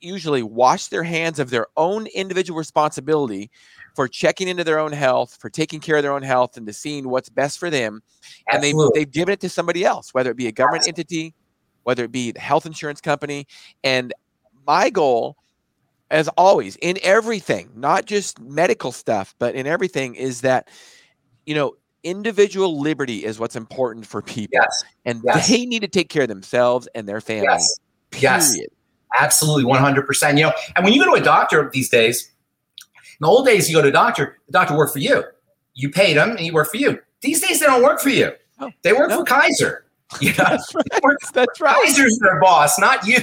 usually 0.00 0.42
washed 0.42 0.90
their 0.90 1.04
hands 1.04 1.38
of 1.38 1.50
their 1.50 1.66
own 1.76 2.06
individual 2.08 2.58
responsibility 2.58 3.50
for 3.94 4.08
checking 4.08 4.48
into 4.48 4.64
their 4.64 4.78
own 4.78 4.92
health, 4.92 5.38
for 5.40 5.48
taking 5.48 5.80
care 5.80 5.96
of 5.96 6.02
their 6.02 6.12
own 6.12 6.22
health, 6.22 6.56
and 6.56 6.66
to 6.66 6.72
seeing 6.72 7.08
what's 7.08 7.28
best 7.28 7.58
for 7.58 7.70
them. 7.70 8.02
And 8.50 8.62
they've, 8.62 8.74
they've 8.92 9.10
given 9.10 9.32
it 9.32 9.40
to 9.40 9.48
somebody 9.48 9.84
else, 9.84 10.12
whether 10.12 10.30
it 10.30 10.36
be 10.36 10.48
a 10.48 10.52
government 10.52 10.88
Absolutely. 10.88 11.00
entity, 11.26 11.34
whether 11.84 12.04
it 12.04 12.12
be 12.12 12.32
the 12.32 12.40
health 12.40 12.66
insurance 12.66 13.00
company. 13.00 13.46
And 13.84 14.12
my 14.66 14.90
goal, 14.90 15.36
as 16.10 16.28
always, 16.28 16.76
in 16.76 16.98
everything, 17.02 17.70
not 17.74 18.04
just 18.04 18.40
medical 18.40 18.92
stuff, 18.92 19.34
but 19.38 19.54
in 19.54 19.66
everything, 19.66 20.14
is 20.14 20.40
that, 20.40 20.68
you 21.46 21.54
know, 21.54 21.74
individual 22.02 22.80
liberty 22.80 23.24
is 23.24 23.38
what's 23.38 23.56
important 23.56 24.06
for 24.06 24.22
people. 24.22 24.58
Yes. 24.60 24.84
And 25.04 25.22
yes. 25.24 25.48
they 25.48 25.64
need 25.64 25.80
to 25.80 25.88
take 25.88 26.08
care 26.08 26.22
of 26.22 26.28
themselves 26.28 26.88
and 26.94 27.08
their 27.08 27.20
family. 27.20 27.46
Yes. 27.48 27.80
Period. 28.10 28.22
Yes. 28.22 28.58
Absolutely, 29.16 29.72
100%. 29.72 30.36
You 30.36 30.44
know, 30.44 30.52
and 30.74 30.84
when 30.84 30.92
you 30.92 31.04
go 31.04 31.14
to 31.14 31.20
a 31.20 31.24
doctor 31.24 31.70
these 31.72 31.88
days, 31.88 32.33
in 33.20 33.24
the 33.24 33.28
old 33.28 33.46
days, 33.46 33.68
you 33.68 33.76
go 33.76 33.82
to 33.82 33.88
a 33.88 33.92
doctor, 33.92 34.38
the 34.46 34.52
doctor 34.52 34.76
worked 34.76 34.92
for 34.92 34.98
you. 34.98 35.24
You 35.74 35.90
paid 35.90 36.16
him 36.16 36.30
and 36.30 36.40
he 36.40 36.50
worked 36.50 36.70
for 36.70 36.76
you. 36.76 36.98
These 37.20 37.40
days, 37.40 37.60
they 37.60 37.66
don't 37.66 37.82
work 37.82 38.00
for 38.00 38.10
you. 38.10 38.32
Oh, 38.60 38.70
they 38.82 38.92
work 38.92 39.10
no. 39.10 39.18
for 39.18 39.24
Kaiser. 39.24 39.80
You 40.20 40.28
know? 40.28 40.44
That's 40.44 40.72
right. 40.72 41.16
That's 41.32 41.60
right. 41.60 41.74
Kaiser's 41.82 42.18
their 42.18 42.38
boss, 42.38 42.78
not 42.78 43.04
you. 43.04 43.18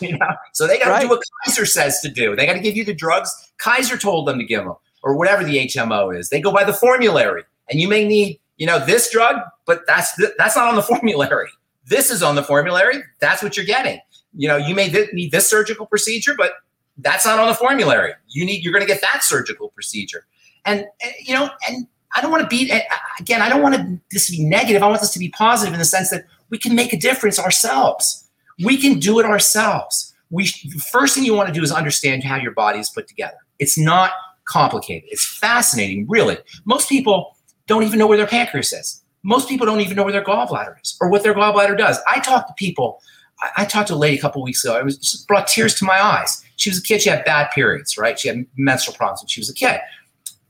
You 0.00 0.16
know? 0.16 0.30
So 0.54 0.66
they 0.66 0.78
got 0.78 0.86
to 0.86 0.90
right. 0.92 1.02
do 1.02 1.08
what 1.08 1.22
Kaiser 1.44 1.66
says 1.66 2.00
to 2.00 2.08
do. 2.08 2.34
They 2.34 2.46
got 2.46 2.54
to 2.54 2.60
give 2.60 2.76
you 2.76 2.84
the 2.84 2.94
drugs 2.94 3.52
Kaiser 3.58 3.98
told 3.98 4.26
them 4.26 4.38
to 4.38 4.44
give 4.44 4.64
them, 4.64 4.74
or 5.02 5.16
whatever 5.16 5.44
the 5.44 5.66
HMO 5.66 6.16
is. 6.18 6.30
They 6.30 6.40
go 6.40 6.50
by 6.50 6.64
the 6.64 6.72
formulary 6.72 7.42
and 7.70 7.80
you 7.80 7.88
may 7.88 8.06
need 8.06 8.40
you 8.56 8.66
know 8.66 8.84
this 8.84 9.10
drug 9.10 9.36
but 9.66 9.82
that's 9.86 10.14
th- 10.16 10.32
that's 10.38 10.56
not 10.56 10.68
on 10.68 10.76
the 10.76 10.82
formulary 10.94 11.48
this 11.86 12.10
is 12.10 12.22
on 12.22 12.34
the 12.34 12.42
formulary 12.42 13.02
that's 13.20 13.42
what 13.42 13.56
you're 13.56 13.66
getting 13.66 14.00
you 14.34 14.48
know 14.48 14.56
you 14.56 14.74
may 14.74 14.88
th- 14.88 15.12
need 15.12 15.30
this 15.30 15.48
surgical 15.48 15.86
procedure 15.86 16.34
but 16.36 16.52
that's 16.98 17.24
not 17.24 17.38
on 17.38 17.48
the 17.48 17.54
formulary 17.54 18.12
you 18.28 18.44
need 18.44 18.62
you're 18.62 18.72
going 18.72 18.84
to 18.84 18.92
get 18.92 19.00
that 19.00 19.22
surgical 19.22 19.68
procedure 19.70 20.26
and, 20.64 20.86
and 21.02 21.12
you 21.20 21.34
know 21.34 21.50
and 21.68 21.86
i 22.16 22.20
don't 22.20 22.30
want 22.30 22.42
to 22.42 22.48
be 22.48 22.70
eh, 22.70 22.82
again 23.18 23.42
i 23.42 23.48
don't 23.48 23.62
want 23.62 24.00
this 24.10 24.26
to 24.26 24.32
be 24.32 24.44
negative 24.44 24.82
i 24.82 24.86
want 24.86 25.00
this 25.00 25.12
to 25.12 25.18
be 25.18 25.28
positive 25.30 25.72
in 25.72 25.78
the 25.78 25.84
sense 25.84 26.10
that 26.10 26.24
we 26.50 26.58
can 26.58 26.74
make 26.74 26.92
a 26.92 26.98
difference 26.98 27.38
ourselves 27.38 28.28
we 28.64 28.76
can 28.76 28.98
do 28.98 29.18
it 29.18 29.26
ourselves 29.26 30.14
we 30.30 30.44
the 30.44 30.84
first 30.90 31.14
thing 31.14 31.24
you 31.24 31.34
want 31.34 31.48
to 31.48 31.54
do 31.54 31.62
is 31.62 31.72
understand 31.72 32.22
how 32.22 32.36
your 32.36 32.52
body 32.52 32.78
is 32.78 32.90
put 32.90 33.08
together 33.08 33.38
it's 33.58 33.76
not 33.76 34.12
complicated 34.46 35.08
it's 35.10 35.26
fascinating 35.38 36.06
really 36.08 36.36
most 36.64 36.88
people 36.88 37.34
don't 37.66 37.82
even 37.82 37.98
know 37.98 38.06
where 38.06 38.18
their 38.18 38.26
pancreas 38.26 38.72
is. 38.72 39.02
Most 39.22 39.48
people 39.48 39.66
don't 39.66 39.80
even 39.80 39.96
know 39.96 40.04
where 40.04 40.12
their 40.12 40.24
gallbladder 40.24 40.76
is 40.82 40.96
or 41.00 41.08
what 41.08 41.22
their 41.22 41.34
gallbladder 41.34 41.78
does. 41.78 41.98
I 42.06 42.20
talk 42.20 42.46
to 42.46 42.54
people. 42.54 43.00
I, 43.40 43.62
I 43.62 43.64
talked 43.64 43.88
to 43.88 43.94
a 43.94 43.96
lady 43.96 44.18
a 44.18 44.20
couple 44.20 44.42
weeks 44.42 44.64
ago. 44.64 44.76
It 44.76 44.84
was 44.84 44.98
just 44.98 45.26
brought 45.26 45.46
tears 45.46 45.74
to 45.76 45.84
my 45.84 46.02
eyes. 46.02 46.43
She 46.56 46.70
was 46.70 46.78
a 46.78 46.82
kid. 46.82 47.02
She 47.02 47.10
had 47.10 47.24
bad 47.24 47.50
periods, 47.54 47.98
right? 47.98 48.18
She 48.18 48.28
had 48.28 48.46
menstrual 48.56 48.96
problems 48.96 49.22
when 49.22 49.28
she 49.28 49.40
was 49.40 49.50
a 49.50 49.54
kid. 49.54 49.80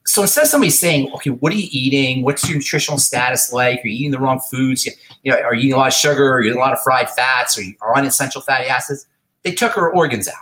So 0.06 0.22
instead 0.22 0.42
of 0.42 0.48
somebody 0.48 0.70
saying, 0.70 1.10
"Okay, 1.14 1.30
what 1.30 1.52
are 1.52 1.56
you 1.56 1.68
eating? 1.70 2.22
What's 2.22 2.46
your 2.48 2.58
nutritional 2.58 2.98
status 2.98 3.52
like? 3.52 3.84
Are 3.84 3.88
you 3.88 3.94
eating 3.94 4.10
the 4.10 4.18
wrong 4.18 4.40
foods? 4.40 4.84
You, 4.84 4.92
know, 5.24 5.38
are 5.40 5.54
you 5.54 5.60
eating 5.60 5.72
a 5.72 5.78
lot 5.78 5.88
of 5.88 5.94
sugar? 5.94 6.32
Are 6.34 6.40
you 6.40 6.50
eating 6.50 6.58
a 6.58 6.64
lot 6.64 6.72
of 6.72 6.82
fried 6.82 7.08
fats? 7.10 7.58
Are 7.58 7.62
you 7.62 7.74
on 7.82 8.04
essential 8.04 8.42
fatty 8.42 8.66
acids?" 8.66 9.06
They 9.42 9.52
took 9.52 9.72
her 9.72 9.90
organs 9.90 10.28
out. 10.28 10.34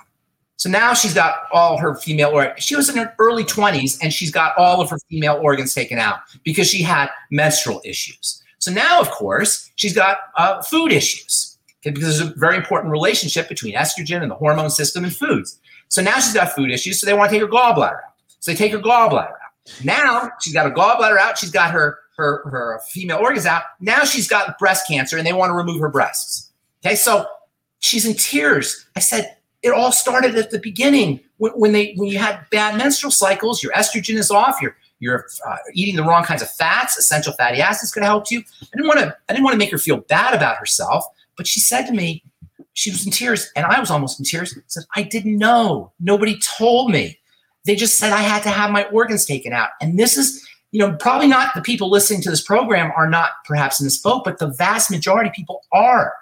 So 0.56 0.70
now 0.70 0.94
she's 0.94 1.14
got 1.14 1.48
all 1.52 1.76
her 1.78 1.96
female 1.96 2.30
organs. 2.30 2.62
She 2.62 2.76
was 2.76 2.88
in 2.88 2.96
her 2.96 3.12
early 3.18 3.42
20s 3.42 3.98
and 4.00 4.12
she's 4.12 4.30
got 4.30 4.56
all 4.56 4.80
of 4.80 4.90
her 4.90 4.98
female 5.10 5.40
organs 5.42 5.74
taken 5.74 5.98
out 5.98 6.20
because 6.44 6.68
she 6.68 6.82
had 6.82 7.08
menstrual 7.32 7.80
issues. 7.84 8.40
So 8.58 8.70
now, 8.70 9.00
of 9.00 9.10
course, 9.10 9.72
she's 9.74 9.92
got 9.92 10.18
uh, 10.36 10.62
food 10.62 10.92
issues 10.92 11.51
because 11.82 12.02
there's 12.02 12.20
a 12.20 12.34
very 12.34 12.56
important 12.56 12.90
relationship 12.90 13.48
between 13.48 13.74
estrogen 13.74 14.22
and 14.22 14.30
the 14.30 14.34
hormone 14.34 14.70
system 14.70 15.04
and 15.04 15.14
foods. 15.14 15.58
So 15.88 16.02
now 16.02 16.14
she's 16.14 16.32
got 16.32 16.52
food 16.52 16.70
issues, 16.70 17.00
so 17.00 17.06
they 17.06 17.14
want 17.14 17.30
to 17.30 17.34
take 17.36 17.42
her 17.42 17.52
gallbladder 17.52 17.96
out. 17.96 18.14
So 18.40 18.52
they 18.52 18.56
take 18.56 18.72
her 18.72 18.78
gallbladder 18.78 19.32
out. 19.32 19.84
Now 19.84 20.30
she's 20.40 20.52
got 20.52 20.66
her 20.66 20.74
gallbladder 20.74 21.18
out. 21.18 21.38
She's 21.38 21.50
got 21.50 21.70
her 21.70 21.98
her 22.16 22.42
her 22.48 22.80
female 22.88 23.18
organs 23.18 23.46
out. 23.46 23.62
Now 23.80 24.04
she's 24.04 24.28
got 24.28 24.58
breast 24.58 24.86
cancer, 24.86 25.16
and 25.16 25.26
they 25.26 25.32
want 25.32 25.50
to 25.50 25.54
remove 25.54 25.80
her 25.80 25.88
breasts. 25.88 26.50
Okay, 26.84 26.94
so 26.94 27.26
she's 27.78 28.06
in 28.06 28.14
tears. 28.14 28.86
I 28.96 29.00
said 29.00 29.36
it 29.62 29.72
all 29.72 29.92
started 29.92 30.34
at 30.34 30.50
the 30.50 30.58
beginning 30.58 31.20
when, 31.38 31.52
when 31.52 31.72
they 31.72 31.94
when 31.96 32.08
you 32.08 32.18
had 32.18 32.44
bad 32.50 32.76
menstrual 32.76 33.10
cycles. 33.10 33.62
Your 33.62 33.72
estrogen 33.72 34.16
is 34.16 34.30
off. 34.30 34.60
You're 34.60 34.76
you're 34.98 35.26
uh, 35.46 35.56
eating 35.74 35.96
the 35.96 36.04
wrong 36.04 36.24
kinds 36.24 36.42
of 36.42 36.50
fats. 36.50 36.96
Essential 36.96 37.32
fatty 37.32 37.60
acids 37.60 37.92
could 37.92 38.02
help 38.02 38.30
you. 38.30 38.40
I 38.62 38.76
didn't 38.76 38.86
want 38.86 39.00
to 39.00 39.16
I 39.28 39.32
didn't 39.32 39.44
want 39.44 39.54
to 39.54 39.58
make 39.58 39.70
her 39.70 39.78
feel 39.78 39.98
bad 39.98 40.34
about 40.34 40.56
herself, 40.56 41.04
but 41.36 41.46
she 41.46 41.60
said 41.60 41.86
to 41.86 41.92
me, 41.92 42.22
she 42.74 42.90
was 42.90 43.04
in 43.04 43.12
tears, 43.12 43.50
and 43.54 43.66
I 43.66 43.78
was 43.80 43.90
almost 43.90 44.18
in 44.18 44.24
tears. 44.24 44.56
Said 44.66 44.84
I 44.96 45.02
didn't 45.02 45.36
know. 45.36 45.92
Nobody 46.00 46.38
told 46.38 46.90
me. 46.90 47.18
They 47.64 47.76
just 47.76 47.98
said 47.98 48.12
I 48.12 48.22
had 48.22 48.42
to 48.42 48.50
have 48.50 48.70
my 48.70 48.84
organs 48.86 49.24
taken 49.24 49.52
out. 49.52 49.70
And 49.80 49.98
this 49.98 50.16
is, 50.16 50.44
you 50.72 50.80
know, 50.80 50.96
probably 50.96 51.28
not 51.28 51.54
the 51.54 51.60
people 51.60 51.90
listening 51.90 52.20
to 52.22 52.30
this 52.30 52.42
program 52.42 52.90
are 52.96 53.08
not 53.08 53.30
perhaps 53.46 53.80
in 53.80 53.86
this 53.86 53.98
boat, 53.98 54.24
but 54.24 54.38
the 54.38 54.48
vast 54.48 54.90
majority 54.90 55.28
of 55.28 55.34
people 55.34 55.62
are. 55.72 56.12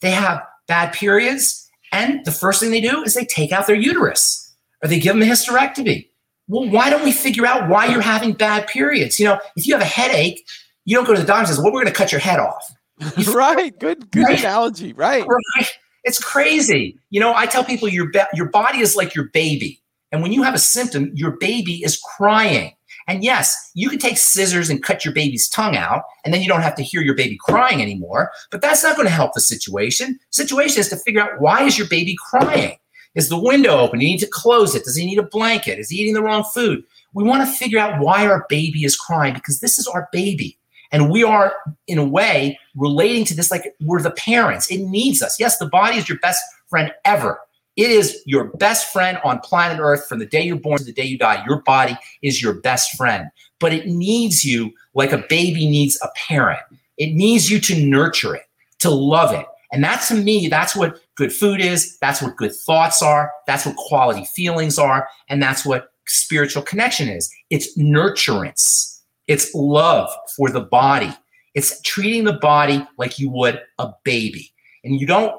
They 0.00 0.10
have 0.10 0.42
bad 0.66 0.92
periods, 0.92 1.68
and 1.92 2.24
the 2.24 2.32
first 2.32 2.60
thing 2.60 2.70
they 2.70 2.80
do 2.80 3.02
is 3.02 3.14
they 3.14 3.24
take 3.24 3.52
out 3.52 3.66
their 3.66 3.76
uterus 3.76 4.52
or 4.82 4.88
they 4.88 4.98
give 4.98 5.14
them 5.14 5.22
a 5.22 5.26
hysterectomy. 5.26 6.08
Well, 6.48 6.68
why 6.70 6.88
don't 6.88 7.04
we 7.04 7.12
figure 7.12 7.46
out 7.46 7.68
why 7.68 7.86
you're 7.86 8.00
having 8.00 8.32
bad 8.32 8.66
periods? 8.66 9.20
You 9.20 9.26
know, 9.26 9.40
if 9.56 9.66
you 9.66 9.74
have 9.74 9.82
a 9.82 9.86
headache, 9.86 10.46
you 10.86 10.96
don't 10.96 11.04
go 11.04 11.14
to 11.14 11.20
the 11.20 11.26
doctor 11.26 11.40
and 11.40 11.48
says, 11.48 11.58
"Well, 11.58 11.66
we're 11.66 11.82
going 11.82 11.92
to 11.92 11.98
cut 11.98 12.10
your 12.10 12.20
head 12.20 12.40
off." 12.40 12.74
right. 13.34 13.78
Good. 13.78 14.10
Good 14.10 14.24
right? 14.24 14.38
analogy. 14.38 14.92
Right. 14.92 15.24
Right. 15.26 15.68
It's 16.04 16.22
crazy. 16.22 16.98
You 17.10 17.20
know, 17.20 17.34
I 17.34 17.46
tell 17.46 17.64
people 17.64 17.88
your 17.88 18.10
your 18.34 18.48
body 18.48 18.78
is 18.80 18.96
like 18.96 19.14
your 19.14 19.28
baby. 19.32 19.82
And 20.10 20.22
when 20.22 20.32
you 20.32 20.42
have 20.42 20.54
a 20.54 20.58
symptom, 20.58 21.10
your 21.14 21.32
baby 21.32 21.82
is 21.84 22.00
crying. 22.16 22.72
And 23.08 23.24
yes, 23.24 23.70
you 23.74 23.88
can 23.88 23.98
take 23.98 24.18
scissors 24.18 24.68
and 24.68 24.82
cut 24.82 25.04
your 25.04 25.14
baby's 25.14 25.48
tongue 25.48 25.76
out, 25.76 26.02
and 26.24 26.32
then 26.32 26.42
you 26.42 26.48
don't 26.48 26.60
have 26.60 26.74
to 26.76 26.82
hear 26.82 27.00
your 27.00 27.14
baby 27.14 27.38
crying 27.40 27.80
anymore. 27.80 28.30
But 28.50 28.60
that's 28.60 28.82
not 28.82 28.96
going 28.96 29.08
to 29.08 29.14
help 29.14 29.32
the 29.32 29.40
situation. 29.40 30.18
Situation 30.30 30.80
is 30.80 30.90
to 30.90 30.96
figure 30.96 31.22
out 31.22 31.40
why 31.40 31.62
is 31.62 31.78
your 31.78 31.88
baby 31.88 32.16
crying? 32.30 32.76
Is 33.14 33.30
the 33.30 33.40
window 33.40 33.78
open? 33.78 34.00
You 34.00 34.08
need 34.08 34.18
to 34.18 34.26
close 34.26 34.74
it. 34.74 34.84
Does 34.84 34.94
he 34.94 35.06
need 35.06 35.18
a 35.18 35.22
blanket? 35.22 35.78
Is 35.78 35.88
he 35.88 35.96
eating 35.96 36.14
the 36.14 36.22
wrong 36.22 36.44
food? 36.54 36.84
We 37.14 37.24
want 37.24 37.48
to 37.48 37.52
figure 37.52 37.78
out 37.78 38.00
why 38.00 38.26
our 38.26 38.44
baby 38.50 38.84
is 38.84 38.94
crying 38.94 39.34
because 39.34 39.60
this 39.60 39.78
is 39.78 39.86
our 39.86 40.08
baby. 40.12 40.58
And 40.90 41.10
we 41.10 41.22
are, 41.22 41.54
in 41.86 41.98
a 41.98 42.04
way, 42.04 42.58
relating 42.74 43.24
to 43.26 43.34
this 43.34 43.50
like 43.50 43.74
we're 43.80 44.02
the 44.02 44.10
parents. 44.12 44.70
It 44.70 44.78
needs 44.78 45.22
us. 45.22 45.38
Yes, 45.38 45.58
the 45.58 45.66
body 45.66 45.98
is 45.98 46.08
your 46.08 46.18
best 46.18 46.42
friend 46.68 46.92
ever. 47.04 47.38
It 47.76 47.90
is 47.92 48.20
your 48.26 48.44
best 48.56 48.92
friend 48.92 49.18
on 49.22 49.38
planet 49.38 49.78
Earth 49.80 50.08
from 50.08 50.18
the 50.18 50.26
day 50.26 50.42
you're 50.42 50.56
born 50.56 50.78
to 50.78 50.84
the 50.84 50.92
day 50.92 51.04
you 51.04 51.16
die. 51.16 51.44
Your 51.46 51.62
body 51.62 51.96
is 52.22 52.42
your 52.42 52.54
best 52.54 52.96
friend, 52.96 53.26
but 53.60 53.72
it 53.72 53.86
needs 53.86 54.44
you 54.44 54.72
like 54.94 55.12
a 55.12 55.24
baby 55.28 55.68
needs 55.68 55.96
a 56.02 56.08
parent. 56.28 56.58
It 56.96 57.14
needs 57.14 57.48
you 57.48 57.60
to 57.60 57.80
nurture 57.86 58.34
it, 58.34 58.42
to 58.80 58.90
love 58.90 59.32
it. 59.32 59.46
And 59.70 59.84
that 59.84 60.02
to 60.08 60.14
me, 60.14 60.48
that's 60.48 60.74
what 60.74 60.98
good 61.14 61.32
food 61.32 61.60
is. 61.60 61.98
That's 61.98 62.20
what 62.20 62.36
good 62.36 62.54
thoughts 62.54 63.02
are. 63.02 63.30
That's 63.46 63.64
what 63.64 63.76
quality 63.76 64.24
feelings 64.24 64.78
are. 64.78 65.08
And 65.28 65.42
that's 65.42 65.64
what 65.64 65.92
spiritual 66.06 66.62
connection 66.62 67.08
is. 67.08 67.30
It's 67.50 67.78
nurturance, 67.78 68.97
it's 69.28 69.54
love 69.54 70.10
for 70.36 70.50
the 70.50 70.62
body. 70.62 71.14
It's 71.54 71.80
treating 71.82 72.24
the 72.24 72.34
body 72.34 72.84
like 72.96 73.18
you 73.18 73.30
would 73.30 73.60
a 73.78 73.92
baby. 74.04 74.52
And 74.84 75.00
you 75.00 75.06
don't 75.06 75.34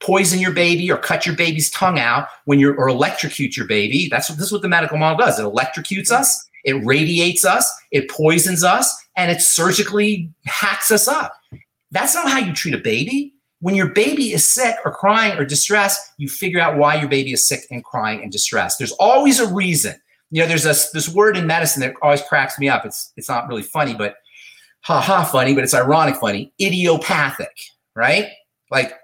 poison 0.00 0.38
your 0.38 0.52
baby 0.52 0.90
or 0.90 0.96
cut 0.96 1.26
your 1.26 1.36
baby's 1.36 1.70
tongue 1.70 1.98
out 1.98 2.28
when 2.44 2.58
you're 2.58 2.76
or 2.76 2.88
electrocute 2.88 3.56
your 3.56 3.66
baby. 3.66 4.08
That's 4.10 4.28
what 4.28 4.38
this 4.38 4.46
is 4.46 4.52
what 4.52 4.62
the 4.62 4.68
medical 4.68 4.98
model 4.98 5.18
does. 5.18 5.38
It 5.38 5.42
electrocutes 5.42 6.10
us, 6.10 6.48
it 6.64 6.84
radiates 6.84 7.44
us, 7.44 7.70
it 7.90 8.10
poisons 8.10 8.64
us, 8.64 8.94
and 9.16 9.30
it 9.30 9.40
surgically 9.40 10.30
hacks 10.44 10.90
us 10.90 11.08
up. 11.08 11.32
That's 11.90 12.14
not 12.14 12.30
how 12.30 12.38
you 12.38 12.52
treat 12.52 12.74
a 12.74 12.78
baby. 12.78 13.32
When 13.60 13.74
your 13.74 13.88
baby 13.88 14.32
is 14.32 14.46
sick 14.46 14.76
or 14.84 14.92
crying 14.92 15.38
or 15.38 15.44
distressed, 15.44 16.12
you 16.18 16.28
figure 16.28 16.60
out 16.60 16.76
why 16.76 16.96
your 16.96 17.08
baby 17.08 17.32
is 17.32 17.48
sick 17.48 17.60
and 17.70 17.82
crying 17.82 18.22
and 18.22 18.30
distressed. 18.30 18.78
There's 18.78 18.92
always 18.92 19.40
a 19.40 19.52
reason. 19.52 19.94
You 20.30 20.42
know, 20.42 20.48
there's 20.48 20.66
a, 20.66 20.74
this 20.92 21.08
word 21.08 21.36
in 21.36 21.46
medicine 21.46 21.80
that 21.82 21.94
always 22.02 22.22
cracks 22.22 22.58
me 22.58 22.68
up. 22.68 22.84
It's 22.84 23.12
it's 23.16 23.28
not 23.28 23.48
really 23.48 23.62
funny, 23.62 23.94
but 23.94 24.16
ha 24.82 25.00
ha 25.00 25.24
funny, 25.24 25.54
but 25.54 25.64
it's 25.64 25.74
ironic 25.74 26.16
funny. 26.16 26.52
Idiopathic, 26.60 27.56
right? 27.94 28.28
Like 28.70 28.94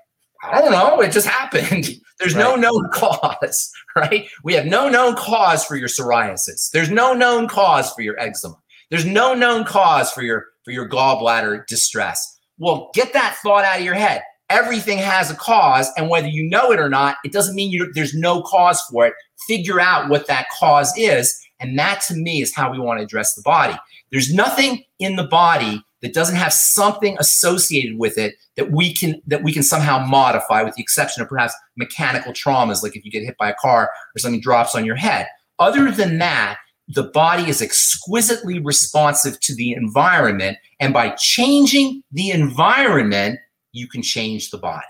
I 0.42 0.60
don't 0.60 0.72
know. 0.72 1.00
It 1.00 1.12
just 1.12 1.26
happened. 1.26 1.90
There's 2.18 2.34
right. 2.34 2.42
no 2.42 2.56
known 2.56 2.88
cause, 2.92 3.72
right? 3.96 4.28
We 4.44 4.54
have 4.54 4.66
no 4.66 4.88
known 4.88 5.16
cause 5.16 5.64
for 5.64 5.76
your 5.76 5.88
psoriasis. 5.88 6.70
There's 6.70 6.90
no 6.90 7.14
known 7.14 7.48
cause 7.48 7.92
for 7.92 8.02
your 8.02 8.18
eczema. 8.18 8.56
There's 8.90 9.06
no 9.06 9.34
known 9.34 9.64
cause 9.64 10.12
for 10.12 10.22
your 10.22 10.46
for 10.64 10.70
your 10.70 10.88
gallbladder 10.88 11.66
distress. 11.66 12.38
Well, 12.58 12.90
get 12.94 13.12
that 13.12 13.38
thought 13.42 13.64
out 13.64 13.78
of 13.78 13.84
your 13.84 13.94
head. 13.94 14.22
Everything 14.50 14.98
has 14.98 15.30
a 15.30 15.34
cause, 15.34 15.88
and 15.96 16.10
whether 16.10 16.28
you 16.28 16.42
know 16.42 16.72
it 16.72 16.78
or 16.78 16.88
not, 16.88 17.16
it 17.24 17.32
doesn't 17.32 17.54
mean 17.54 17.70
you, 17.70 17.90
there's 17.94 18.14
no 18.14 18.42
cause 18.42 18.80
for 18.90 19.06
it. 19.06 19.14
Figure 19.46 19.80
out 19.80 20.08
what 20.08 20.26
that 20.26 20.46
cause 20.58 20.92
is, 20.96 21.38
and 21.60 21.78
that 21.78 22.02
to 22.08 22.14
me 22.14 22.42
is 22.42 22.54
how 22.54 22.70
we 22.70 22.78
want 22.78 22.98
to 22.98 23.04
address 23.04 23.34
the 23.34 23.42
body. 23.42 23.74
There's 24.10 24.32
nothing 24.32 24.84
in 24.98 25.16
the 25.16 25.24
body 25.26 25.82
that 26.02 26.12
doesn't 26.12 26.36
have 26.36 26.52
something 26.52 27.16
associated 27.18 27.98
with 27.98 28.18
it 28.18 28.34
that 28.56 28.70
we 28.70 28.92
can 28.92 29.22
that 29.26 29.42
we 29.42 29.52
can 29.52 29.62
somehow 29.62 30.04
modify 30.04 30.62
with 30.62 30.74
the 30.74 30.82
exception 30.82 31.22
of 31.22 31.28
perhaps 31.28 31.54
mechanical 31.76 32.32
traumas 32.32 32.82
like 32.82 32.94
if 32.94 33.04
you 33.04 33.10
get 33.10 33.22
hit 33.22 33.36
by 33.38 33.48
a 33.48 33.54
car 33.54 33.90
or 34.14 34.18
something 34.18 34.40
drops 34.40 34.74
on 34.74 34.84
your 34.84 34.96
head 34.96 35.26
other 35.58 35.90
than 35.90 36.18
that 36.18 36.58
the 36.88 37.04
body 37.04 37.48
is 37.48 37.62
exquisitely 37.62 38.58
responsive 38.58 39.38
to 39.40 39.54
the 39.54 39.72
environment 39.72 40.58
and 40.80 40.92
by 40.92 41.10
changing 41.10 42.02
the 42.12 42.30
environment 42.30 43.38
you 43.72 43.88
can 43.88 44.02
change 44.02 44.50
the 44.50 44.58
body 44.58 44.84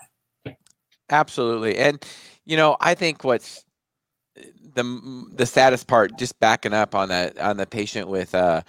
absolutely 1.11 1.77
and 1.79 2.05
you 2.45 2.57
know 2.57 2.77
i 2.81 2.95
think 2.95 3.25
what's 3.25 3.65
the 4.75 5.27
the 5.35 5.47
saddest 5.47 5.87
part 5.87 6.17
just 6.19 6.39
backing 6.41 6.73
up 6.73 6.95
on 6.95 7.09
that 7.09 7.39
on 7.39 7.57
the 7.57 7.67
patient 7.67 8.09
with 8.09 8.35
uh 8.35 8.63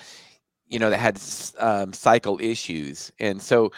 you 0.73 0.79
know, 0.79 0.89
that 0.89 0.97
had 0.97 1.21
um, 1.59 1.93
cycle 1.93 2.39
issues. 2.41 3.11
And 3.19 3.39
so 3.39 3.71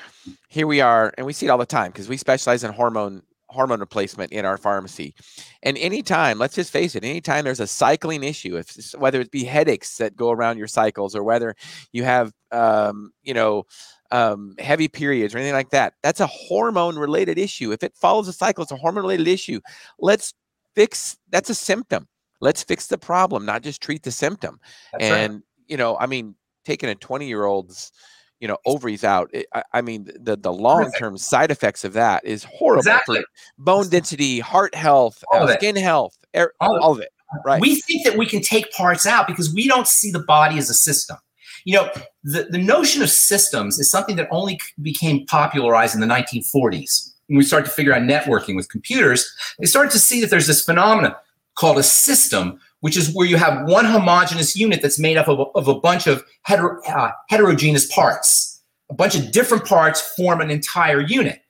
here 0.47 0.65
we 0.65 0.79
are, 0.79 1.13
and 1.17 1.27
we 1.27 1.33
see 1.33 1.45
it 1.45 1.49
all 1.49 1.57
the 1.57 1.65
time 1.65 1.91
because 1.91 2.07
we 2.07 2.15
specialize 2.15 2.63
in 2.63 2.71
hormone 2.71 3.21
hormone 3.49 3.79
replacement 3.79 4.31
in 4.31 4.43
our 4.43 4.57
pharmacy. 4.57 5.13
And 5.61 5.77
anytime, 5.77 6.39
let's 6.39 6.55
just 6.55 6.71
face 6.71 6.95
it, 6.95 7.03
anytime 7.03 7.45
there's 7.45 7.59
a 7.59 7.67
cycling 7.67 8.23
issue, 8.23 8.57
if 8.57 8.93
whether 8.97 9.21
it 9.21 9.31
be 9.31 9.43
headaches 9.43 9.97
that 9.97 10.15
go 10.15 10.31
around 10.31 10.57
your 10.57 10.67
cycles 10.67 11.15
or 11.15 11.23
whether 11.23 11.55
you 11.91 12.03
have, 12.03 12.33
um, 12.51 13.11
you 13.23 13.33
know, 13.33 13.63
um, 14.11 14.55
heavy 14.59 14.87
periods 14.87 15.33
or 15.33 15.37
anything 15.37 15.53
like 15.53 15.71
that, 15.71 15.93
that's 16.03 16.19
a 16.19 16.27
hormone 16.27 16.97
related 16.97 17.37
issue. 17.37 17.71
If 17.71 17.83
it 17.83 17.95
follows 17.95 18.27
a 18.27 18.33
cycle, 18.33 18.63
it's 18.63 18.71
a 18.71 18.77
hormone 18.77 19.03
related 19.03 19.27
issue. 19.27 19.59
Let's 19.99 20.33
fix 20.75 21.17
that's 21.29 21.49
a 21.49 21.55
symptom. 21.55 22.07
Let's 22.41 22.63
fix 22.63 22.87
the 22.87 22.97
problem, 22.97 23.45
not 23.45 23.63
just 23.63 23.81
treat 23.81 24.03
the 24.03 24.11
symptom. 24.11 24.59
That's 24.91 25.03
and, 25.05 25.33
right. 25.33 25.41
you 25.67 25.77
know, 25.77 25.97
I 25.97 26.05
mean, 26.05 26.35
taking 26.65 26.89
a 26.89 26.95
20 26.95 27.27
year 27.27 27.45
old's 27.45 27.91
you 28.39 28.47
know 28.47 28.57
ovaries 28.65 29.03
out 29.03 29.29
it, 29.33 29.47
I, 29.53 29.63
I, 29.73 29.81
mean 29.81 30.09
the 30.19 30.35
the 30.35 30.51
long 30.51 30.91
term 30.91 31.17
side 31.17 31.51
effects 31.51 31.85
of 31.85 31.93
that 31.93 32.25
is 32.25 32.43
horrible 32.43 32.79
exactly. 32.79 33.23
bone 33.57 33.87
density 33.89 34.39
heart 34.39 34.75
health 34.75 35.23
uh, 35.33 35.53
skin 35.53 35.77
health 35.77 36.17
air, 36.33 36.51
all, 36.59 36.77
all 36.81 36.91
of 36.91 36.99
it 36.99 37.09
right 37.45 37.61
we 37.61 37.79
think 37.81 38.05
that 38.05 38.17
we 38.17 38.25
can 38.25 38.41
take 38.41 38.69
parts 38.73 39.05
out 39.05 39.25
because 39.25 39.53
we 39.53 39.67
don't 39.67 39.87
see 39.87 40.11
the 40.11 40.19
body 40.19 40.57
as 40.57 40.69
a 40.69 40.73
system 40.73 41.17
you 41.65 41.73
know 41.73 41.89
the, 42.23 42.47
the 42.49 42.57
notion 42.57 43.01
of 43.01 43.09
systems 43.09 43.77
is 43.79 43.91
something 43.91 44.15
that 44.15 44.27
only 44.31 44.59
became 44.81 45.25
popularized 45.25 45.93
in 45.93 46.01
the 46.01 46.07
1940s 46.07 47.11
when 47.27 47.37
we 47.37 47.43
started 47.43 47.67
to 47.67 47.73
figure 47.73 47.93
out 47.93 48.01
networking 48.03 48.55
with 48.55 48.69
computers 48.69 49.29
they 49.59 49.65
started 49.65 49.91
to 49.91 49.99
see 49.99 50.21
that 50.21 50.29
there's 50.29 50.47
this 50.47 50.63
phenomenon 50.63 51.13
called 51.55 51.77
a 51.77 51.83
system 51.83 52.59
which 52.85 52.97
is 52.97 53.11
where 53.15 53.25
you 53.25 53.35
have 53.35 53.67
one 53.67 53.83
homogeneous 53.83 54.55
unit 54.55 54.79
that's 54.79 54.99
made 54.99 55.17
up 55.17 55.27
of, 55.27 55.49
of 55.55 55.67
a 55.67 55.73
bunch 55.73 56.05
of 56.05 56.23
uh, 56.47 57.09
heterogeneous 57.29 57.91
parts. 57.91 58.61
A 58.91 58.93
bunch 58.93 59.15
of 59.15 59.31
different 59.31 59.65
parts 59.65 59.99
form 60.15 60.39
an 60.39 60.51
entire 60.51 61.01
unit. 61.01 61.41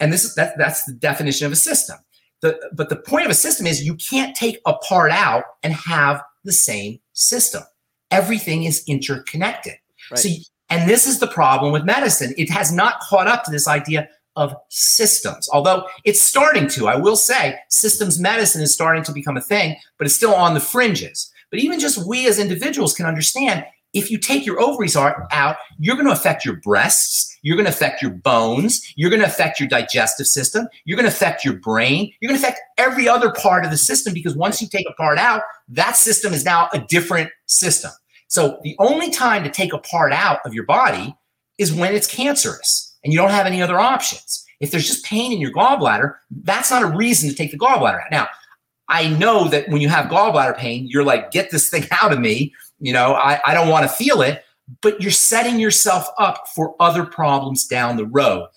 And 0.00 0.12
this 0.12 0.22
is 0.22 0.34
that, 0.34 0.52
that's 0.58 0.84
the 0.84 0.92
definition 0.92 1.46
of 1.46 1.52
a 1.52 1.56
system. 1.56 1.96
The, 2.42 2.60
but 2.74 2.90
the 2.90 2.96
point 2.96 3.24
of 3.24 3.30
a 3.30 3.34
system 3.34 3.66
is 3.66 3.82
you 3.82 3.94
can't 3.94 4.36
take 4.36 4.60
a 4.66 4.74
part 4.74 5.12
out 5.12 5.44
and 5.62 5.72
have 5.72 6.22
the 6.44 6.52
same 6.52 7.00
system. 7.14 7.62
Everything 8.12 8.64
is 8.64 8.84
interconnected. 8.86 9.74
Right. 10.10 10.18
So, 10.18 10.28
and 10.70 10.88
this 10.88 11.06
is 11.06 11.18
the 11.18 11.26
problem 11.26 11.72
with 11.72 11.84
medicine. 11.84 12.34
It 12.38 12.50
has 12.50 12.72
not 12.72 13.00
caught 13.00 13.26
up 13.26 13.44
to 13.44 13.50
this 13.50 13.68
idea 13.68 14.08
of 14.36 14.54
systems. 14.70 15.48
Although 15.52 15.86
it's 16.04 16.22
starting 16.22 16.68
to, 16.68 16.88
I 16.88 16.96
will 16.96 17.16
say, 17.16 17.56
systems 17.68 18.18
medicine 18.18 18.62
is 18.62 18.72
starting 18.72 19.02
to 19.04 19.12
become 19.12 19.36
a 19.36 19.42
thing, 19.42 19.76
but 19.98 20.06
it's 20.06 20.16
still 20.16 20.34
on 20.34 20.54
the 20.54 20.60
fringes. 20.60 21.30
But 21.50 21.60
even 21.60 21.78
just 21.78 22.06
we 22.06 22.26
as 22.26 22.38
individuals 22.38 22.94
can 22.94 23.04
understand 23.04 23.66
if 23.92 24.10
you 24.10 24.18
take 24.18 24.46
your 24.46 24.60
ovaries 24.60 24.96
out, 24.96 25.56
you're 25.78 25.96
going 25.96 26.06
to 26.06 26.12
affect 26.12 26.44
your 26.44 26.56
breasts, 26.56 27.38
you're 27.42 27.56
going 27.56 27.66
to 27.66 27.72
affect 27.72 28.00
your 28.00 28.10
bones, 28.10 28.92
you're 28.96 29.10
going 29.10 29.20
to 29.20 29.26
affect 29.26 29.60
your 29.60 29.68
digestive 29.68 30.26
system, 30.26 30.66
you're 30.84 30.96
going 30.96 31.08
to 31.08 31.14
affect 31.14 31.44
your 31.44 31.54
brain, 31.54 32.10
you're 32.20 32.30
going 32.30 32.40
to 32.40 32.46
affect 32.46 32.60
every 32.78 33.06
other 33.06 33.30
part 33.32 33.64
of 33.64 33.70
the 33.70 33.76
system 33.76 34.14
because 34.14 34.34
once 34.34 34.62
you 34.62 34.68
take 34.68 34.86
a 34.88 34.94
part 34.94 35.18
out, 35.18 35.42
that 35.68 35.96
system 35.96 36.32
is 36.32 36.44
now 36.44 36.68
a 36.72 36.78
different 36.78 37.30
system. 37.46 37.90
So 38.32 38.58
the 38.62 38.74
only 38.78 39.10
time 39.10 39.44
to 39.44 39.50
take 39.50 39.74
a 39.74 39.78
part 39.78 40.10
out 40.10 40.40
of 40.46 40.54
your 40.54 40.64
body 40.64 41.14
is 41.58 41.70
when 41.70 41.94
it's 41.94 42.06
cancerous 42.06 42.96
and 43.04 43.12
you 43.12 43.18
don't 43.18 43.30
have 43.30 43.44
any 43.44 43.60
other 43.60 43.78
options. 43.78 44.42
If 44.58 44.70
there's 44.70 44.86
just 44.86 45.04
pain 45.04 45.32
in 45.32 45.38
your 45.38 45.52
gallbladder, 45.52 46.14
that's 46.30 46.70
not 46.70 46.82
a 46.82 46.86
reason 46.86 47.28
to 47.28 47.36
take 47.36 47.50
the 47.50 47.58
gallbladder 47.58 48.02
out. 48.04 48.10
Now, 48.10 48.28
I 48.88 49.08
know 49.08 49.48
that 49.48 49.68
when 49.68 49.82
you 49.82 49.90
have 49.90 50.06
gallbladder 50.06 50.56
pain, 50.56 50.86
you're 50.88 51.04
like, 51.04 51.30
get 51.30 51.50
this 51.50 51.68
thing 51.68 51.84
out 52.02 52.10
of 52.10 52.20
me. 52.20 52.54
You 52.80 52.94
know, 52.94 53.12
I, 53.12 53.38
I 53.44 53.52
don't 53.52 53.68
want 53.68 53.82
to 53.82 53.94
feel 53.94 54.22
it, 54.22 54.42
but 54.80 55.02
you're 55.02 55.10
setting 55.10 55.60
yourself 55.60 56.08
up 56.18 56.48
for 56.54 56.74
other 56.80 57.04
problems 57.04 57.66
down 57.66 57.98
the 57.98 58.06
road. 58.06 58.48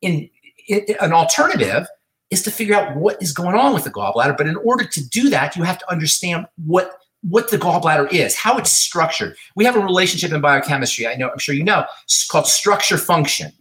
In, 0.00 0.28
in 0.66 0.84
an 1.00 1.12
alternative 1.12 1.86
is 2.30 2.42
to 2.42 2.50
figure 2.50 2.74
out 2.74 2.96
what 2.96 3.22
is 3.22 3.30
going 3.30 3.54
on 3.54 3.72
with 3.72 3.84
the 3.84 3.90
gallbladder. 3.90 4.36
But 4.36 4.48
in 4.48 4.56
order 4.56 4.84
to 4.84 5.08
do 5.10 5.30
that, 5.30 5.54
you 5.54 5.62
have 5.62 5.78
to 5.78 5.88
understand 5.92 6.46
what 6.56 6.98
what 7.28 7.50
the 7.50 7.58
gallbladder 7.58 8.12
is, 8.12 8.34
how 8.34 8.58
it's 8.58 8.72
structured. 8.72 9.36
We 9.54 9.64
have 9.64 9.76
a 9.76 9.80
relationship 9.80 10.32
in 10.32 10.40
biochemistry. 10.40 11.06
I 11.06 11.14
know, 11.14 11.30
I'm 11.30 11.38
sure 11.38 11.54
you 11.54 11.64
know, 11.64 11.84
it's 12.04 12.26
called 12.26 12.46
structure 12.46 12.98
function. 12.98 13.52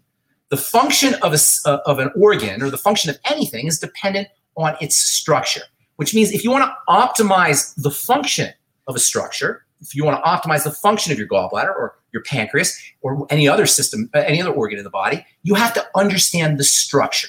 The 0.50 0.58
function 0.58 1.14
of 1.22 1.34
a, 1.34 1.40
uh, 1.70 1.80
of 1.86 2.00
an 2.00 2.12
organ 2.16 2.62
or 2.62 2.70
the 2.70 2.78
function 2.78 3.10
of 3.10 3.18
anything 3.26 3.68
is 3.68 3.80
dependent 3.80 4.28
on 4.58 4.76
its 4.82 4.98
structure 4.98 5.62
which 6.02 6.16
means 6.16 6.32
if 6.32 6.44
you 6.44 6.50
want 6.50 6.66
to 6.66 6.76
optimize 6.92 7.80
the 7.80 7.92
function 7.92 8.52
of 8.88 8.96
a 8.96 9.00
structure, 9.00 9.68
if 9.82 9.94
you 9.94 10.04
want 10.04 10.18
to 10.18 10.28
optimize 10.28 10.64
the 10.64 10.72
function 10.72 11.12
of 11.12 11.20
your 11.20 11.28
gallbladder 11.28 11.70
or 11.70 12.00
your 12.12 12.24
pancreas 12.24 12.76
or 13.02 13.28
any 13.30 13.48
other 13.48 13.68
system, 13.68 14.10
uh, 14.16 14.18
any 14.26 14.42
other 14.42 14.50
organ 14.50 14.80
in 14.80 14.84
the 14.84 14.90
body, 14.90 15.24
you 15.44 15.54
have 15.54 15.76
to 15.76 15.88
understand 15.96 16.60
the 16.60 16.64
structure. 16.64 17.28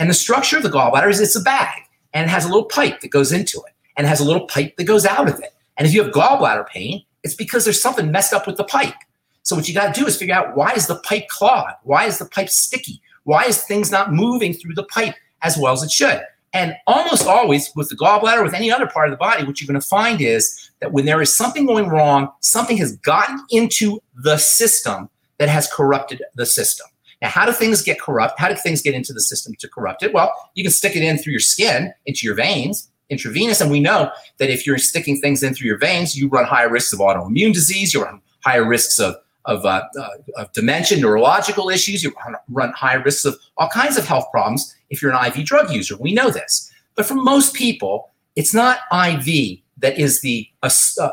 And 0.00 0.10
the 0.10 0.14
structure 0.14 0.56
of 0.56 0.64
the 0.64 0.68
gallbladder 0.68 1.08
is 1.08 1.20
it's 1.20 1.36
a 1.36 1.40
bag 1.40 1.82
and 2.12 2.24
it 2.24 2.28
has 2.28 2.44
a 2.44 2.48
little 2.48 2.64
pipe 2.64 2.98
that 3.02 3.12
goes 3.12 3.30
into 3.30 3.58
it 3.58 3.72
and 3.96 4.04
it 4.04 4.10
has 4.10 4.18
a 4.18 4.24
little 4.24 4.48
pipe 4.48 4.76
that 4.78 4.84
goes 4.84 5.06
out 5.06 5.28
of 5.28 5.38
it. 5.38 5.54
And 5.78 5.86
if 5.86 5.94
you 5.94 6.02
have 6.02 6.12
gallbladder 6.12 6.66
pain, 6.68 7.04
it's 7.22 7.34
because 7.34 7.64
there's 7.64 7.80
something 7.80 8.10
messed 8.10 8.34
up 8.34 8.46
with 8.46 8.56
the 8.56 8.64
pipe. 8.64 8.94
So 9.42 9.56
what 9.56 9.68
you 9.68 9.74
got 9.74 9.94
to 9.94 10.00
do 10.00 10.06
is 10.06 10.18
figure 10.18 10.34
out 10.34 10.56
why 10.56 10.72
is 10.72 10.86
the 10.86 10.96
pipe 11.00 11.28
clogged? 11.28 11.76
Why 11.84 12.04
is 12.04 12.18
the 12.18 12.26
pipe 12.26 12.50
sticky? 12.50 13.00
Why 13.24 13.44
is 13.44 13.62
things 13.62 13.90
not 13.90 14.12
moving 14.12 14.52
through 14.52 14.74
the 14.74 14.84
pipe 14.84 15.14
as 15.42 15.56
well 15.56 15.72
as 15.72 15.82
it 15.82 15.90
should? 15.90 16.20
And 16.52 16.74
almost 16.86 17.26
always 17.26 17.70
with 17.76 17.88
the 17.90 17.96
gallbladder, 17.96 18.42
with 18.42 18.54
any 18.54 18.70
other 18.70 18.86
part 18.86 19.08
of 19.08 19.12
the 19.12 19.18
body, 19.18 19.44
what 19.44 19.60
you're 19.60 19.66
going 19.66 19.80
to 19.80 19.86
find 19.86 20.20
is 20.20 20.70
that 20.80 20.92
when 20.92 21.04
there 21.04 21.20
is 21.20 21.36
something 21.36 21.66
going 21.66 21.88
wrong, 21.88 22.30
something 22.40 22.76
has 22.78 22.96
gotten 22.96 23.38
into 23.50 24.00
the 24.14 24.38
system 24.38 25.10
that 25.38 25.48
has 25.48 25.70
corrupted 25.72 26.22
the 26.34 26.46
system. 26.46 26.86
Now, 27.20 27.28
how 27.28 27.46
do 27.46 27.52
things 27.52 27.82
get 27.82 28.00
corrupt? 28.00 28.38
How 28.38 28.48
do 28.48 28.54
things 28.54 28.80
get 28.80 28.94
into 28.94 29.12
the 29.12 29.20
system 29.20 29.54
to 29.58 29.68
corrupt 29.68 30.02
it? 30.02 30.14
Well, 30.14 30.32
you 30.54 30.62
can 30.62 30.72
stick 30.72 30.96
it 30.96 31.02
in 31.02 31.18
through 31.18 31.32
your 31.32 31.40
skin, 31.40 31.92
into 32.06 32.24
your 32.24 32.34
veins, 32.34 32.88
intravenous. 33.10 33.60
And 33.60 33.70
we 33.70 33.80
know 33.80 34.10
that 34.38 34.50
if 34.50 34.66
you're 34.66 34.78
sticking 34.78 35.20
things 35.20 35.42
in 35.42 35.54
through 35.54 35.68
your 35.68 35.78
veins, 35.78 36.16
you 36.16 36.28
run 36.28 36.44
higher 36.44 36.68
risks 36.68 36.92
of 36.92 36.98
autoimmune 37.00 37.52
disease, 37.52 37.94
you 37.94 38.02
run 38.02 38.20
higher 38.44 38.66
risks 38.66 38.98
of 38.98 39.16
of, 39.48 39.64
uh, 39.64 39.82
uh, 39.98 40.08
of 40.36 40.52
dementia, 40.52 41.00
neurological 41.00 41.70
issues. 41.70 42.04
You 42.04 42.12
run 42.50 42.72
higher 42.72 43.02
risks 43.02 43.24
of 43.24 43.36
all 43.56 43.68
kinds 43.68 43.96
of 43.96 44.06
health 44.06 44.26
problems 44.30 44.76
if 44.90 45.00
you're 45.00 45.12
an 45.12 45.26
IV 45.26 45.46
drug 45.46 45.72
user. 45.72 45.96
We 45.96 46.12
know 46.12 46.30
this. 46.30 46.70
But 46.94 47.06
for 47.06 47.14
most 47.14 47.54
people, 47.54 48.10
it's 48.36 48.52
not 48.52 48.80
IV 48.92 49.60
that 49.78 49.98
is 49.98 50.20
the, 50.20 50.46
uh, 50.62 50.68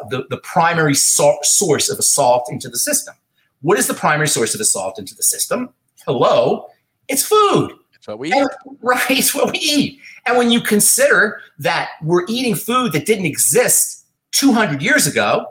the, 0.09 0.25
the, 0.29 0.37
primary 0.43 0.95
so- 0.95 1.37
source 1.43 1.89
of 1.89 1.97
assault 1.97 2.51
into 2.51 2.67
the 2.67 2.77
system. 2.77 3.15
What 3.61 3.79
is 3.79 3.87
the 3.87 3.93
primary 3.93 4.27
source 4.27 4.53
of 4.53 4.59
assault 4.59 4.99
into 4.99 5.15
the 5.15 5.23
system? 5.23 5.69
Hello, 6.05 6.67
it's 7.07 7.23
food. 7.23 7.73
That's 8.05 8.07
what 8.07 8.19
we 8.19 8.33
eat. 8.33 8.47
right, 8.81 9.11
it's 9.11 9.33
what 9.33 9.51
we 9.51 9.59
eat. 9.59 9.99
And 10.25 10.37
when 10.37 10.51
you 10.51 10.61
consider 10.61 11.41
that 11.59 11.89
we're 12.01 12.25
eating 12.27 12.55
food 12.55 12.91
that 12.93 13.05
didn't 13.05 13.25
exist 13.25 14.05
200 14.31 14.81
years 14.81 15.07
ago, 15.07 15.47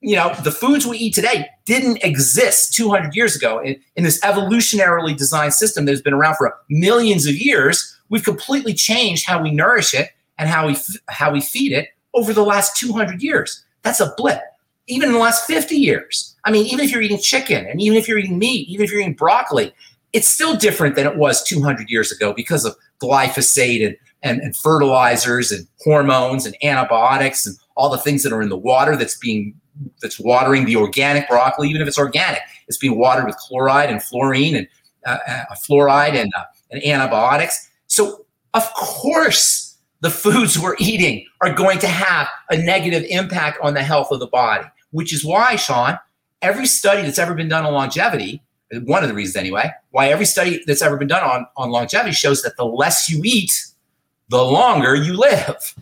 you 0.00 0.16
know, 0.16 0.34
the 0.44 0.50
foods 0.50 0.86
we 0.86 0.98
eat 0.98 1.14
today 1.14 1.46
didn't 1.64 2.04
exist 2.04 2.74
200 2.74 3.14
years 3.14 3.34
ago. 3.34 3.58
In, 3.60 3.80
in 3.96 4.04
this 4.04 4.20
evolutionarily 4.20 5.16
designed 5.16 5.54
system 5.54 5.86
that 5.86 5.92
has 5.92 6.02
been 6.02 6.12
around 6.12 6.36
for 6.36 6.54
millions 6.68 7.26
of 7.26 7.34
years, 7.34 7.96
we've 8.10 8.24
completely 8.24 8.74
changed 8.74 9.26
how 9.26 9.42
we 9.42 9.50
nourish 9.50 9.94
it 9.94 10.10
and 10.36 10.48
how 10.48 10.66
we 10.66 10.76
how 11.08 11.32
we 11.32 11.40
feed 11.40 11.72
it 11.72 11.88
over 12.12 12.34
the 12.34 12.44
last 12.44 12.76
200 12.76 13.22
years. 13.22 13.64
That's 13.82 14.00
a 14.00 14.12
blip. 14.16 14.40
Even 14.88 15.08
in 15.08 15.14
the 15.14 15.20
last 15.20 15.46
50 15.46 15.74
years. 15.74 16.34
I 16.44 16.50
mean, 16.50 16.66
even 16.66 16.80
if 16.80 16.90
you're 16.90 17.02
eating 17.02 17.18
chicken 17.18 17.66
and 17.66 17.80
even 17.80 17.98
if 17.98 18.08
you're 18.08 18.18
eating 18.18 18.38
meat, 18.38 18.68
even 18.68 18.84
if 18.84 18.90
you're 18.90 19.00
eating 19.00 19.14
broccoli, 19.14 19.74
it's 20.12 20.28
still 20.28 20.56
different 20.56 20.96
than 20.96 21.06
it 21.06 21.16
was 21.16 21.42
200 21.42 21.90
years 21.90 22.10
ago 22.10 22.32
because 22.32 22.64
of 22.64 22.74
glyphosate 23.00 23.86
and, 23.86 23.96
and, 24.22 24.40
and 24.40 24.56
fertilizers 24.56 25.52
and 25.52 25.66
hormones 25.80 26.46
and 26.46 26.56
antibiotics 26.62 27.46
and 27.46 27.56
all 27.76 27.90
the 27.90 27.98
things 27.98 28.22
that 28.22 28.32
are 28.32 28.42
in 28.42 28.48
the 28.48 28.56
water 28.56 28.96
that's 28.96 29.16
being 29.16 29.54
that's 30.02 30.18
watering 30.18 30.64
the 30.64 30.74
organic 30.74 31.28
broccoli, 31.28 31.68
even 31.68 31.80
if 31.80 31.86
it's 31.86 31.98
organic, 31.98 32.40
it's 32.66 32.78
being 32.78 32.98
watered 32.98 33.26
with 33.26 33.36
chloride 33.36 33.90
and 33.90 34.02
fluorine 34.02 34.56
and 34.56 34.66
uh, 35.06 35.18
uh, 35.26 35.44
fluoride 35.54 36.14
and, 36.14 36.32
uh, 36.36 36.44
and 36.70 36.82
antibiotics. 36.84 37.70
So, 37.86 38.26
of 38.54 38.64
course, 38.74 39.76
the 40.00 40.10
foods 40.10 40.58
we're 40.58 40.76
eating 40.78 41.24
are 41.42 41.52
going 41.52 41.78
to 41.80 41.86
have 41.86 42.28
a 42.50 42.56
negative 42.56 43.04
impact 43.08 43.58
on 43.62 43.74
the 43.74 43.82
health 43.82 44.10
of 44.10 44.20
the 44.20 44.26
body, 44.26 44.66
which 44.90 45.12
is 45.12 45.24
why, 45.24 45.56
Shawn, 45.56 45.98
every 46.42 46.66
study 46.66 47.02
that's 47.02 47.18
ever 47.18 47.34
been 47.34 47.48
done 47.48 47.64
on 47.64 47.72
longevity, 47.72 48.42
one 48.84 49.02
of 49.02 49.08
the 49.08 49.14
reasons 49.14 49.36
anyway, 49.36 49.70
why 49.90 50.08
every 50.08 50.26
study 50.26 50.62
that's 50.66 50.82
ever 50.82 50.96
been 50.96 51.08
done 51.08 51.24
on, 51.24 51.46
on 51.56 51.70
longevity 51.70 52.12
shows 52.12 52.42
that 52.42 52.56
the 52.56 52.64
less 52.64 53.08
you 53.08 53.20
eat, 53.24 53.52
the 54.28 54.42
longer 54.42 54.94
you 54.94 55.14
live 55.14 55.74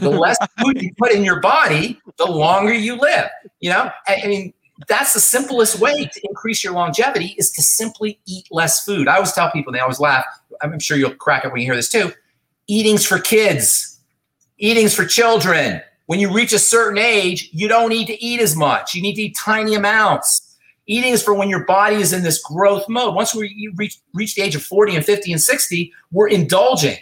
the 0.00 0.10
less 0.10 0.36
food 0.58 0.80
you 0.80 0.92
put 0.98 1.12
in 1.12 1.24
your 1.24 1.40
body, 1.40 2.00
the 2.16 2.26
longer 2.26 2.72
you 2.72 2.96
live. 2.96 3.28
You 3.60 3.70
know, 3.70 3.90
I, 4.06 4.20
I 4.24 4.26
mean, 4.26 4.52
that's 4.88 5.14
the 5.14 5.20
simplest 5.20 5.78
way 5.78 6.06
to 6.06 6.20
increase 6.28 6.64
your 6.64 6.72
longevity 6.72 7.34
is 7.38 7.50
to 7.52 7.62
simply 7.62 8.18
eat 8.26 8.46
less 8.50 8.84
food. 8.84 9.08
I 9.08 9.16
always 9.16 9.32
tell 9.32 9.50
people, 9.50 9.72
they 9.72 9.78
always 9.78 10.00
laugh. 10.00 10.24
I'm 10.60 10.78
sure 10.78 10.96
you'll 10.96 11.14
crack 11.14 11.44
up 11.44 11.52
when 11.52 11.60
you 11.60 11.66
hear 11.66 11.76
this 11.76 11.90
too. 11.90 12.12
Eating's 12.66 13.04
for 13.04 13.18
kids. 13.18 14.00
Eating's 14.58 14.94
for 14.94 15.04
children. 15.04 15.80
When 16.06 16.20
you 16.20 16.32
reach 16.32 16.52
a 16.52 16.58
certain 16.58 16.98
age, 16.98 17.48
you 17.52 17.68
don't 17.68 17.88
need 17.88 18.06
to 18.06 18.22
eat 18.22 18.40
as 18.40 18.56
much. 18.56 18.94
You 18.94 19.02
need 19.02 19.14
to 19.14 19.22
eat 19.22 19.36
tiny 19.36 19.74
amounts. 19.74 20.51
Eating 20.92 21.14
is 21.14 21.22
for 21.22 21.32
when 21.32 21.48
your 21.48 21.64
body 21.64 21.96
is 21.96 22.12
in 22.12 22.22
this 22.22 22.42
growth 22.42 22.86
mode. 22.86 23.14
Once 23.14 23.34
we 23.34 23.72
reach, 23.76 23.96
reach 24.12 24.34
the 24.34 24.42
age 24.42 24.54
of 24.54 24.62
40 24.62 24.96
and 24.96 25.02
50 25.02 25.32
and 25.32 25.40
60, 25.40 25.90
we're 26.10 26.28
indulging. 26.28 26.98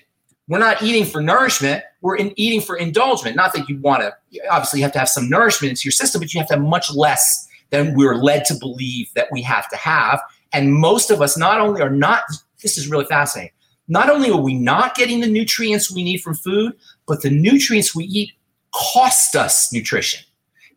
We're 0.47 0.61
not 0.61 0.81
eating 0.81 1.05
for 1.05 1.21
nourishment. 1.21 1.83
We're 2.01 2.15
in 2.15 2.33
eating 2.37 2.61
for 2.61 2.77
indulgement. 2.77 3.35
Not 3.35 3.53
that 3.55 3.69
you 3.69 3.79
want 3.79 4.03
to, 4.03 4.15
obviously, 4.49 4.79
you 4.79 4.85
have 4.85 4.93
to 4.93 5.01
have 5.01 5.09
some 5.09 5.29
nourishment 5.29 5.71
into 5.71 5.83
your 5.87 5.91
system, 5.91 6.21
but 6.21 6.33
you 6.33 6.39
have 6.39 6.47
to 6.51 6.55
have 6.55 6.63
much 6.63 6.95
less 6.95 7.49
than 7.71 7.97
we're 7.97 8.15
led 8.15 8.45
to 8.45 8.55
believe 8.55 9.13
that 9.17 9.27
we 9.33 9.43
have 9.43 9.69
to 9.71 9.77
have. 9.77 10.21
And 10.53 10.73
most 10.73 11.11
of 11.11 11.21
us 11.21 11.37
not 11.37 11.61
only 11.61 11.83
are 11.83 11.91
not, 11.91 12.23
this 12.63 12.79
is 12.79 12.89
really 12.89 13.07
fascinating, 13.07 13.53
not 13.89 14.09
only 14.09 14.31
are 14.31 14.41
we 14.41 14.55
not 14.55 14.95
getting 14.95 15.19
the 15.19 15.27
nutrients 15.27 15.91
we 15.91 16.05
need 16.05 16.19
from 16.19 16.35
food, 16.35 16.75
but 17.09 17.23
the 17.23 17.31
nutrients 17.31 17.93
we 17.93 18.05
eat 18.05 18.31
cost 18.73 19.35
us 19.35 19.73
nutrition 19.73 20.25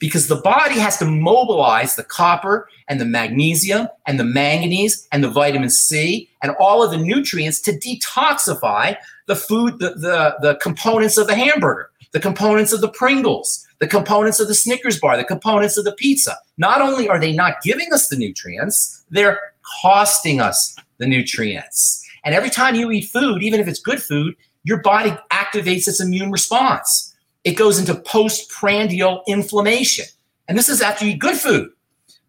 because 0.03 0.27
the 0.27 0.35
body 0.35 0.77
has 0.79 0.97
to 0.97 1.05
mobilize 1.05 1.95
the 1.95 2.03
copper 2.03 2.67
and 2.89 2.99
the 2.99 3.05
magnesium 3.05 3.87
and 4.05 4.19
the 4.19 4.25
manganese 4.25 5.07
and 5.13 5.23
the 5.23 5.29
vitamin 5.29 5.69
C 5.69 6.29
and 6.41 6.51
all 6.59 6.83
of 6.83 6.91
the 6.91 6.97
nutrients 6.97 7.61
to 7.61 7.71
detoxify 7.71 8.97
the 9.27 9.37
food, 9.37 9.79
the, 9.79 9.91
the, 9.91 10.35
the 10.41 10.55
components 10.55 11.17
of 11.17 11.27
the 11.27 11.35
hamburger, 11.35 11.89
the 12.11 12.19
components 12.19 12.73
of 12.73 12.81
the 12.81 12.89
Pringles, 12.89 13.65
the 13.79 13.87
components 13.87 14.41
of 14.41 14.49
the 14.49 14.53
Snickers 14.53 14.99
bar, 14.99 15.15
the 15.15 15.23
components 15.23 15.77
of 15.77 15.85
the 15.85 15.93
pizza. 15.93 16.35
Not 16.57 16.81
only 16.81 17.07
are 17.07 17.17
they 17.17 17.31
not 17.31 17.61
giving 17.63 17.93
us 17.93 18.09
the 18.09 18.17
nutrients, 18.17 19.05
they're 19.09 19.39
costing 19.81 20.41
us 20.41 20.75
the 20.97 21.07
nutrients. 21.07 22.05
And 22.25 22.35
every 22.35 22.49
time 22.49 22.75
you 22.75 22.91
eat 22.91 23.05
food, 23.05 23.41
even 23.41 23.61
if 23.61 23.69
it's 23.69 23.79
good 23.79 24.03
food, 24.03 24.35
your 24.65 24.81
body 24.81 25.15
activates 25.31 25.87
its 25.87 26.01
immune 26.01 26.29
response 26.29 27.12
it 27.43 27.53
goes 27.53 27.79
into 27.79 27.95
postprandial 27.95 29.23
inflammation. 29.27 30.05
And 30.47 30.57
this 30.57 30.69
is 30.69 30.81
after 30.81 31.05
you 31.05 31.11
eat 31.11 31.19
good 31.19 31.37
food. 31.37 31.69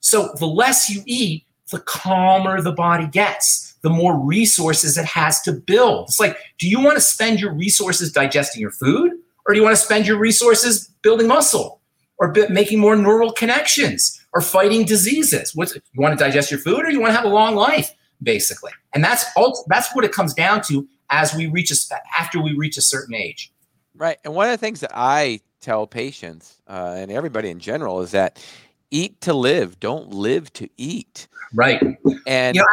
So 0.01 0.35
the 0.39 0.47
less 0.47 0.91
you 0.91 1.03
eat, 1.07 1.45
the 1.71 1.81
calmer 1.81 2.61
the 2.61 2.73
body 2.73 3.07
gets, 3.07 3.75
the 3.83 3.91
more 3.91 4.19
resources 4.19 4.99
it 4.99 5.05
has 5.05 5.41
to 5.43 5.53
build. 5.53 6.09
It's 6.09 6.21
like, 6.21 6.37
do 6.59 6.69
you 6.69 6.81
want 6.81 6.97
to 6.97 7.01
spend 7.01 7.41
your 7.41 7.53
resources 7.53 8.13
digesting 8.13 8.61
your 8.61 8.71
food? 8.71 9.13
Or 9.47 9.55
do 9.55 9.61
you 9.61 9.65
want 9.65 9.77
to 9.77 9.83
spend 9.83 10.07
your 10.07 10.19
resources 10.19 10.89
building 11.03 11.27
muscle 11.27 11.81
or 12.19 12.33
making 12.51 12.79
more 12.79 12.97
neural 12.97 13.33
connections 13.33 14.21
or 14.33 14.41
fighting 14.41 14.85
diseases? 14.85 15.55
What's, 15.55 15.75
you 15.75 15.81
want 15.97 16.19
to 16.19 16.23
digest 16.25 16.51
your 16.51 16.61
food 16.61 16.85
or 16.85 16.91
you 16.91 17.01
want 17.01 17.13
to 17.13 17.17
have 17.17 17.27
a 17.27 17.35
long 17.35 17.55
life? 17.55 17.95
basically. 18.25 18.73
And 18.95 19.05
that's 19.05 19.25
that's 19.69 19.95
what 19.95 20.05
it 20.05 20.13
comes 20.13 20.35
down 20.35 20.63
to 20.63 20.89
as 21.11 21.35
we 21.35 21.47
reach 21.47 21.71
a, 21.71 21.77
after 22.19 22.41
we 22.41 22.55
reach 22.55 22.77
a 22.77 22.83
certain 22.83 23.15
age. 23.15 23.53
Right. 23.97 24.19
And 24.25 24.35
one 24.35 24.47
of 24.47 24.53
the 24.53 24.59
things 24.59 24.81
that 24.81 24.93
I 24.95 25.41
tell 25.61 25.87
patients 25.87 26.61
uh, 26.69 26.95
and 26.97 27.11
everybody 27.11 27.51
in 27.51 27.59
general 27.59 28.01
is 28.03 28.11
that 28.11 28.45
eat 28.91 29.21
to 29.23 29.35
live, 29.35 29.79
don't 29.81 30.11
live 30.11 30.53
to 30.55 30.69
eat. 30.77 31.29
Right. 31.55 31.83
And 32.27 32.57
know, 32.57 32.67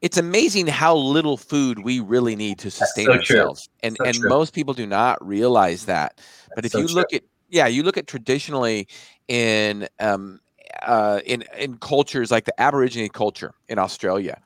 it's 0.00 0.16
amazing 0.16 0.66
how 0.66 0.96
little 0.96 1.36
food 1.36 1.84
we 1.84 2.00
really 2.00 2.34
need 2.36 2.58
to 2.58 2.70
sustain 2.70 3.06
so 3.06 3.12
ourselves. 3.12 3.66
True. 3.66 3.72
And 3.82 3.96
so 3.96 4.04
and 4.04 4.14
true. 4.16 4.28
most 4.28 4.54
people 4.54 4.74
do 4.74 4.86
not 4.86 5.24
realize 5.26 5.84
that. 5.86 6.20
But 6.54 6.64
if 6.64 6.72
so 6.72 6.78
you 6.78 6.86
true. 6.86 6.96
look 6.96 7.12
at 7.12 7.22
yeah, 7.48 7.66
you 7.66 7.82
look 7.82 7.96
at 7.96 8.06
traditionally 8.06 8.88
in 9.28 9.88
um, 10.00 10.40
uh, 10.82 11.20
in 11.24 11.44
in 11.58 11.76
cultures 11.78 12.30
like 12.30 12.44
the 12.44 12.60
Aborigine 12.60 13.08
culture 13.10 13.52
in 13.68 13.78
Australia, 13.78 14.40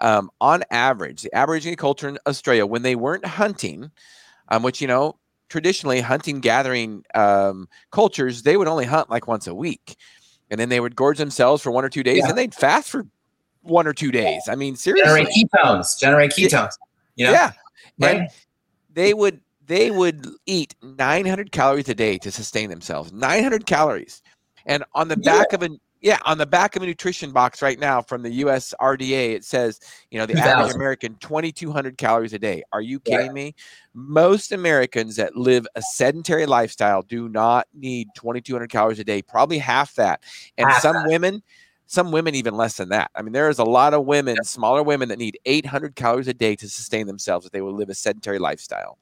um, 0.00 0.30
on 0.40 0.62
average, 0.70 1.22
the 1.22 1.34
Aborigine 1.34 1.76
culture 1.76 2.08
in 2.08 2.18
Australia, 2.26 2.66
when 2.66 2.82
they 2.82 2.96
weren't 2.96 3.24
hunting, 3.24 3.90
um, 4.48 4.62
which 4.62 4.80
you 4.80 4.88
know 4.88 5.16
traditionally 5.48 6.00
hunting 6.00 6.40
gathering 6.40 7.04
um, 7.14 7.68
cultures, 7.90 8.42
they 8.42 8.56
would 8.56 8.68
only 8.68 8.84
hunt 8.84 9.10
like 9.10 9.26
once 9.26 9.46
a 9.46 9.54
week, 9.54 9.96
and 10.50 10.58
then 10.58 10.68
they 10.68 10.80
would 10.80 10.96
gorge 10.96 11.18
themselves 11.18 11.62
for 11.62 11.70
one 11.70 11.84
or 11.84 11.88
two 11.88 12.02
days, 12.02 12.18
yeah. 12.18 12.28
and 12.28 12.38
they'd 12.38 12.54
fast 12.54 12.90
for 12.90 13.06
one 13.62 13.86
or 13.86 13.92
two 13.92 14.10
days. 14.10 14.42
I 14.48 14.54
mean, 14.54 14.76
seriously, 14.76 15.04
generate 15.04 15.28
ketones, 15.28 15.98
generate 15.98 16.32
ketones. 16.32 16.74
You 17.16 17.26
know? 17.26 17.32
Yeah, 17.32 17.52
right? 17.98 18.16
and 18.16 18.28
they 18.92 19.14
would 19.14 19.40
they 19.66 19.90
would 19.90 20.26
eat 20.46 20.74
900 20.82 21.52
calories 21.52 21.88
a 21.88 21.94
day 21.94 22.18
to 22.18 22.30
sustain 22.30 22.70
themselves. 22.70 23.12
900 23.12 23.66
calories, 23.66 24.22
and 24.66 24.84
on 24.94 25.08
the 25.08 25.16
back 25.16 25.48
yeah. 25.50 25.56
of 25.56 25.62
a 25.62 25.70
yeah, 26.00 26.18
on 26.24 26.38
the 26.38 26.46
back 26.46 26.76
of 26.76 26.82
a 26.82 26.86
nutrition 26.86 27.32
box 27.32 27.60
right 27.60 27.78
now 27.78 28.00
from 28.00 28.22
the 28.22 28.30
US 28.30 28.72
RDA, 28.80 29.34
it 29.34 29.44
says, 29.44 29.80
you 30.10 30.18
know, 30.18 30.26
the 30.26 30.38
average 30.38 30.74
American 30.74 31.16
2,200 31.16 31.98
calories 31.98 32.32
a 32.32 32.38
day. 32.38 32.62
Are 32.72 32.80
you 32.80 33.00
kidding 33.00 33.26
yeah. 33.26 33.32
me? 33.32 33.54
Most 33.94 34.52
Americans 34.52 35.16
that 35.16 35.36
live 35.36 35.66
a 35.74 35.82
sedentary 35.82 36.46
lifestyle 36.46 37.02
do 37.02 37.28
not 37.28 37.66
need 37.74 38.08
2,200 38.14 38.70
calories 38.70 39.00
a 39.00 39.04
day, 39.04 39.22
probably 39.22 39.58
half 39.58 39.94
that. 39.96 40.22
And 40.56 40.68
half 40.68 40.82
some 40.82 40.94
that. 40.94 41.08
women, 41.08 41.42
some 41.86 42.12
women 42.12 42.34
even 42.36 42.54
less 42.54 42.76
than 42.76 42.90
that. 42.90 43.10
I 43.16 43.22
mean, 43.22 43.32
there 43.32 43.48
is 43.48 43.58
a 43.58 43.64
lot 43.64 43.92
of 43.92 44.04
women, 44.04 44.36
yeah. 44.36 44.42
smaller 44.42 44.84
women 44.84 45.08
that 45.08 45.18
need 45.18 45.38
800 45.46 45.96
calories 45.96 46.28
a 46.28 46.34
day 46.34 46.54
to 46.56 46.68
sustain 46.68 47.08
themselves 47.08 47.44
if 47.44 47.52
they 47.52 47.60
will 47.60 47.74
live 47.74 47.88
a 47.88 47.94
sedentary 47.94 48.38
lifestyle. 48.38 48.98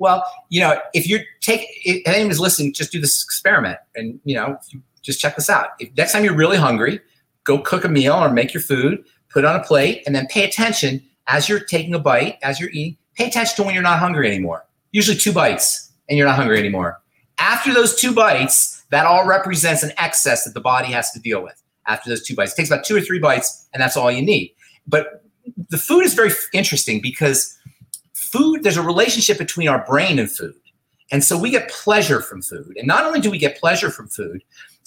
Well, 0.00 0.24
you 0.48 0.60
know, 0.60 0.80
if 0.94 1.06
you're 1.06 1.20
take 1.42 1.66
if 1.84 2.00
anyone's 2.08 2.40
listening, 2.40 2.72
just 2.72 2.90
do 2.90 3.02
this 3.02 3.22
experiment, 3.22 3.78
and 3.94 4.18
you 4.24 4.34
know, 4.34 4.56
if 4.58 4.72
you 4.72 4.80
just 5.02 5.20
check 5.20 5.36
this 5.36 5.50
out. 5.50 5.70
If 5.78 5.94
next 5.96 6.12
time 6.12 6.24
you're 6.24 6.36
really 6.36 6.56
hungry, 6.56 7.00
go 7.44 7.58
cook 7.58 7.84
a 7.84 7.88
meal 7.88 8.14
or 8.14 8.30
make 8.30 8.52
your 8.52 8.62
food, 8.62 9.04
put 9.28 9.44
it 9.44 9.46
on 9.46 9.56
a 9.56 9.62
plate, 9.62 10.02
and 10.06 10.14
then 10.14 10.26
pay 10.28 10.44
attention 10.44 11.02
as 11.26 11.48
you're 11.48 11.60
taking 11.60 11.94
a 11.94 11.98
bite, 11.98 12.38
as 12.42 12.60
you're 12.60 12.70
eating. 12.70 12.96
Pay 13.14 13.28
attention 13.28 13.56
to 13.56 13.62
when 13.62 13.74
you're 13.74 13.82
not 13.82 13.98
hungry 13.98 14.28
anymore. 14.28 14.66
Usually 14.92 15.16
two 15.16 15.32
bites, 15.32 15.90
and 16.08 16.18
you're 16.18 16.26
not 16.26 16.36
hungry 16.36 16.58
anymore. 16.58 17.00
After 17.38 17.72
those 17.72 17.94
two 17.94 18.14
bites, 18.14 18.84
that 18.90 19.06
all 19.06 19.26
represents 19.26 19.82
an 19.82 19.92
excess 19.98 20.44
that 20.44 20.54
the 20.54 20.60
body 20.60 20.88
has 20.92 21.10
to 21.12 21.20
deal 21.20 21.42
with. 21.42 21.62
After 21.86 22.10
those 22.10 22.22
two 22.22 22.34
bites, 22.34 22.52
it 22.52 22.56
takes 22.56 22.70
about 22.70 22.84
two 22.84 22.96
or 22.96 23.00
three 23.00 23.18
bites, 23.18 23.68
and 23.72 23.80
that's 23.80 23.96
all 23.96 24.10
you 24.10 24.22
need. 24.22 24.52
But 24.86 25.24
the 25.68 25.78
food 25.78 26.04
is 26.04 26.14
very 26.14 26.30
interesting 26.52 27.00
because 27.00 27.56
food, 28.12 28.62
there's 28.62 28.76
a 28.76 28.82
relationship 28.82 29.38
between 29.38 29.68
our 29.68 29.84
brain 29.86 30.18
and 30.18 30.30
food. 30.30 30.54
And 31.12 31.24
so 31.24 31.36
we 31.36 31.50
get 31.50 31.70
pleasure 31.70 32.20
from 32.20 32.42
food. 32.42 32.76
And 32.76 32.86
not 32.86 33.04
only 33.04 33.20
do 33.20 33.30
we 33.30 33.38
get 33.38 33.58
pleasure 33.58 33.90
from 33.90 34.08
food, 34.08 34.44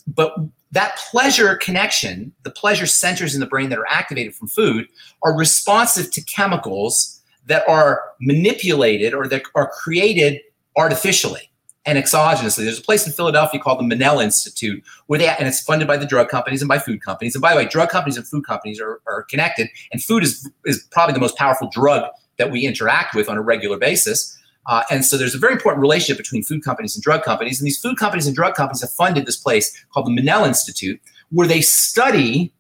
but 0.08 0.36
that 0.72 0.98
pleasure 1.12 1.56
connection, 1.56 2.34
the 2.44 2.50
pleasure 2.50 2.88
centers 2.88 3.36
in 3.36 3.40
the 3.40 3.46
brain 3.46 3.70
that 3.70 3.78
are 3.78 3.88
activated 3.88 4.34
from 4.36 4.48
food, 4.48 4.88
are 5.22 5.38
responsive 5.38 6.12
to 6.12 6.22
chemicals 6.22 7.22
that 7.46 7.68
are 7.68 8.02
manipulated 8.20 9.14
or 9.14 9.28
that 9.28 9.44
are 9.56 9.70
created 9.70 10.42
artificially 10.76 11.52
and 11.86 11.98
exogenously. 11.98 12.64
There's 12.64 12.80
a 12.80 12.84
place 12.84 13.06
in 13.06 13.14
Philadelphia 13.14 13.60
called 13.60 13.80
the 13.80 13.84
Monell 13.84 14.20
Institute 14.20 14.84
where 15.08 15.20
they 15.20 15.28
and 15.28 15.48
it's 15.48 15.62
funded 15.62 15.88
by 15.88 15.98
the 15.98 16.06
drug 16.06 16.30
companies 16.30 16.62
and 16.62 16.70
by 16.70 16.80
food 16.80 17.02
companies. 17.02 17.36
And 17.36 17.42
by 17.42 17.52
the 17.52 17.58
way, 17.58 17.66
drug 17.66 17.90
companies 17.90 18.18
and 18.18 18.28
food 18.28 18.46
companies 18.46 18.80
are, 18.80 19.02
are 19.06 19.24
connected, 19.24 19.70
and 19.92 20.02
food 20.02 20.24
is 20.24 20.50
is 20.66 20.88
probably 20.92 21.14
the 21.14 21.20
most 21.20 21.38
powerful 21.38 21.70
drug 21.70 22.10
that 22.38 22.52
we 22.52 22.66
interact 22.66 23.16
with 23.16 23.30
on 23.30 23.38
a 23.38 23.42
regular 23.42 23.78
basis. 23.78 24.38
Uh, 24.66 24.84
and 24.90 25.04
so 25.04 25.18
there's 25.18 25.36
a 25.36 25.40
very 25.40 25.54
important 25.54 25.82
relationship 25.82 26.18
between 26.18 26.44
food 26.44 26.64
companies 26.64 26.96
and 26.96 27.04
drug 27.04 27.24
companies. 27.24 27.60
And 27.60 27.68
these 27.68 27.80
food 27.80 27.98
companies 27.98 28.28
and 28.28 28.36
drug 28.36 28.56
companies 28.56 28.82
have 28.82 28.92
funded 28.92 29.26
this 29.26 29.38
place 29.38 29.86
called 29.94 30.08
the 30.08 30.12
Monell 30.12 30.46
Institute, 30.46 31.02
where 31.32 31.48
they 31.48 31.62
study 31.62 32.54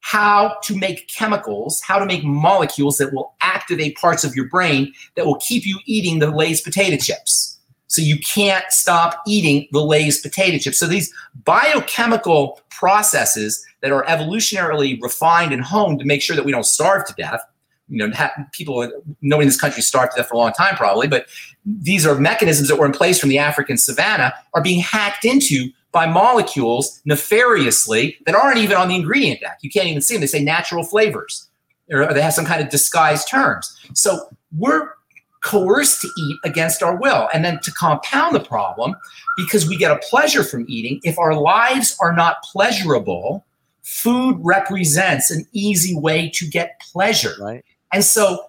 how 0.00 0.56
to 0.62 0.76
make 0.76 1.08
chemicals, 1.08 1.80
how 1.84 1.98
to 1.98 2.06
make 2.06 2.24
molecules 2.24 2.96
that 2.98 3.12
will 3.12 3.34
activate 3.40 3.96
parts 3.96 4.22
of 4.22 4.36
your 4.36 4.48
brain 4.48 4.92
that 5.16 5.26
will 5.26 5.38
keep 5.38 5.66
you 5.66 5.78
eating 5.84 6.20
the 6.20 6.30
Lay's 6.30 6.60
potato 6.60 6.96
chips. 6.96 7.58
So 7.88 8.02
you 8.02 8.18
can't 8.18 8.64
stop 8.70 9.22
eating 9.26 9.68
the 9.72 9.80
Lay's 9.82 10.20
potato 10.20 10.58
chips. 10.58 10.78
So 10.78 10.86
these 10.86 11.12
biochemical 11.44 12.60
processes 12.70 13.64
that 13.80 13.90
are 13.90 14.04
evolutionarily 14.04 15.00
refined 15.00 15.52
and 15.52 15.62
honed 15.62 15.98
to 16.00 16.04
make 16.04 16.22
sure 16.22 16.36
that 16.36 16.44
we 16.44 16.52
don't 16.52 16.66
starve 16.66 17.06
to 17.06 17.14
death 17.14 17.40
you 17.88 17.98
know, 17.98 18.12
people, 18.52 18.82
in 18.82 19.30
this 19.40 19.60
country 19.60 19.82
starved 19.82 20.12
to 20.12 20.18
death 20.18 20.28
for 20.28 20.34
a 20.34 20.38
long 20.38 20.52
time, 20.52 20.74
probably, 20.76 21.06
but 21.06 21.26
these 21.64 22.06
are 22.06 22.14
mechanisms 22.16 22.68
that 22.68 22.76
were 22.76 22.86
in 22.86 22.92
place 22.92 23.18
from 23.18 23.28
the 23.28 23.38
African 23.38 23.76
savannah 23.78 24.34
are 24.54 24.62
being 24.62 24.80
hacked 24.80 25.24
into 25.24 25.70
by 25.92 26.06
molecules 26.06 27.00
nefariously 27.06 28.18
that 28.26 28.34
aren't 28.34 28.58
even 28.58 28.76
on 28.76 28.88
the 28.88 28.96
ingredient 28.96 29.40
deck. 29.40 29.58
You 29.62 29.70
can't 29.70 29.86
even 29.86 30.02
see 30.02 30.14
them. 30.14 30.20
They 30.20 30.26
say 30.26 30.42
natural 30.42 30.84
flavors, 30.84 31.48
or 31.90 32.12
they 32.12 32.20
have 32.20 32.34
some 32.34 32.44
kind 32.44 32.60
of 32.62 32.68
disguised 32.68 33.28
terms. 33.28 33.74
So 33.94 34.28
we're 34.58 34.90
coerced 35.44 36.02
to 36.02 36.08
eat 36.18 36.36
against 36.44 36.82
our 36.82 36.96
will. 36.96 37.28
And 37.32 37.44
then 37.44 37.60
to 37.62 37.72
compound 37.72 38.34
the 38.34 38.40
problem, 38.40 38.96
because 39.36 39.68
we 39.68 39.76
get 39.76 39.92
a 39.92 40.00
pleasure 40.10 40.42
from 40.42 40.66
eating, 40.68 41.00
if 41.04 41.18
our 41.18 41.34
lives 41.34 41.96
are 42.00 42.12
not 42.12 42.42
pleasurable, 42.42 43.44
food 43.82 44.36
represents 44.40 45.30
an 45.30 45.46
easy 45.52 45.96
way 45.96 46.28
to 46.34 46.46
get 46.46 46.80
pleasure. 46.80 47.34
Right. 47.40 47.64
And 47.96 48.04
so 48.04 48.44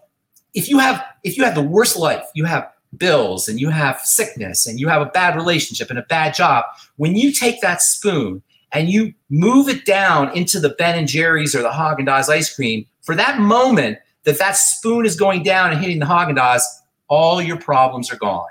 if 0.54 0.68
you 0.68 0.78
have 0.78 1.02
if 1.24 1.38
you 1.38 1.46
have 1.46 1.56
the 1.56 1.62
worst 1.62 1.96
life, 1.96 2.26
you 2.36 2.44
have 2.44 2.70
bills 2.98 3.48
and 3.48 3.62
you 3.62 3.70
have 3.70 3.98
sickness 4.02 4.68
and 4.68 4.78
you 4.78 4.90
have 4.90 5.02
a 5.02 5.06
bad 5.06 5.38
relationship 5.38 5.90
and 5.90 5.98
a 5.98 6.02
bad 6.10 6.34
job, 6.34 6.66
when 6.98 7.16
you 7.16 7.32
take 7.32 7.62
that 7.62 7.82
spoon 7.82 8.44
and 8.74 8.90
you 8.90 9.14
move 9.30 9.70
it 9.70 9.86
down 9.86 10.36
into 10.36 10.60
the 10.60 10.76
Ben 10.78 11.00
and 11.00 11.08
Jerry's 11.08 11.56
or 11.56 11.62
the 11.62 11.70
Haagen-Dazs 11.70 12.28
ice 12.28 12.54
cream, 12.54 12.86
for 13.04 13.16
that 13.16 13.40
moment 13.40 14.00
that 14.26 14.38
that 14.38 14.58
spoon 14.58 15.06
is 15.06 15.16
going 15.16 15.44
down 15.44 15.72
and 15.72 15.80
hitting 15.80 16.00
the 16.00 16.06
Haagen-Dazs, 16.06 16.64
all 17.08 17.42
your 17.42 17.58
problems 17.58 18.12
are 18.12 18.18
gone. 18.18 18.50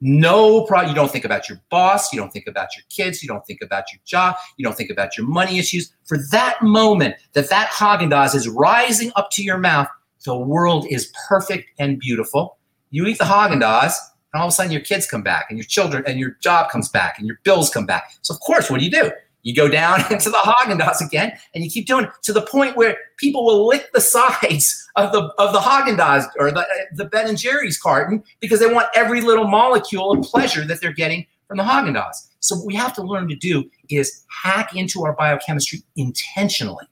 No 0.00 0.64
problem. 0.64 0.90
You 0.90 0.94
don't 0.94 1.10
think 1.10 1.24
about 1.24 1.48
your 1.48 1.60
boss. 1.70 2.12
You 2.12 2.20
don't 2.20 2.32
think 2.32 2.46
about 2.46 2.68
your 2.76 2.84
kids. 2.88 3.22
You 3.22 3.28
don't 3.28 3.44
think 3.46 3.60
about 3.62 3.92
your 3.92 4.00
job. 4.04 4.36
You 4.56 4.64
don't 4.64 4.76
think 4.76 4.90
about 4.90 5.16
your 5.16 5.26
money 5.26 5.58
issues. 5.58 5.92
For 6.04 6.18
that 6.30 6.62
moment 6.62 7.16
that 7.32 7.50
that 7.50 7.70
Haagen-Dazs 7.70 8.34
is 8.34 8.48
rising 8.48 9.10
up 9.16 9.30
to 9.32 9.42
your 9.42 9.58
mouth, 9.58 9.88
the 10.24 10.36
world 10.36 10.86
is 10.90 11.12
perfect 11.28 11.70
and 11.78 11.98
beautiful. 11.98 12.58
You 12.90 13.06
eat 13.06 13.18
the 13.18 13.24
Haagen-Dazs, 13.24 13.94
and 14.32 14.40
all 14.40 14.48
of 14.48 14.52
a 14.52 14.54
sudden 14.54 14.72
your 14.72 14.80
kids 14.80 15.06
come 15.06 15.22
back, 15.22 15.46
and 15.48 15.58
your 15.58 15.66
children, 15.66 16.04
and 16.06 16.18
your 16.18 16.36
job 16.40 16.70
comes 16.70 16.88
back, 16.88 17.18
and 17.18 17.26
your 17.26 17.38
bills 17.44 17.70
come 17.70 17.86
back. 17.86 18.12
So 18.22 18.34
of 18.34 18.40
course, 18.40 18.70
what 18.70 18.80
do 18.80 18.84
you 18.84 18.90
do? 18.90 19.10
You 19.42 19.54
go 19.54 19.68
down 19.68 20.00
into 20.10 20.30
the 20.30 20.38
Haagen-Dazs 20.38 21.06
again, 21.06 21.32
and 21.54 21.64
you 21.64 21.70
keep 21.70 21.86
doing 21.86 22.04
it 22.04 22.10
to 22.24 22.32
the 22.32 22.42
point 22.42 22.76
where 22.76 22.96
people 23.18 23.44
will 23.44 23.66
lick 23.66 23.90
the 23.92 24.00
sides 24.00 24.88
of 24.96 25.12
the 25.12 25.32
of 25.38 25.52
the 25.52 25.60
Haagen-Dazs 25.60 26.26
or 26.38 26.50
the 26.50 26.66
the 26.94 27.04
Ben 27.06 27.28
and 27.28 27.38
Jerry's 27.38 27.78
carton 27.78 28.22
because 28.40 28.60
they 28.60 28.72
want 28.72 28.88
every 28.94 29.20
little 29.20 29.46
molecule 29.46 30.12
of 30.12 30.22
pleasure 30.22 30.64
that 30.64 30.80
they're 30.80 30.92
getting 30.92 31.26
from 31.46 31.56
the 31.56 31.64
Haagen-Dazs. 31.64 32.28
So 32.40 32.56
what 32.56 32.66
we 32.66 32.74
have 32.74 32.94
to 32.94 33.02
learn 33.02 33.28
to 33.28 33.36
do 33.36 33.68
is 33.88 34.24
hack 34.42 34.76
into 34.76 35.04
our 35.04 35.14
biochemistry 35.14 35.82
intentionally, 35.96 36.86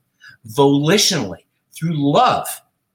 volitionally, 0.48 1.44
through 1.76 1.92
love, 1.94 2.48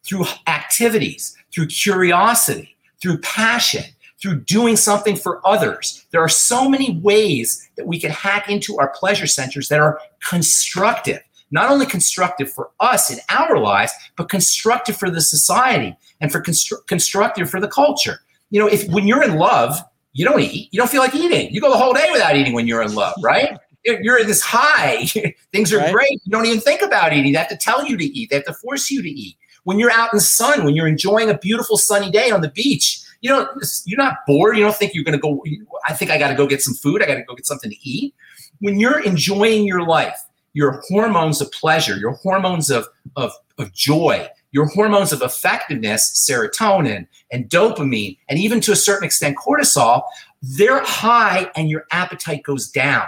through 0.04 0.26
activities, 0.48 1.36
through 1.54 1.68
curiosity, 1.68 2.76
through 3.02 3.18
passion, 3.20 3.84
through 4.22 4.40
doing 4.42 4.76
something 4.76 5.16
for 5.16 5.46
others. 5.46 6.06
There 6.12 6.22
are 6.22 6.30
so 6.30 6.70
many 6.70 7.00
ways 7.00 7.70
that 7.76 7.88
we 7.88 8.00
can 8.00 8.12
hack 8.12 8.50
into 8.50 8.78
our 8.78 8.90
pleasure 8.90 9.28
centers 9.28 9.68
that 9.70 9.80
are 9.80 10.00
constructive. 10.28 11.20
Not 11.50 11.70
only 11.70 11.86
constructive 11.86 12.52
for 12.52 12.70
us 12.80 13.12
in 13.12 13.20
our 13.30 13.58
lives, 13.58 13.92
but 14.16 14.30
constructive 14.30 14.96
for 14.96 15.10
the 15.10 15.22
society 15.22 15.98
and 16.22 16.32
for 16.32 16.42
constru- 16.42 16.86
constructive 16.88 17.50
for 17.50 17.60
the 17.60 17.68
culture. 17.68 18.20
You 18.52 18.60
know, 18.60 18.68
if 18.68 18.88
when 18.90 19.08
you're 19.08 19.24
in 19.24 19.36
love, 19.36 19.78
you 20.14 20.24
don't 20.26 20.40
eat. 20.40 20.70
You 20.72 20.80
don't 20.80 20.90
feel 20.90 21.02
like 21.02 21.16
eating. 21.16 21.54
You 21.54 21.60
go 21.60 21.70
the 21.70 21.78
whole 21.78 21.94
day 21.94 22.08
without 22.12 22.36
eating 22.36 22.54
when 22.54 22.68
you're 22.68 22.82
in 22.82 22.94
love, 22.94 23.16
right? 23.24 23.58
You're 23.84 24.20
in 24.20 24.28
this 24.28 24.42
high. 24.42 25.06
Things 25.52 25.74
are 25.74 25.78
right. 25.78 25.94
great. 25.94 26.22
You 26.24 26.32
don't 26.32 26.46
even 26.46 26.60
think 26.60 26.82
about 26.82 27.14
eating. 27.14 27.32
They 27.32 27.40
have 27.40 27.50
to 27.50 27.58
tell 27.58 27.86
you 27.86 27.98
to 27.98 28.04
eat. 28.06 28.30
They 28.30 28.38
have 28.38 28.46
to 28.46 28.54
force 28.54 28.92
you 28.92 29.02
to 29.02 29.10
eat. 29.10 29.36
When 29.64 29.80
you're 29.80 29.92
out 29.92 30.12
in 30.12 30.18
the 30.18 30.22
sun, 30.22 30.64
when 30.64 30.76
you're 30.76 30.88
enjoying 30.88 31.30
a 31.30 31.38
beautiful 31.38 31.78
sunny 31.78 32.10
day 32.12 32.32
on 32.32 32.42
the 32.42 32.50
beach, 32.50 33.02
you 33.22 33.30
know, 33.30 33.48
you're 33.86 33.98
not 33.98 34.18
bored. 34.26 34.58
You 34.58 34.64
don't 34.64 34.76
think 34.76 34.94
you're 34.94 35.04
going 35.04 35.18
to 35.18 35.22
go, 35.22 35.44
I 35.88 35.94
think 35.94 36.10
I 36.12 36.18
got 36.18 36.30
to 36.30 36.36
go 36.36 36.48
get 36.48 36.62
some 36.62 36.74
food. 36.74 37.04
I 37.04 37.06
got 37.06 37.16
to 37.16 37.24
go 37.24 37.36
get 37.36 37.46
something 37.46 37.70
to 37.70 37.78
eat. 37.88 38.16
When 38.60 38.80
you're 38.80 39.00
enjoying 39.00 39.66
your 39.66 39.86
life, 39.86 40.20
your 40.54 40.82
hormones 40.90 41.40
of 41.42 41.52
pleasure, 41.52 41.96
your 41.98 42.14
hormones 42.14 42.70
of, 42.70 42.88
of, 43.16 43.32
of 43.58 43.72
joy, 43.74 44.28
your 44.52 44.68
hormones 44.68 45.14
of 45.14 45.22
effectiveness, 45.22 46.28
serotonin 46.30 47.08
and 47.32 47.50
dopamine, 47.50 48.18
and 48.28 48.38
even 48.38 48.60
to 48.62 48.72
a 48.72 48.76
certain 48.76 49.06
extent 49.06 49.38
cortisol, 49.38 50.04
they're 50.42 50.84
high 50.84 51.50
and 51.56 51.70
your 51.70 51.86
appetite 51.92 52.44
goes 52.44 52.70
down. 52.70 53.06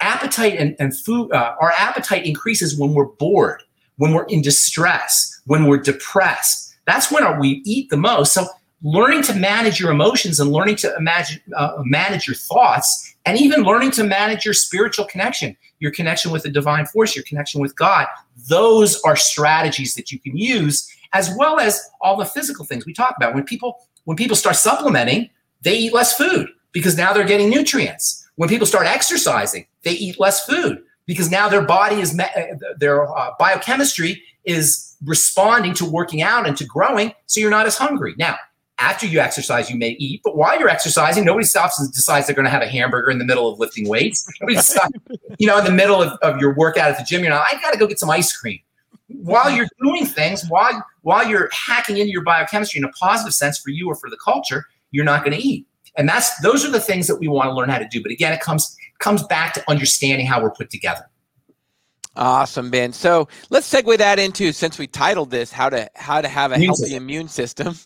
Appetite 0.00 0.54
and, 0.54 0.76
and 0.78 0.96
food, 0.96 1.32
uh, 1.32 1.56
our 1.60 1.72
appetite 1.76 2.24
increases 2.24 2.78
when 2.78 2.94
we're 2.94 3.04
bored, 3.04 3.64
when 3.98 4.12
we're 4.12 4.24
in 4.24 4.42
distress, 4.42 5.40
when 5.46 5.66
we're 5.66 5.78
depressed. 5.78 6.74
That's 6.86 7.12
when 7.12 7.22
our, 7.22 7.38
we 7.38 7.62
eat 7.64 7.90
the 7.90 7.96
most. 7.96 8.32
So 8.32 8.46
learning 8.82 9.22
to 9.22 9.34
manage 9.34 9.78
your 9.78 9.90
emotions 9.90 10.40
and 10.40 10.50
learning 10.50 10.76
to 10.76 10.96
imagine, 10.96 11.40
uh, 11.56 11.74
manage 11.84 12.26
your 12.26 12.36
thoughts 12.36 13.14
and 13.26 13.38
even 13.38 13.62
learning 13.62 13.90
to 13.92 14.04
manage 14.04 14.44
your 14.44 14.54
spiritual 14.54 15.04
connection, 15.04 15.56
your 15.80 15.90
connection 15.90 16.30
with 16.30 16.44
the 16.44 16.50
divine 16.50 16.86
force, 16.86 17.14
your 17.14 17.24
connection 17.24 17.60
with 17.60 17.76
God. 17.76 18.06
Those 18.48 19.00
are 19.02 19.16
strategies 19.16 19.94
that 19.94 20.10
you 20.10 20.18
can 20.18 20.36
use 20.36 20.88
as 21.12 21.30
well 21.36 21.58
as 21.58 21.90
all 22.00 22.16
the 22.16 22.24
physical 22.24 22.64
things 22.64 22.86
we 22.86 22.94
talk 22.94 23.14
about. 23.16 23.34
When 23.34 23.44
people 23.44 23.78
when 24.04 24.16
people 24.16 24.36
start 24.36 24.56
supplementing, 24.56 25.28
they 25.60 25.76
eat 25.76 25.92
less 25.92 26.16
food 26.16 26.48
because 26.72 26.96
now 26.96 27.12
they're 27.12 27.26
getting 27.26 27.50
nutrients. 27.50 28.26
When 28.36 28.48
people 28.48 28.66
start 28.66 28.86
exercising, 28.86 29.66
they 29.82 29.92
eat 29.92 30.18
less 30.18 30.46
food 30.46 30.82
because 31.08 31.30
now 31.30 31.48
their 31.48 31.62
body 31.62 31.96
is 31.96 32.16
uh, 32.16 32.26
their 32.76 33.10
uh, 33.10 33.30
biochemistry 33.38 34.22
is 34.44 34.94
responding 35.04 35.72
to 35.72 35.84
working 35.84 36.22
out 36.22 36.46
and 36.46 36.56
to 36.56 36.64
growing 36.64 37.12
so 37.26 37.40
you're 37.40 37.50
not 37.50 37.66
as 37.66 37.76
hungry. 37.76 38.14
Now, 38.18 38.36
after 38.78 39.06
you 39.06 39.18
exercise, 39.18 39.70
you 39.70 39.76
may 39.76 39.90
eat, 39.98 40.20
but 40.22 40.36
while 40.36 40.56
you're 40.58 40.68
exercising, 40.68 41.24
nobody 41.24 41.46
stops 41.46 41.80
and 41.80 41.90
decides 41.92 42.26
they're 42.26 42.36
going 42.36 42.44
to 42.44 42.50
have 42.50 42.62
a 42.62 42.68
hamburger 42.68 43.10
in 43.10 43.18
the 43.18 43.24
middle 43.24 43.50
of 43.50 43.58
lifting 43.58 43.88
weights. 43.88 44.30
You 45.40 45.46
know, 45.46 45.56
in 45.56 45.64
the 45.64 45.70
middle 45.70 46.02
of, 46.02 46.18
of 46.20 46.40
your 46.40 46.52
workout 46.54 46.90
at 46.90 46.98
the 46.98 47.04
gym. 47.04 47.20
You're 47.20 47.30
not, 47.30 47.46
I 47.48 47.60
got 47.60 47.72
to 47.72 47.78
go 47.78 47.86
get 47.86 48.00
some 48.00 48.10
ice 48.10 48.36
cream. 48.36 48.58
While 49.06 49.52
you're 49.52 49.68
doing 49.80 50.04
things, 50.04 50.44
while 50.48 50.84
while 51.02 51.24
you're 51.24 51.48
hacking 51.52 51.98
into 51.98 52.10
your 52.10 52.24
biochemistry 52.24 52.78
in 52.78 52.84
a 52.84 52.88
positive 52.88 53.32
sense 53.32 53.56
for 53.56 53.70
you 53.70 53.86
or 53.88 53.94
for 53.94 54.10
the 54.10 54.16
culture, 54.16 54.66
you're 54.90 55.04
not 55.04 55.24
going 55.24 55.36
to 55.36 55.42
eat. 55.42 55.64
And 55.96 56.08
that's 56.08 56.36
those 56.40 56.64
are 56.64 56.72
the 56.72 56.80
things 56.80 57.06
that 57.06 57.16
we 57.16 57.28
want 57.28 57.48
to 57.50 57.54
learn 57.54 57.68
how 57.68 57.78
to 57.78 57.86
do. 57.86 58.02
But 58.02 58.10
again, 58.10 58.32
it 58.32 58.40
comes 58.40 58.76
comes 58.98 59.22
back 59.24 59.54
to 59.54 59.64
understanding 59.68 60.26
how 60.26 60.42
we're 60.42 60.50
put 60.50 60.70
together. 60.70 61.08
Awesome, 62.16 62.70
Ben. 62.70 62.92
So 62.92 63.28
let's 63.48 63.72
segue 63.72 63.96
that 63.98 64.18
into 64.18 64.52
since 64.52 64.76
we 64.76 64.88
titled 64.88 65.30
this 65.30 65.52
"How 65.52 65.68
to 65.70 65.88
How 65.94 66.20
to 66.20 66.28
Have 66.28 66.50
a 66.50 66.56
immune 66.56 66.68
Healthy 66.68 66.82
system. 66.82 67.02
Immune 67.02 67.28
System," 67.28 67.76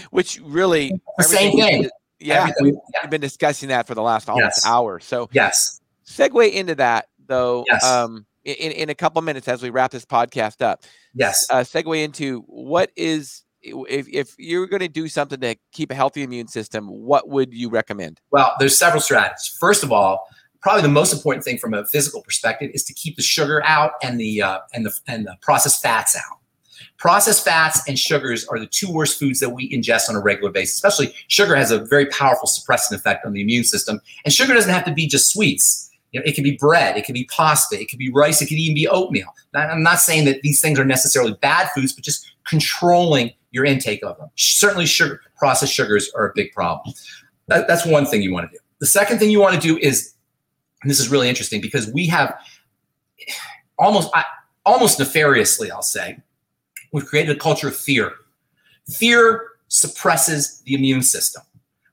which 0.10 0.40
really 0.44 0.92
the 1.18 1.24
same 1.24 1.56
thing. 1.56 1.90
Yeah, 2.20 2.50
we've, 2.60 2.74
been 3.10 3.20
discussing 3.20 3.68
that 3.68 3.86
for 3.86 3.94
the 3.94 4.02
last 4.02 4.28
almost 4.28 4.60
yes. 4.62 4.66
hour. 4.66 5.00
So 5.00 5.28
yes, 5.32 5.80
segue 6.06 6.52
into 6.52 6.76
that 6.76 7.08
though. 7.26 7.64
Yes. 7.68 7.84
Um, 7.84 8.24
in 8.44 8.70
in 8.70 8.88
a 8.88 8.94
couple 8.94 9.20
minutes 9.22 9.48
as 9.48 9.62
we 9.62 9.70
wrap 9.70 9.90
this 9.90 10.04
podcast 10.04 10.62
up. 10.62 10.84
Yes. 11.12 11.46
Uh, 11.50 11.60
segue 11.60 12.02
into 12.02 12.42
what 12.46 12.90
is 12.94 13.42
if 13.88 14.08
if 14.08 14.34
you're 14.38 14.66
going 14.66 14.80
to 14.80 14.88
do 14.88 15.08
something 15.08 15.40
to 15.40 15.56
keep 15.72 15.90
a 15.90 15.94
healthy 15.94 16.22
immune 16.22 16.48
system, 16.48 16.86
what 16.88 17.28
would 17.28 17.52
you 17.52 17.68
recommend? 17.68 18.20
Well, 18.30 18.54
there's 18.58 18.78
several 18.78 19.00
strategies. 19.00 19.56
First 19.60 19.82
of 19.82 19.92
all 19.92 20.26
probably 20.66 20.82
the 20.82 20.88
most 20.88 21.12
important 21.12 21.44
thing 21.44 21.56
from 21.58 21.74
a 21.74 21.84
physical 21.86 22.20
perspective 22.22 22.72
is 22.74 22.82
to 22.82 22.92
keep 22.92 23.14
the 23.14 23.22
sugar 23.22 23.62
out 23.64 23.92
and 24.02 24.18
the 24.18 24.42
uh, 24.42 24.58
and 24.74 24.84
the 24.84 24.92
and 25.06 25.24
the 25.24 25.36
processed 25.40 25.80
fats 25.80 26.16
out. 26.16 26.38
Processed 26.98 27.44
fats 27.44 27.80
and 27.86 27.96
sugars 27.96 28.44
are 28.48 28.58
the 28.58 28.66
two 28.66 28.90
worst 28.90 29.16
foods 29.16 29.38
that 29.38 29.50
we 29.50 29.72
ingest 29.72 30.08
on 30.08 30.16
a 30.16 30.20
regular 30.20 30.50
basis. 30.50 30.74
Especially 30.74 31.14
sugar 31.28 31.54
has 31.54 31.70
a 31.70 31.84
very 31.84 32.06
powerful 32.06 32.48
suppressant 32.48 32.96
effect 32.96 33.24
on 33.24 33.32
the 33.32 33.40
immune 33.40 33.62
system, 33.62 34.00
and 34.24 34.34
sugar 34.34 34.54
doesn't 34.54 34.72
have 34.72 34.84
to 34.84 34.92
be 34.92 35.06
just 35.06 35.32
sweets. 35.32 35.88
You 36.10 36.18
know, 36.18 36.24
it 36.26 36.34
can 36.34 36.42
be 36.42 36.56
bread, 36.56 36.96
it 36.96 37.04
can 37.04 37.12
be 37.12 37.26
pasta, 37.26 37.80
it 37.80 37.88
can 37.88 37.98
be 37.98 38.10
rice, 38.10 38.42
it 38.42 38.46
can 38.46 38.58
even 38.58 38.74
be 38.74 38.88
oatmeal. 38.88 39.28
I'm 39.54 39.84
not 39.84 40.00
saying 40.00 40.24
that 40.24 40.42
these 40.42 40.60
things 40.60 40.80
are 40.80 40.84
necessarily 40.84 41.34
bad 41.42 41.70
foods, 41.76 41.92
but 41.92 42.02
just 42.02 42.26
controlling 42.44 43.30
your 43.56 43.64
intake 43.64 44.04
of 44.04 44.16
them. 44.18 44.30
Certainly, 44.36 44.86
sugar, 44.86 45.20
processed 45.36 45.72
sugars 45.72 46.10
are 46.14 46.28
a 46.28 46.32
big 46.34 46.52
problem. 46.52 46.94
That, 47.48 47.66
that's 47.66 47.84
one 47.84 48.06
thing 48.06 48.22
you 48.22 48.32
want 48.32 48.48
to 48.50 48.56
do. 48.56 48.62
The 48.78 48.86
second 48.86 49.18
thing 49.18 49.30
you 49.30 49.40
want 49.40 49.54
to 49.54 49.60
do 49.60 49.78
is 49.78 50.14
and 50.82 50.90
this 50.90 51.00
is 51.00 51.08
really 51.08 51.28
interesting 51.28 51.60
because 51.60 51.90
we 51.92 52.06
have 52.06 52.38
almost 53.78 54.08
almost 54.64 55.00
nefariously, 55.00 55.70
I'll 55.70 55.82
say, 55.82 56.18
we've 56.92 57.06
created 57.06 57.36
a 57.36 57.38
culture 57.40 57.66
of 57.66 57.76
fear. 57.76 58.12
Fear 58.88 59.48
suppresses 59.66 60.60
the 60.60 60.74
immune 60.74 61.02
system. 61.02 61.42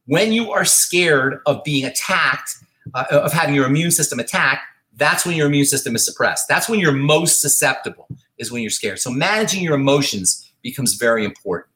When 0.06 0.32
you 0.32 0.52
are 0.52 0.66
scared 0.66 1.40
of 1.48 1.64
being 1.64 1.86
attacked, 1.86 2.56
uh, 2.94 3.06
of 3.10 3.34
having 3.34 3.56
your 3.56 3.66
immune 3.66 3.90
system 3.92 4.20
attacked, 4.20 4.62
that's 4.96 5.26
when 5.26 5.36
your 5.36 5.48
immune 5.48 5.66
system 5.66 5.96
is 5.96 6.06
suppressed. 6.06 6.48
That's 6.48 6.70
when 6.70 6.80
you're 6.80 6.92
most 6.92 7.42
susceptible, 7.42 8.08
is 8.38 8.52
when 8.52 8.62
you're 8.62 8.70
scared. 8.70 9.00
So 9.00 9.10
managing 9.10 9.64
your 9.64 9.74
emotions 9.74 10.53
becomes 10.64 10.96
very 10.96 11.24
important. 11.26 11.70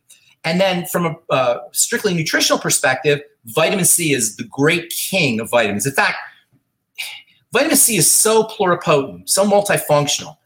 And 0.44 0.62
then 0.62 0.86
from 0.86 1.06
a 1.06 1.34
uh, 1.34 1.60
strictly 1.74 2.14
nutritional 2.14 2.60
perspective, 2.60 3.22
vitamin 3.46 3.86
C 3.86 4.14
is 4.14 4.38
the 4.38 4.46
great 4.46 4.90
king 4.90 5.40
of 5.40 5.50
vitamins. 5.50 5.86
In 5.86 5.94
fact, 5.94 6.18
Vitamin 7.54 7.78
C 7.78 7.98
is 7.98 8.12
so 8.12 8.44
pluripotent, 8.44 9.30
so 9.30 9.46
multifunctional 9.46 10.38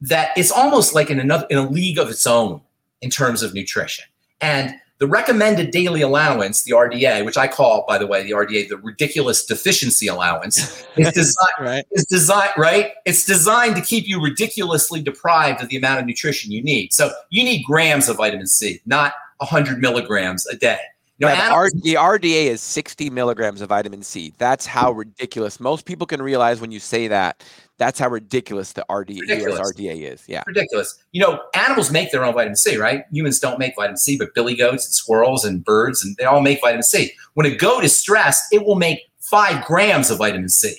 that 0.00 0.30
it's 0.36 0.50
almost 0.50 0.94
like 0.94 1.10
in 1.10 1.18
another 1.18 1.46
in 1.50 1.58
a 1.58 1.68
league 1.68 1.98
of 1.98 2.08
its 2.08 2.26
own 2.26 2.60
in 3.02 3.10
terms 3.10 3.42
of 3.42 3.54
nutrition. 3.54 4.04
And 4.40 4.74
the 4.98 5.06
recommended 5.06 5.70
daily 5.70 6.00
allowance, 6.00 6.62
the 6.62 6.72
RDA, 6.72 7.24
which 7.24 7.36
I 7.36 7.48
call, 7.48 7.84
by 7.86 7.98
the 7.98 8.06
way, 8.06 8.22
the 8.22 8.30
RDA, 8.30 8.68
the 8.68 8.78
ridiculous 8.78 9.44
deficiency 9.44 10.06
allowance, 10.06 10.86
is 10.96 11.12
designed, 11.14 11.60
right. 11.60 11.84
is 11.92 12.06
designed, 12.06 12.52
right? 12.56 12.92
It's 13.04 13.26
designed 13.26 13.76
to 13.76 13.82
keep 13.82 14.08
you 14.08 14.22
ridiculously 14.22 15.02
deprived 15.02 15.62
of 15.62 15.68
the 15.68 15.76
amount 15.76 16.00
of 16.00 16.06
nutrition 16.06 16.50
you 16.50 16.62
need. 16.62 16.92
So 16.94 17.12
you 17.30 17.44
need 17.44 17.62
grams 17.64 18.08
of 18.08 18.16
vitamin 18.16 18.46
C, 18.46 18.80
not 18.86 19.12
100 19.38 19.80
milligrams 19.80 20.46
a 20.46 20.56
day. 20.56 20.78
No, 21.18 21.28
yeah, 21.28 21.48
the, 21.48 21.54
R- 21.54 21.70
the 21.70 21.94
RDA 21.94 22.46
is 22.46 22.60
60 22.60 23.08
milligrams 23.08 23.62
of 23.62 23.70
vitamin 23.70 24.02
C. 24.02 24.34
That's 24.36 24.66
how 24.66 24.92
ridiculous. 24.92 25.60
Most 25.60 25.86
people 25.86 26.06
can 26.06 26.20
realize 26.20 26.60
when 26.60 26.70
you 26.70 26.80
say 26.80 27.08
that. 27.08 27.42
That's 27.78 27.98
how 27.98 28.08
ridiculous 28.08 28.72
the 28.72 28.86
RDA, 28.88 29.20
ridiculous. 29.20 29.60
RDA 29.60 30.12
is. 30.12 30.24
Yeah, 30.26 30.42
ridiculous. 30.46 30.98
You 31.12 31.20
know, 31.20 31.42
animals 31.54 31.90
make 31.90 32.10
their 32.10 32.24
own 32.24 32.32
vitamin 32.32 32.56
C, 32.56 32.76
right? 32.76 33.04
Humans 33.12 33.38
don't 33.38 33.58
make 33.58 33.74
vitamin 33.76 33.98
C, 33.98 34.16
but 34.16 34.34
billy 34.34 34.54
goats 34.54 34.86
and 34.86 34.94
squirrels 34.94 35.44
and 35.44 35.64
birds 35.64 36.04
and 36.04 36.16
they 36.16 36.24
all 36.24 36.40
make 36.40 36.60
vitamin 36.60 36.82
C. 36.82 37.12
When 37.34 37.46
a 37.46 37.54
goat 37.54 37.84
is 37.84 37.98
stressed, 37.98 38.44
it 38.52 38.64
will 38.64 38.76
make 38.76 39.00
five 39.20 39.64
grams 39.66 40.10
of 40.10 40.18
vitamin 40.18 40.48
C, 40.48 40.74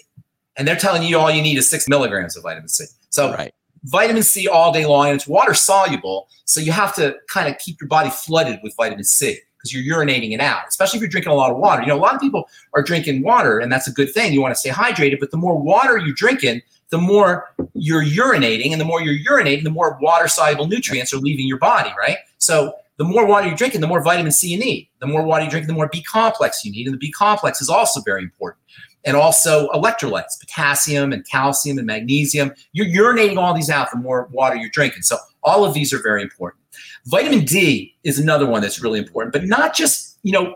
and 0.56 0.68
they're 0.68 0.76
telling 0.76 1.04
you 1.04 1.20
all 1.20 1.30
you 1.30 1.42
need 1.42 1.58
is 1.58 1.70
six 1.70 1.88
milligrams 1.88 2.36
of 2.36 2.44
vitamin 2.44 2.70
C. 2.70 2.86
So, 3.10 3.32
right. 3.34 3.54
Vitamin 3.84 4.24
C 4.24 4.48
all 4.48 4.74
day 4.74 4.86
long, 4.86 5.08
and 5.08 5.16
it's 5.16 5.28
water 5.28 5.54
soluble, 5.54 6.28
so 6.46 6.60
you 6.60 6.72
have 6.72 6.96
to 6.96 7.16
kind 7.30 7.48
of 7.48 7.60
keep 7.60 7.80
your 7.80 7.88
body 7.88 8.10
flooded 8.10 8.60
with 8.64 8.76
vitamin 8.76 9.04
C 9.04 9.38
because 9.58 9.74
you're 9.74 9.98
urinating 9.98 10.34
it 10.34 10.40
out, 10.40 10.62
especially 10.68 10.98
if 10.98 11.02
you're 11.02 11.10
drinking 11.10 11.32
a 11.32 11.36
lot 11.36 11.52
of 11.52 11.58
water. 11.58 11.82
You 11.82 11.90
know, 11.90 11.96
a 11.96 12.00
lot 12.00 12.16
of 12.16 12.22
people 12.22 12.50
are 12.74 12.82
drinking 12.82 13.22
water, 13.22 13.60
and 13.60 13.72
that's 13.72 13.88
a 13.88 13.92
good 13.92 14.14
thing. 14.14 14.34
You 14.34 14.42
want 14.42 14.54
to 14.54 14.60
stay 14.60 14.70
hydrated, 14.70 15.20
but 15.20 15.32
the 15.32 15.38
more 15.38 15.58
water 15.58 15.98
you're 15.98 16.16
drinking, 16.16 16.62
the 16.90 16.98
more 16.98 17.54
you're 17.74 18.04
urinating, 18.04 18.72
and 18.72 18.80
the 18.80 18.86
more 18.86 19.02
you're 19.02 19.18
urinating, 19.30 19.64
the 19.64 19.70
more 19.70 19.98
water 20.02 20.28
soluble 20.28 20.68
nutrients 20.68 21.14
are 21.14 21.18
leaving 21.18 21.48
your 21.48 21.60
body, 21.60 21.92
right? 22.00 22.18
So 22.38 22.74
the 22.98 23.04
more 23.04 23.26
water 23.28 23.48
you're 23.48 23.58
drinking, 23.58 23.82
the 23.82 23.88
more 23.88 24.02
vitamin 24.02 24.32
C 24.32 24.50
you 24.50 24.58
need. 24.58 24.90
The 25.00 25.08
more 25.08 25.24
water 25.24 25.44
you 25.44 25.50
drink, 25.50 25.68
the 25.68 25.74
more 25.74 25.90
B 25.92 26.02
complex 26.02 26.66
you 26.66 26.72
need. 26.72 26.88
And 26.88 26.94
the 26.94 26.98
B 26.98 27.12
complex 27.12 27.62
is 27.62 27.70
also 27.70 28.02
very 28.02 28.24
important. 28.24 28.62
And 29.06 29.16
also 29.16 29.70
electrolytes, 29.70 30.40
potassium 30.40 31.14
and 31.14 31.26
calcium 31.30 31.78
and 31.78 31.86
magnesium. 31.86 32.54
You're 32.74 32.88
urinating 32.88 33.38
all 33.38 33.54
these 33.54 33.70
out 33.70 33.92
the 33.92 33.98
more 33.98 34.28
water 34.32 34.56
you're 34.56 34.70
drinking. 34.70 35.04
So 35.04 35.18
all 35.44 35.64
of 35.64 35.74
these 35.74 35.94
are 35.94 36.02
very 36.02 36.22
important. 36.22 36.62
Vitamin 37.06 37.46
D 37.46 37.96
is 38.04 38.20
another 38.20 38.46
one 38.46 38.62
that's 38.62 38.82
really 38.82 39.00
important, 39.00 39.32
but 39.32 39.46
not 39.46 39.76
just, 39.76 40.18
you 40.24 40.32
know, 40.34 40.56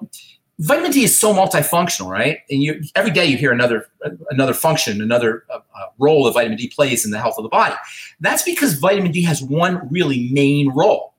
vitamin 0.61 0.91
D 0.91 1.03
is 1.03 1.19
so 1.19 1.33
multifunctional, 1.33 2.07
right? 2.07 2.39
And 2.49 2.61
you 2.61 2.81
every 2.95 3.11
day 3.11 3.25
you 3.25 3.37
hear 3.37 3.51
another 3.51 3.87
another 4.29 4.53
function, 4.53 5.01
another 5.01 5.43
uh, 5.49 5.57
uh, 5.57 5.85
role 5.97 6.23
that 6.25 6.33
vitamin 6.33 6.57
D 6.57 6.69
plays 6.69 7.03
in 7.03 7.11
the 7.11 7.19
health 7.19 7.35
of 7.37 7.43
the 7.43 7.49
body. 7.49 7.75
That's 8.19 8.43
because 8.43 8.75
vitamin 8.75 9.11
D 9.11 9.23
has 9.23 9.41
one 9.41 9.87
really 9.89 10.29
main 10.31 10.69
role, 10.69 11.13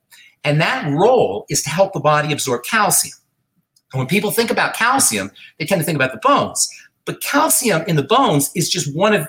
and 0.45 0.61
that 0.61 0.91
role 0.93 1.47
is 1.49 1.63
to 1.63 1.71
help 1.71 1.93
the 1.93 2.01
body 2.01 2.33
absorb 2.33 2.65
calcium. 2.65 3.17
And 3.93 3.99
when 3.99 4.09
people 4.09 4.31
think 4.31 4.51
about 4.51 4.75
calcium, 4.75 5.31
they 5.59 5.67
tend 5.67 5.81
to 5.81 5.85
think 5.85 5.97
about 5.97 6.13
the 6.13 6.21
bones. 6.23 6.69
But 7.05 7.21
calcium 7.21 7.83
in 7.89 7.97
the 7.97 8.05
bones 8.05 8.51
is 8.55 8.71
just 8.71 8.95
one 8.95 9.13
of 9.13 9.29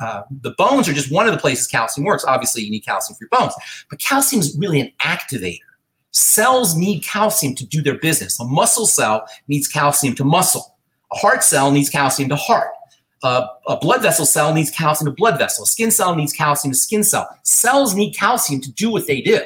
uh, 0.00 0.22
the 0.30 0.52
bones 0.52 0.88
are 0.88 0.92
just 0.92 1.12
one 1.12 1.26
of 1.26 1.32
the 1.34 1.40
places 1.40 1.66
calcium 1.66 2.04
works. 2.04 2.24
Obviously, 2.24 2.62
you 2.62 2.70
need 2.70 2.86
calcium 2.86 3.16
for 3.16 3.24
your 3.24 3.30
bones, 3.30 3.52
but 3.90 3.98
calcium 3.98 4.40
is 4.40 4.56
really 4.56 4.80
an 4.80 4.92
activator. 5.02 5.58
Cells 6.12 6.76
need 6.76 7.00
calcium 7.00 7.54
to 7.54 7.66
do 7.66 7.82
their 7.82 7.98
business. 7.98 8.38
A 8.40 8.44
muscle 8.44 8.86
cell 8.86 9.26
needs 9.48 9.68
calcium 9.68 10.14
to 10.16 10.24
muscle. 10.24 10.76
A 11.12 11.16
heart 11.16 11.42
cell 11.44 11.70
needs 11.70 11.88
calcium 11.88 12.28
to 12.28 12.36
heart. 12.36 12.70
Uh, 13.22 13.46
a 13.68 13.76
blood 13.76 14.02
vessel 14.02 14.24
cell 14.24 14.54
needs 14.54 14.70
calcium 14.70 15.10
to 15.10 15.14
blood 15.14 15.38
vessel. 15.38 15.64
A 15.64 15.66
skin 15.66 15.90
cell 15.90 16.14
needs 16.16 16.32
calcium 16.32 16.72
to 16.72 16.78
skin 16.78 17.04
cell. 17.04 17.28
Cells 17.42 17.94
need 17.94 18.12
calcium 18.12 18.60
to 18.62 18.72
do 18.72 18.90
what 18.90 19.06
they 19.06 19.20
do. 19.20 19.40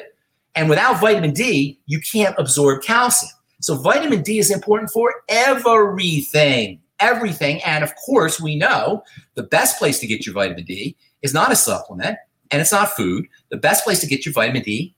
And 0.55 0.69
without 0.69 1.01
vitamin 1.01 1.33
D, 1.33 1.79
you 1.85 1.99
can't 1.99 2.35
absorb 2.37 2.83
calcium. 2.83 3.31
So 3.61 3.75
vitamin 3.75 4.21
D 4.21 4.39
is 4.39 4.51
important 4.51 4.91
for 4.91 5.13
everything 5.27 6.79
everything. 6.99 7.61
And 7.63 7.83
of 7.83 7.93
course, 7.95 8.39
we 8.39 8.55
know 8.55 9.03
the 9.35 9.43
best 9.43 9.77
place 9.77 9.99
to 9.99 10.07
get 10.07 10.25
your 10.25 10.33
vitamin 10.33 10.65
D 10.65 10.95
is 11.21 11.33
not 11.33 11.51
a 11.51 11.55
supplement 11.55 12.17
and 12.51 12.61
it's 12.61 12.71
not 12.71 12.91
food. 12.91 13.27
The 13.49 13.57
best 13.57 13.83
place 13.83 13.99
to 14.01 14.07
get 14.07 14.25
your 14.25 14.33
vitamin 14.33 14.63
D 14.63 14.95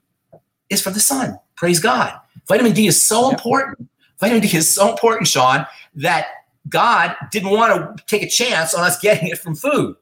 is 0.70 0.82
from 0.82 0.94
the 0.94 1.00
sun. 1.00 1.40
Praise 1.58 1.80
God. 1.80 2.14
Vitamin 2.48 2.72
D 2.72 2.88
is 2.88 3.06
so 3.06 3.30
yep. 3.30 3.40
important. 3.40 3.90
Vitamin 4.20 4.42
D 4.42 4.56
is 4.56 4.74
so 4.74 4.90
important, 4.90 5.28
Shawn, 5.28 5.66
that 5.96 6.28
God 6.70 7.16
didn't 7.32 7.50
want 7.50 7.98
to 7.98 8.04
take 8.06 8.24
a 8.24 8.30
chance 8.30 8.74
on 8.74 8.84
us 8.84 9.00
getting 9.00 9.28
it 9.28 9.40
from 9.40 9.56
food. 9.56 9.96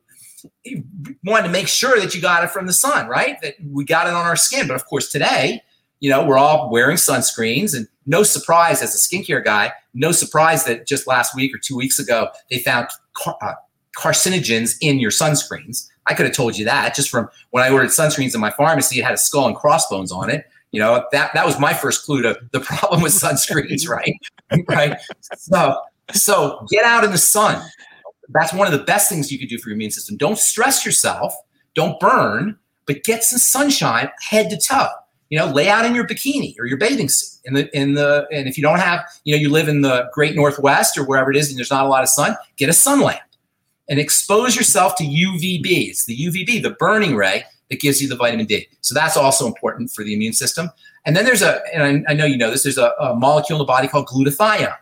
He 0.62 0.84
wanted 1.24 1.47
to 1.47 1.51
make 1.51 1.68
sure 1.68 1.99
that 1.99 2.14
you 2.14 2.22
got 2.22 2.43
it 2.43 2.51
from 2.51 2.68
the 2.68 2.74
sun, 2.74 3.08
right? 3.08 3.41
That 3.41 3.56
we 3.72 3.84
got 3.84 4.08
it 4.08 4.14
on 4.14 4.26
our 4.26 4.36
skin. 4.36 4.68
But 4.68 4.76
of 4.76 4.86
course, 4.86 5.12
today, 5.12 5.64
you 5.99 6.10
know, 6.10 6.24
we're 6.26 6.38
all 6.38 6.70
wearing 6.70 6.97
sunscreens, 6.97 7.76
and 7.76 7.88
no 8.06 8.22
surprise 8.24 8.82
as 8.82 8.93
a 8.93 8.97
skincare 8.97 9.43
guy, 9.43 9.72
no 9.93 10.12
surprise 10.12 10.66
that 10.66 10.86
just 10.86 11.08
last 11.08 11.36
week 11.36 11.56
or 11.56 11.58
two 11.58 11.76
weeks 11.76 11.97
ago 11.97 12.30
they 12.51 12.60
found 12.60 12.88
car- 13.14 13.38
uh, 13.41 13.53
carcinogens 13.97 14.76
in 14.82 14.99
your 14.99 15.12
sunscreens. 15.12 15.88
I 16.06 16.14
could 16.14 16.26
have 16.26 16.36
told 16.36 16.58
you 16.58 16.66
that 16.66 16.93
just 16.93 17.10
from 17.10 17.30
when 17.51 17.64
I 17.64 17.70
ordered 17.70 17.89
sunscreens 17.89 18.36
in 18.36 18.41
my 18.41 18.51
pharmacy. 18.51 18.99
It 18.99 19.06
had 19.06 19.14
a 19.14 19.18
skull 19.18 19.47
and 19.47 19.56
crossbones 19.56 20.12
on 20.12 20.30
it. 20.30 20.45
You 20.76 20.82
know 20.82 21.05
that 21.13 21.34
that 21.34 21.45
was 21.45 21.57
my 21.57 21.73
first 21.73 22.03
clue 22.03 22.21
to 22.23 22.38
the 22.51 22.59
problem 22.59 23.01
with 23.01 23.13
sunscreens, 23.13 23.88
right? 23.89 24.11
right. 24.67 24.99
So 25.38 25.80
so 26.11 26.67
get 26.69 26.84
out 26.84 27.05
in 27.05 27.11
the 27.11 27.17
sun. 27.17 27.65
That's 28.28 28.51
one 28.51 28.67
of 28.67 28.78
the 28.78 28.84
best 28.84 29.07
things 29.07 29.32
you 29.32 29.39
could 29.39 29.47
do 29.47 29.57
for 29.57 29.69
your 29.69 29.76
immune 29.76 29.91
system. 29.91 30.17
Don't 30.17 30.38
stress 30.38 30.86
yourself. 30.86 31.34
Don't 31.76 31.97
burn, 32.01 32.57
but 32.88 33.05
get 33.05 33.23
some 33.23 33.39
sunshine 33.39 34.09
head 34.19 34.49
to 34.49 34.59
toe. 34.59 34.89
You 35.30 35.39
know, 35.39 35.45
lay 35.45 35.69
out 35.69 35.86
in 35.86 35.95
your 35.95 36.05
bikini 36.05 36.55
or 36.59 36.65
your 36.65 36.78
bathing 36.78 37.07
suit 37.07 37.39
in 37.45 37.53
the 37.53 37.73
in 37.73 37.93
the 37.93 38.28
and 38.34 38.49
if 38.49 38.57
you 38.57 38.61
don't 38.61 38.80
have, 38.80 38.99
you 39.23 39.34
know, 39.34 39.41
you 39.41 39.49
live 39.49 39.69
in 39.69 39.80
the 39.80 40.09
great 40.11 40.36
northwest 40.36 40.97
or 40.97 41.05
wherever 41.05 41.32
it 41.32 41.38
is 41.38 41.47
and 41.47 41.57
there's 41.57 41.71
not 41.71 41.86
a 41.86 41.89
lot 41.89 42.03
of 42.03 42.09
sun, 42.09 42.36
get 42.57 42.67
a 42.67 42.73
sun 42.73 42.99
lamp 42.99 43.21
and 43.88 43.97
expose 43.97 44.57
yourself 44.57 44.97
to 44.97 45.05
UVB. 45.05 45.88
It's 45.88 46.03
the 46.03 46.17
UVB, 46.17 46.63
the 46.63 46.71
burning 46.71 47.15
ray 47.15 47.45
that 47.70 47.80
gives 47.80 48.01
you 48.01 48.07
the 48.07 48.16
vitamin 48.16 48.45
D. 48.45 48.68
So 48.82 48.93
that's 48.93 49.18
also 49.18 49.47
important 49.47 49.91
for 49.91 50.03
the 50.03 50.13
immune 50.13 50.34
system. 50.34 50.70
And 51.05 51.16
then 51.16 51.26
there's 51.26 51.41
a, 51.41 51.61
and 51.74 52.05
I, 52.07 52.11
I 52.11 52.13
know 52.16 52.26
you 52.26 52.38
know 52.38 52.51
this, 52.51 52.63
there's 52.63 52.78
a, 52.78 52.91
a, 52.99 53.16
molecule 53.16 53.57
in 53.57 53.59
the 53.59 53.66
body 53.66 53.88
called 53.88 54.07
glutathione. 54.07 54.76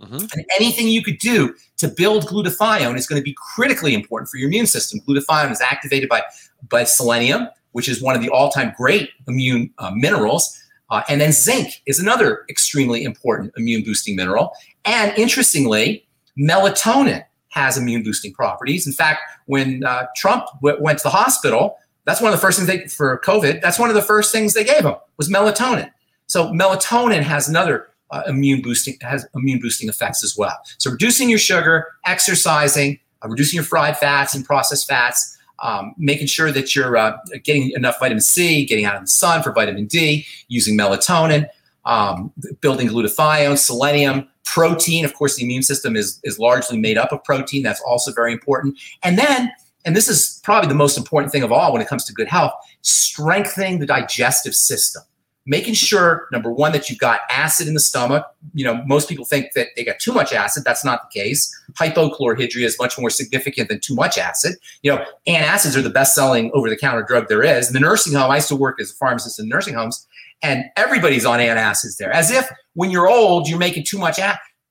Mm-hmm. 0.00 0.16
And 0.16 0.44
anything 0.58 0.88
you 0.88 1.02
could 1.02 1.18
do 1.18 1.54
to 1.78 1.88
build 1.88 2.26
glutathione 2.26 2.96
is 2.96 3.06
going 3.06 3.20
to 3.20 3.24
be 3.24 3.34
critically 3.54 3.94
important 3.94 4.30
for 4.30 4.36
your 4.36 4.48
immune 4.48 4.66
system. 4.66 5.00
Glutathione 5.06 5.50
is 5.50 5.60
activated 5.60 6.08
by, 6.08 6.22
by 6.68 6.84
selenium, 6.84 7.48
which 7.72 7.88
is 7.88 8.02
one 8.02 8.14
of 8.14 8.22
the 8.22 8.28
all 8.30 8.50
time 8.50 8.72
great 8.76 9.10
immune 9.28 9.70
uh, 9.78 9.90
minerals. 9.90 10.62
Uh, 10.90 11.02
and 11.08 11.20
then 11.20 11.32
zinc 11.32 11.82
is 11.86 11.98
another 11.98 12.44
extremely 12.48 13.02
important 13.02 13.52
immune 13.56 13.82
boosting 13.82 14.16
mineral. 14.16 14.52
And 14.84 15.16
interestingly, 15.18 16.06
melatonin 16.38 17.24
has 17.48 17.76
immune 17.78 18.02
boosting 18.02 18.32
properties. 18.32 18.86
In 18.86 18.92
fact, 18.92 19.22
when 19.46 19.82
uh, 19.84 20.06
Trump 20.14 20.44
w- 20.62 20.80
went 20.80 20.98
to 20.98 21.04
the 21.04 21.10
hospital, 21.10 21.78
that's 22.06 22.20
one 22.20 22.32
of 22.32 22.38
the 22.38 22.40
first 22.40 22.58
things 22.58 22.68
they, 22.68 22.86
for 22.88 23.20
COVID, 23.24 23.60
that's 23.60 23.78
one 23.78 23.90
of 23.90 23.94
the 23.94 24.02
first 24.02 24.32
things 24.32 24.54
they 24.54 24.64
gave 24.64 24.84
them 24.84 24.94
was 25.18 25.28
melatonin. 25.28 25.90
So 26.28 26.50
melatonin 26.52 27.22
has 27.22 27.48
another 27.48 27.88
uh, 28.10 28.22
immune 28.28 28.62
boosting 28.62 28.96
has 29.00 29.26
immune 29.34 29.60
boosting 29.60 29.88
effects 29.88 30.22
as 30.22 30.36
well. 30.36 30.56
So 30.78 30.90
reducing 30.90 31.28
your 31.28 31.40
sugar, 31.40 31.88
exercising, 32.06 33.00
uh, 33.24 33.28
reducing 33.28 33.56
your 33.56 33.64
fried 33.64 33.98
fats 33.98 34.34
and 34.34 34.44
processed 34.44 34.86
fats, 34.86 35.36
um, 35.58 35.94
making 35.98 36.28
sure 36.28 36.52
that 36.52 36.76
you're 36.76 36.96
uh, 36.96 37.16
getting 37.42 37.72
enough 37.72 37.98
vitamin 37.98 38.20
C, 38.20 38.64
getting 38.64 38.84
out 38.84 38.94
in 38.96 39.02
the 39.02 39.08
sun 39.08 39.42
for 39.42 39.52
vitamin 39.52 39.86
D, 39.86 40.24
using 40.46 40.78
melatonin, 40.78 41.48
um, 41.84 42.32
building 42.60 42.88
glutathione, 42.88 43.58
selenium, 43.58 44.28
protein. 44.44 45.04
Of 45.04 45.14
course, 45.14 45.36
the 45.36 45.44
immune 45.44 45.62
system 45.62 45.96
is 45.96 46.20
is 46.22 46.38
largely 46.38 46.78
made 46.78 46.98
up 46.98 47.10
of 47.12 47.24
protein. 47.24 47.64
That's 47.64 47.80
also 47.80 48.12
very 48.12 48.32
important. 48.32 48.78
And 49.02 49.18
then 49.18 49.50
and 49.86 49.96
this 49.96 50.08
is 50.08 50.40
probably 50.42 50.68
the 50.68 50.74
most 50.74 50.98
important 50.98 51.32
thing 51.32 51.44
of 51.44 51.52
all 51.52 51.72
when 51.72 51.80
it 51.80 51.86
comes 51.86 52.04
to 52.04 52.12
good 52.12 52.28
health, 52.28 52.52
strengthening 52.82 53.78
the 53.78 53.86
digestive 53.86 54.54
system. 54.54 55.02
Making 55.48 55.74
sure, 55.74 56.26
number 56.32 56.50
one, 56.50 56.72
that 56.72 56.90
you've 56.90 56.98
got 56.98 57.20
acid 57.30 57.68
in 57.68 57.74
the 57.74 57.80
stomach. 57.80 58.26
You 58.52 58.64
know, 58.64 58.82
most 58.84 59.08
people 59.08 59.24
think 59.24 59.52
that 59.52 59.68
they 59.76 59.84
got 59.84 60.00
too 60.00 60.12
much 60.12 60.32
acid. 60.32 60.64
That's 60.64 60.84
not 60.84 61.02
the 61.04 61.20
case. 61.20 61.56
Hypochlorhydria 61.74 62.64
is 62.64 62.76
much 62.80 62.98
more 62.98 63.10
significant 63.10 63.68
than 63.68 63.78
too 63.78 63.94
much 63.94 64.18
acid. 64.18 64.56
You 64.82 64.96
know, 64.96 65.04
antacids 65.28 65.76
are 65.76 65.82
the 65.82 65.88
best 65.88 66.16
selling 66.16 66.50
over 66.52 66.68
the 66.68 66.76
counter 66.76 67.04
drug 67.04 67.28
there 67.28 67.44
is. 67.44 67.68
In 67.68 67.74
the 67.74 67.80
nursing 67.80 68.12
home, 68.12 68.32
I 68.32 68.36
used 68.36 68.48
to 68.48 68.56
work 68.56 68.80
as 68.80 68.90
a 68.90 68.94
pharmacist 68.94 69.38
in 69.38 69.48
nursing 69.48 69.74
homes, 69.74 70.04
and 70.42 70.64
everybody's 70.76 71.24
on 71.24 71.38
antacids 71.38 71.96
there, 71.96 72.12
as 72.12 72.32
if 72.32 72.50
when 72.74 72.90
you're 72.90 73.08
old, 73.08 73.48
you're 73.48 73.60
making 73.60 73.84
too 73.84 73.98
much 73.98 74.18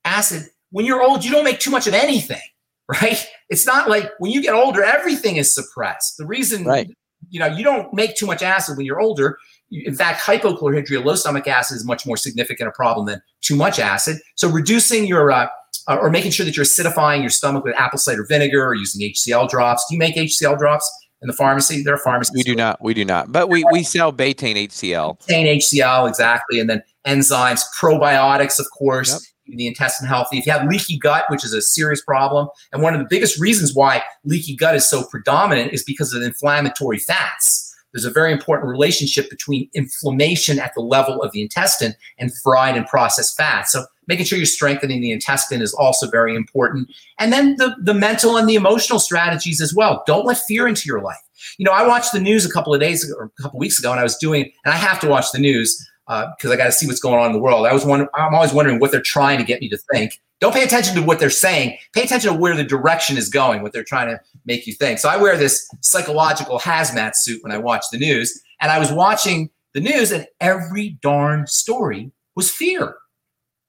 acid. 0.03 0.43
When 0.71 0.85
you're 0.85 1.01
old, 1.01 1.23
you 1.23 1.31
don't 1.31 1.45
make 1.45 1.61
too 1.61 1.71
much 1.71 1.87
of 1.87 1.93
anything 1.93 2.41
right? 3.01 3.25
It's 3.49 3.65
not 3.65 3.89
like 3.89 4.11
when 4.19 4.31
you 4.31 4.41
get 4.41 4.53
older, 4.53 4.83
everything 4.83 5.37
is 5.37 5.53
suppressed. 5.53 6.17
The 6.17 6.25
reason, 6.25 6.65
right. 6.65 6.89
you 7.29 7.39
know, 7.39 7.47
you 7.47 7.63
don't 7.63 7.91
make 7.93 8.15
too 8.15 8.25
much 8.25 8.43
acid 8.43 8.77
when 8.77 8.85
you're 8.85 8.99
older. 8.99 9.37
In 9.71 9.95
fact, 9.95 10.21
hypochlorhydria, 10.21 11.03
low 11.03 11.15
stomach 11.15 11.47
acid, 11.47 11.77
is 11.77 11.85
much 11.85 12.05
more 12.05 12.17
significant 12.17 12.69
a 12.69 12.71
problem 12.71 13.07
than 13.07 13.21
too 13.41 13.55
much 13.55 13.79
acid. 13.79 14.17
So 14.35 14.47
reducing 14.47 15.05
your 15.05 15.31
uh, 15.31 15.47
uh 15.87 15.97
or 15.97 16.11
making 16.11 16.31
sure 16.31 16.45
that 16.45 16.55
you're 16.55 16.65
acidifying 16.65 17.21
your 17.21 17.31
stomach 17.31 17.63
with 17.63 17.75
apple 17.75 17.97
cider 17.97 18.25
vinegar 18.29 18.63
or 18.63 18.75
using 18.75 19.01
HCl 19.01 19.49
drops. 19.49 19.85
Do 19.89 19.95
you 19.95 19.99
make 19.99 20.15
HCl 20.15 20.59
drops 20.59 20.89
in 21.21 21.27
the 21.27 21.33
pharmacy? 21.33 21.81
There 21.81 21.95
are 21.95 21.99
pharmacies. 21.99 22.35
We 22.35 22.43
do 22.43 22.55
not. 22.55 22.81
We 22.83 22.93
do 22.93 23.03
not. 23.03 23.31
But 23.31 23.49
we, 23.49 23.63
we 23.71 23.81
sell 23.81 24.13
betaine 24.13 24.67
HCl. 24.67 25.19
Betaine 25.21 25.57
HCl, 25.57 26.07
exactly. 26.07 26.59
And 26.59 26.69
then 26.69 26.83
enzymes, 27.07 27.63
probiotics, 27.79 28.59
of 28.59 28.67
course. 28.77 29.33
Yep 29.47 29.57
the 29.57 29.67
intestine 29.67 30.07
healthy. 30.07 30.37
If 30.37 30.45
you 30.45 30.51
have 30.51 30.67
leaky 30.67 30.97
gut, 30.97 31.25
which 31.29 31.45
is 31.45 31.53
a 31.53 31.61
serious 31.61 32.01
problem, 32.01 32.49
and 32.71 32.81
one 32.81 32.93
of 32.93 32.99
the 32.99 33.07
biggest 33.09 33.39
reasons 33.39 33.73
why 33.73 34.03
leaky 34.23 34.55
gut 34.55 34.75
is 34.75 34.87
so 34.89 35.03
predominant 35.03 35.71
is 35.71 35.83
because 35.83 36.13
of 36.13 36.21
inflammatory 36.21 36.99
fats. 36.99 37.75
There's 37.93 38.05
a 38.05 38.11
very 38.11 38.33
important 38.33 38.69
relationship 38.69 39.29
between 39.29 39.69
inflammation 39.73 40.59
at 40.59 40.73
the 40.75 40.81
level 40.81 41.21
of 41.21 41.31
the 41.31 41.41
intestine 41.41 41.95
and 42.17 42.29
fried 42.43 42.75
and 42.75 42.85
processed 42.87 43.37
fats. 43.37 43.71
So 43.71 43.85
making 44.07 44.25
sure 44.25 44.37
you're 44.37 44.45
strengthening 44.45 44.99
the 44.99 45.11
intestine 45.11 45.61
is 45.61 45.73
also 45.73 46.09
very 46.09 46.35
important. 46.35 46.89
And 47.19 47.31
then 47.31 47.55
the, 47.55 47.73
the 47.81 47.93
mental 47.93 48.35
and 48.35 48.49
the 48.49 48.55
emotional 48.55 48.99
strategies 48.99 49.61
as 49.61 49.73
well. 49.73 50.03
Don't 50.05 50.25
let 50.25 50.39
fear 50.39 50.67
into 50.67 50.87
your 50.87 51.01
life. 51.01 51.15
You 51.57 51.65
know, 51.65 51.71
I 51.71 51.87
watched 51.87 52.11
the 52.11 52.19
news 52.19 52.45
a 52.45 52.51
couple 52.51 52.73
of 52.73 52.81
days 52.81 53.07
ago, 53.07 53.17
or 53.17 53.25
a 53.25 53.41
couple 53.41 53.59
of 53.59 53.61
weeks 53.61 53.79
ago, 53.79 53.91
and 53.91 53.99
I 53.99 54.03
was 54.03 54.17
doing, 54.17 54.51
and 54.65 54.73
I 54.73 54.77
have 54.77 54.99
to 54.99 55.07
watch 55.07 55.31
the 55.31 55.39
news 55.39 55.89
because 56.07 56.51
uh, 56.51 56.53
I 56.53 56.55
got 56.55 56.65
to 56.65 56.71
see 56.71 56.85
what's 56.85 56.99
going 56.99 57.19
on 57.19 57.27
in 57.27 57.33
the 57.33 57.39
world. 57.39 57.65
I 57.65 57.73
was 57.73 57.85
wondering, 57.85 58.09
I'm 58.13 58.35
always 58.35 58.53
wondering 58.53 58.79
what 58.79 58.91
they're 58.91 59.01
trying 59.01 59.39
to 59.39 59.43
get 59.43 59.61
me 59.61 59.69
to 59.69 59.77
think. 59.91 60.21
Don't 60.39 60.53
pay 60.53 60.63
attention 60.63 60.95
to 60.95 61.01
what 61.01 61.19
they're 61.19 61.29
saying. 61.29 61.77
Pay 61.93 62.03
attention 62.03 62.33
to 62.33 62.39
where 62.39 62.55
the 62.55 62.63
direction 62.63 63.17
is 63.17 63.29
going, 63.29 63.63
what 63.63 63.71
they're 63.71 63.83
trying 63.83 64.09
to 64.09 64.19
make 64.45 64.67
you 64.67 64.73
think. 64.73 64.99
So 64.99 65.09
I 65.09 65.17
wear 65.17 65.37
this 65.37 65.67
psychological 65.81 66.59
hazmat 66.59 67.15
suit 67.15 67.41
when 67.41 67.51
I 67.51 67.57
watch 67.57 67.85
the 67.91 67.97
news, 67.97 68.41
and 68.61 68.71
I 68.71 68.77
was 68.77 68.91
watching 68.91 69.49
the 69.73 69.79
news, 69.79 70.11
and 70.11 70.27
every 70.41 70.97
darn 71.01 71.47
story 71.47 72.11
was 72.35 72.51
fear. 72.51 72.95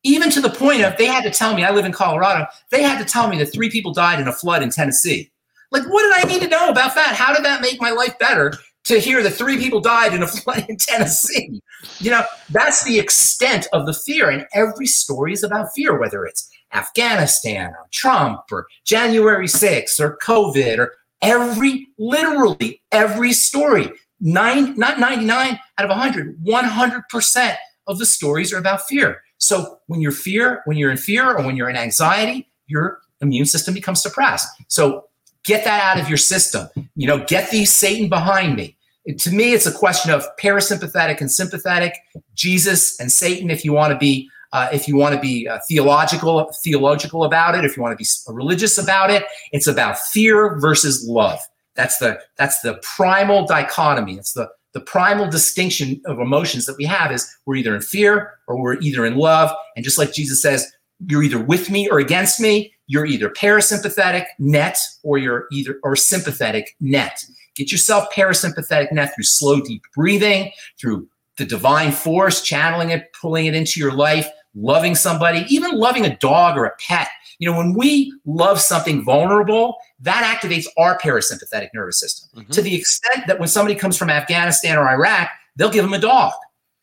Even 0.03 0.30
to 0.30 0.41
the 0.41 0.51
point 0.51 0.82
of 0.82 0.97
they 0.99 1.07
had 1.07 1.24
to 1.24 1.30
tell 1.30 1.55
me, 1.55 1.64
I 1.64 1.70
live 1.70 1.84
in 1.84 1.93
Colorado, 1.93 2.47
they 2.70 2.82
had 2.82 2.99
to 2.99 3.05
tell 3.05 3.28
me 3.28 3.39
that 3.39 3.47
three 3.47 3.70
people 3.70 3.93
died 3.93 4.20
in 4.20 4.28
a 4.28 4.32
flood 4.32 4.62
in 4.62 4.70
Tennessee. 4.70 5.30
Like, 5.72 5.84
what 5.84 6.03
did 6.03 6.24
I 6.24 6.32
need 6.32 6.43
to 6.43 6.49
know 6.49 6.68
about 6.68 6.95
that? 6.95 7.14
How 7.14 7.34
did 7.34 7.45
that 7.45 7.61
make 7.61 7.80
my 7.80 7.91
life 7.91 8.18
better 8.18 8.53
to 8.87 9.01
hear 9.01 9.22
that 9.22 9.32
three 9.32 9.59
people 9.59 9.80
died 9.80 10.14
in 10.14 10.22
a 10.22 10.26
flood 10.26 10.64
in 10.68 10.76
Tennessee. 10.76 11.61
You 11.99 12.11
know, 12.12 12.24
that's 12.51 12.84
the 12.84 12.99
extent 12.99 13.66
of 13.72 13.87
the 13.87 13.93
fear. 13.93 14.30
And 14.30 14.47
every 14.55 14.87
story 14.87 15.32
is 15.32 15.43
about 15.43 15.68
fear, 15.74 15.99
whether 15.99 16.24
it's 16.24 16.49
Afghanistan 16.72 17.70
or 17.70 17.87
Trump 17.93 18.41
or 18.51 18.66
January 18.84 19.47
6th 19.47 20.01
or 20.01 20.18
COVID 20.22 20.78
or 20.78 20.95
every, 21.22 21.89
literally 21.99 22.82
every 22.93 23.32
story. 23.32 23.91
Nine, 24.20 24.74
not 24.76 24.99
99 24.99 25.59
out 25.78 25.84
of 25.84 25.91
100, 25.91 26.43
100% 26.43 27.57
of 27.87 27.99
the 27.99 28.07
stories 28.07 28.53
are 28.53 28.59
about 28.59 28.82
fear. 28.89 29.20
So 29.39 29.78
when 29.87 30.01
you're 30.01 30.12
fear, 30.12 30.62
when 30.64 30.78
you're 30.78 30.91
in 30.91 30.97
fear 30.97 31.37
or 31.37 31.45
when 31.45 31.57
you're 31.57 31.68
in 31.68 31.76
anxiety, 31.76 32.49
your 32.66 33.01
immune 33.20 33.47
system 33.47 33.74
becomes 33.74 34.03
suppressed. 34.03 34.49
So 34.68 35.09
get 35.45 35.64
that 35.64 35.82
out 35.82 36.03
of 36.03 36.09
your 36.09 36.18
system. 36.18 36.68
You 36.95 37.07
know, 37.07 37.24
get 37.26 37.51
these 37.51 37.74
Satan 37.74 38.09
behind 38.09 38.57
me 38.57 38.76
to 39.18 39.30
me, 39.30 39.52
it's 39.52 39.66
a 39.66 39.72
question 39.72 40.11
of 40.11 40.24
parasympathetic 40.40 41.20
and 41.20 41.30
sympathetic, 41.30 41.94
Jesus 42.34 42.98
and 42.98 43.11
Satan. 43.11 43.50
If 43.50 43.64
you 43.64 43.72
want 43.72 43.92
to 43.92 43.98
be, 43.98 44.28
uh, 44.52 44.68
if 44.72 44.88
you 44.88 44.96
want 44.96 45.14
to 45.14 45.20
be 45.20 45.46
uh, 45.48 45.59
theological, 45.68 46.50
theological 46.62 47.24
about 47.24 47.54
it, 47.54 47.64
if 47.64 47.76
you 47.76 47.82
want 47.82 47.96
to 47.96 48.02
be 48.02 48.09
religious 48.32 48.78
about 48.78 49.11
it, 49.11 49.24
it's 49.52 49.66
about 49.66 49.98
fear 49.98 50.59
versus 50.59 51.07
love. 51.09 51.38
That's 51.74 51.98
the 51.98 52.18
that's 52.36 52.61
the 52.61 52.80
primal 52.82 53.46
dichotomy. 53.46 54.14
It's 54.14 54.32
the 54.32 54.48
the 54.72 54.80
primal 54.80 55.30
distinction 55.30 56.02
of 56.04 56.18
emotions 56.18 56.66
that 56.66 56.76
we 56.76 56.84
have 56.84 57.11
is 57.11 57.26
we're 57.46 57.57
either 57.57 57.74
in 57.74 57.80
fear 57.80 58.34
or 58.46 58.61
we're 58.61 58.78
either 58.80 59.07
in 59.07 59.16
love. 59.16 59.50
And 59.74 59.82
just 59.82 59.96
like 59.96 60.12
Jesus 60.12 60.42
says, 60.42 60.70
you're 61.07 61.22
either 61.22 61.42
with 61.42 61.70
me 61.70 61.88
or 61.88 61.98
against 61.98 62.40
me. 62.40 62.74
You're 62.86 63.07
either 63.07 63.30
parasympathetic 63.30 64.26
net 64.38 64.76
or 65.02 65.16
you're 65.18 65.46
either 65.50 65.80
or 65.82 65.96
sympathetic 65.96 66.76
net. 66.78 67.24
Get 67.57 67.72
yourself 67.72 68.12
parasympathetic 68.14 68.92
net 68.92 69.14
through 69.14 69.24
slow, 69.24 69.61
deep 69.61 69.82
breathing, 69.94 70.52
through 70.78 71.09
the 71.38 71.44
divine 71.44 71.90
force, 71.90 72.40
channeling 72.42 72.90
it, 72.90 73.12
pulling 73.12 73.46
it 73.46 73.54
into 73.54 73.80
your 73.80 73.92
life, 73.92 74.28
loving 74.54 74.94
somebody, 74.94 75.44
even 75.48 75.72
loving 75.72 76.04
a 76.04 76.16
dog 76.16 76.57
or 76.57 76.64
a 76.64 76.76
pet. 76.78 77.09
You 77.38 77.50
know, 77.50 77.57
when 77.57 77.74
we 77.74 78.12
love 78.24 78.61
something 78.61 79.04
vulnerable, 79.04 79.76
that 80.00 80.38
activates 80.38 80.66
our 80.78 80.98
parasympathetic 80.98 81.68
nervous 81.74 82.00
system 82.00 82.42
mm-hmm. 82.42 82.52
to 82.52 82.62
the 82.62 82.74
extent 82.74 83.26
that 83.26 83.38
when 83.38 83.48
somebody 83.48 83.74
comes 83.74 83.96
from 83.96 84.11
Afghanistan 84.11 84.78
or 84.78 84.88
Iraq, 84.88 85.28
they'll 85.57 85.70
give 85.70 85.84
them 85.84 85.92
a 85.92 85.98
dog. 85.98 86.32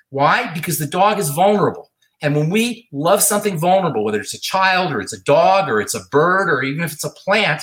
Why? 0.09 0.53
Because 0.53 0.77
the 0.77 0.85
dog 0.85 1.17
is 1.19 1.29
vulnerable. 1.29 1.89
And 2.21 2.35
when 2.35 2.49
we 2.49 2.87
love 2.91 3.21
something 3.21 3.57
vulnerable, 3.57 4.05
whether 4.05 4.21
it's 4.21 4.33
a 4.33 4.39
child 4.39 4.93
or 4.93 5.01
it's 5.01 5.11
a 5.11 5.21
dog 5.23 5.67
or 5.67 5.81
it's 5.81 5.95
a 5.95 6.03
bird 6.11 6.49
or 6.49 6.63
even 6.63 6.83
if 6.83 6.93
it's 6.93 7.03
a 7.03 7.09
plant, 7.09 7.61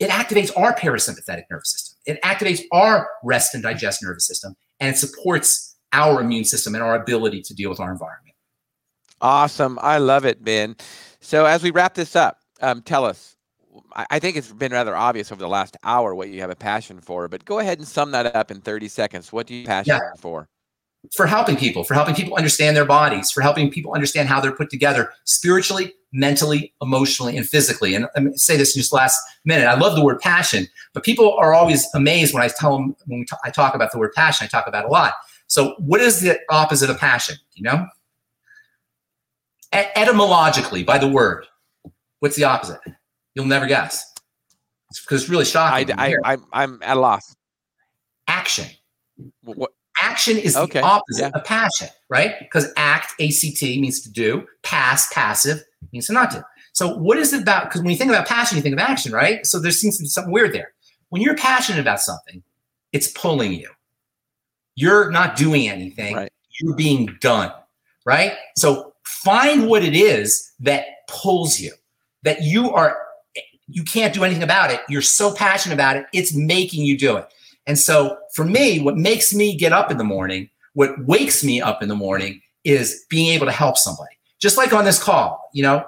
it 0.00 0.10
activates 0.10 0.50
our 0.56 0.74
parasympathetic 0.74 1.44
nervous 1.50 1.70
system. 1.70 1.93
It 2.06 2.20
activates 2.22 2.62
our 2.72 3.08
rest 3.22 3.54
and 3.54 3.62
digest 3.62 4.02
nervous 4.02 4.26
system, 4.26 4.54
and 4.80 4.94
it 4.94 4.98
supports 4.98 5.76
our 5.92 6.20
immune 6.20 6.44
system 6.44 6.74
and 6.74 6.82
our 6.82 7.00
ability 7.00 7.42
to 7.42 7.54
deal 7.54 7.70
with 7.70 7.80
our 7.80 7.90
environment. 7.90 8.34
Awesome. 9.20 9.78
I 9.80 9.98
love 9.98 10.24
it, 10.24 10.44
Ben. 10.44 10.76
So 11.20 11.46
as 11.46 11.62
we 11.62 11.70
wrap 11.70 11.94
this 11.94 12.16
up, 12.16 12.40
um, 12.60 12.82
tell 12.82 13.04
us. 13.04 13.36
I 13.96 14.18
think 14.20 14.36
it's 14.36 14.52
been 14.52 14.72
rather 14.72 14.94
obvious 14.94 15.32
over 15.32 15.40
the 15.40 15.48
last 15.48 15.76
hour 15.82 16.14
what 16.14 16.28
you 16.28 16.40
have 16.40 16.50
a 16.50 16.56
passion 16.56 17.00
for, 17.00 17.26
but 17.28 17.44
go 17.44 17.58
ahead 17.58 17.78
and 17.78 17.86
sum 17.86 18.12
that 18.12 18.34
up 18.34 18.50
in 18.50 18.60
30 18.60 18.86
seconds. 18.88 19.32
What 19.32 19.46
do 19.46 19.54
you 19.54 19.66
passion 19.66 19.96
yeah. 19.96 20.12
for? 20.16 20.48
For 21.12 21.26
helping 21.26 21.56
people, 21.56 21.84
for 21.84 21.94
helping 21.94 22.14
people 22.14 22.34
understand 22.34 22.76
their 22.76 22.84
bodies, 22.84 23.30
for 23.30 23.40
helping 23.40 23.70
people 23.70 23.92
understand 23.92 24.28
how 24.28 24.40
they're 24.40 24.52
put 24.52 24.70
together 24.70 25.12
spiritually, 25.24 25.92
mentally, 26.12 26.72
emotionally, 26.80 27.36
and 27.36 27.46
physically. 27.46 27.94
And 27.94 28.08
me 28.16 28.32
say 28.36 28.56
this 28.56 28.74
in 28.74 28.80
just 28.80 28.92
last 28.92 29.20
minute. 29.44 29.66
I 29.66 29.74
love 29.74 29.96
the 29.96 30.04
word 30.04 30.20
passion, 30.20 30.66
but 30.92 31.04
people 31.04 31.34
are 31.34 31.52
always 31.52 31.86
amazed 31.94 32.32
when 32.32 32.42
I 32.42 32.48
tell 32.48 32.76
them 32.76 32.96
when 33.06 33.26
I 33.44 33.50
talk 33.50 33.74
about 33.74 33.92
the 33.92 33.98
word 33.98 34.12
passion. 34.14 34.44
I 34.44 34.48
talk 34.48 34.66
about 34.66 34.86
a 34.86 34.88
lot. 34.88 35.14
So, 35.46 35.74
what 35.78 36.00
is 36.00 36.20
the 36.20 36.38
opposite 36.50 36.88
of 36.88 36.98
passion? 36.98 37.36
You 37.54 37.64
know? 37.64 37.86
etymologically 39.74 40.84
by 40.84 40.98
the 40.98 41.08
word, 41.08 41.46
what's 42.20 42.36
the 42.36 42.44
opposite? 42.44 42.80
You'll 43.34 43.46
never 43.46 43.66
guess. 43.66 44.12
It's 44.90 45.00
because 45.00 45.22
it's 45.22 45.30
really 45.30 45.44
shocking. 45.44 45.92
I, 45.98 46.14
I, 46.24 46.36
I, 46.52 46.62
am 46.62 46.78
at 46.82 46.96
a 46.96 47.00
loss. 47.00 47.34
Action. 48.28 48.66
What? 49.42 49.72
Action 50.04 50.36
is 50.36 50.56
okay. 50.56 50.80
the 50.80 50.84
opposite 50.84 51.22
yeah. 51.22 51.38
of 51.38 51.44
passion, 51.44 51.88
right? 52.10 52.34
Because 52.38 52.68
act, 52.76 53.12
ACT, 53.20 53.62
means 53.62 54.00
to 54.02 54.10
do. 54.10 54.46
Pass, 54.62 55.12
passive, 55.12 55.64
means 55.92 56.08
to 56.08 56.12
not 56.12 56.30
do. 56.30 56.42
So 56.72 56.96
what 56.96 57.16
is 57.18 57.32
it 57.32 57.42
about? 57.42 57.64
Because 57.64 57.80
when 57.80 57.90
you 57.90 57.96
think 57.96 58.10
about 58.10 58.26
passion, 58.26 58.56
you 58.56 58.62
think 58.62 58.74
of 58.74 58.80
action, 58.80 59.12
right? 59.12 59.46
So 59.46 59.58
there 59.58 59.72
seems 59.72 59.96
to 59.96 60.02
be 60.02 60.08
something 60.08 60.32
weird 60.32 60.52
there. 60.52 60.72
When 61.08 61.22
you're 61.22 61.36
passionate 61.36 61.80
about 61.80 62.00
something, 62.00 62.42
it's 62.92 63.08
pulling 63.12 63.54
you. 63.54 63.70
You're 64.74 65.10
not 65.10 65.36
doing 65.36 65.68
anything. 65.68 66.14
Right. 66.14 66.32
You're 66.60 66.76
being 66.76 67.16
done, 67.20 67.52
right? 68.04 68.32
So 68.56 68.92
find 69.04 69.68
what 69.68 69.84
it 69.84 69.94
is 69.94 70.52
that 70.60 70.84
pulls 71.08 71.58
you, 71.60 71.72
that 72.24 72.42
you 72.42 72.70
are, 72.72 72.98
you 73.68 73.84
can't 73.84 74.12
do 74.12 74.24
anything 74.24 74.42
about 74.42 74.70
it. 74.70 74.80
You're 74.88 75.02
so 75.02 75.34
passionate 75.34 75.74
about 75.74 75.96
it, 75.96 76.06
it's 76.12 76.34
making 76.34 76.84
you 76.84 76.98
do 76.98 77.16
it. 77.16 77.28
And 77.66 77.78
so 77.78 78.18
for 78.34 78.44
me, 78.44 78.80
what 78.80 78.96
makes 78.96 79.34
me 79.34 79.56
get 79.56 79.72
up 79.72 79.90
in 79.90 79.98
the 79.98 80.04
morning, 80.04 80.50
what 80.74 80.98
wakes 81.06 81.42
me 81.42 81.60
up 81.60 81.82
in 81.82 81.88
the 81.88 81.94
morning 81.94 82.42
is 82.64 83.04
being 83.08 83.32
able 83.32 83.46
to 83.46 83.52
help 83.52 83.78
somebody. 83.78 84.14
Just 84.38 84.56
like 84.56 84.72
on 84.72 84.84
this 84.84 85.02
call, 85.02 85.48
you 85.54 85.62
know, 85.62 85.84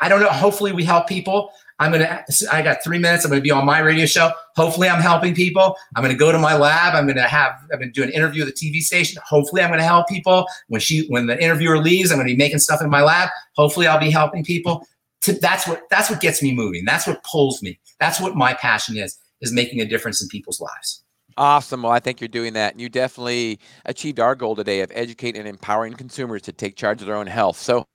I 0.00 0.08
don't 0.08 0.20
know, 0.20 0.28
hopefully 0.28 0.72
we 0.72 0.84
help 0.84 1.06
people. 1.06 1.50
I'm 1.80 1.90
gonna. 1.90 2.24
I 2.52 2.62
got 2.62 2.84
three 2.84 2.98
minutes. 2.98 3.24
I'm 3.24 3.30
gonna 3.30 3.40
be 3.40 3.50
on 3.50 3.66
my 3.66 3.80
radio 3.80 4.06
show. 4.06 4.30
Hopefully, 4.54 4.88
I'm 4.88 5.00
helping 5.00 5.34
people. 5.34 5.76
I'm 5.96 6.02
gonna 6.02 6.14
go 6.14 6.30
to 6.30 6.38
my 6.38 6.56
lab. 6.56 6.94
I'm 6.94 7.06
gonna 7.06 7.26
have. 7.26 7.52
I'm 7.72 7.80
gonna 7.80 7.90
do 7.90 8.04
an 8.04 8.10
interview 8.10 8.44
with 8.44 8.54
the 8.54 8.70
TV 8.70 8.80
station. 8.80 9.20
Hopefully, 9.26 9.60
I'm 9.60 9.70
gonna 9.70 9.82
help 9.82 10.08
people. 10.08 10.46
When 10.68 10.80
she, 10.80 11.06
when 11.08 11.26
the 11.26 11.42
interviewer 11.42 11.78
leaves, 11.78 12.12
I'm 12.12 12.18
gonna 12.18 12.28
be 12.28 12.36
making 12.36 12.60
stuff 12.60 12.80
in 12.80 12.90
my 12.90 13.02
lab. 13.02 13.28
Hopefully, 13.56 13.88
I'll 13.88 13.98
be 13.98 14.10
helping 14.10 14.44
people. 14.44 14.86
That's 15.26 15.66
what. 15.66 15.82
That's 15.90 16.10
what 16.10 16.20
gets 16.20 16.42
me 16.42 16.54
moving. 16.54 16.84
That's 16.84 17.08
what 17.08 17.24
pulls 17.24 17.60
me. 17.60 17.78
That's 17.98 18.20
what 18.20 18.36
my 18.36 18.54
passion 18.54 18.96
is. 18.96 19.18
Is 19.40 19.52
making 19.52 19.80
a 19.80 19.84
difference 19.84 20.22
in 20.22 20.28
people's 20.28 20.60
lives. 20.60 21.03
Awesome. 21.36 21.82
Well, 21.82 21.92
I 21.92 22.00
think 22.00 22.20
you're 22.20 22.28
doing 22.28 22.52
that. 22.54 22.72
And 22.72 22.80
you 22.80 22.88
definitely 22.88 23.58
achieved 23.84 24.20
our 24.20 24.34
goal 24.34 24.54
today 24.54 24.80
of 24.80 24.92
educating 24.94 25.40
and 25.40 25.48
empowering 25.48 25.94
consumers 25.94 26.42
to 26.42 26.52
take 26.52 26.76
charge 26.76 27.00
of 27.00 27.06
their 27.06 27.16
own 27.16 27.26
health. 27.26 27.58
So, 27.58 27.86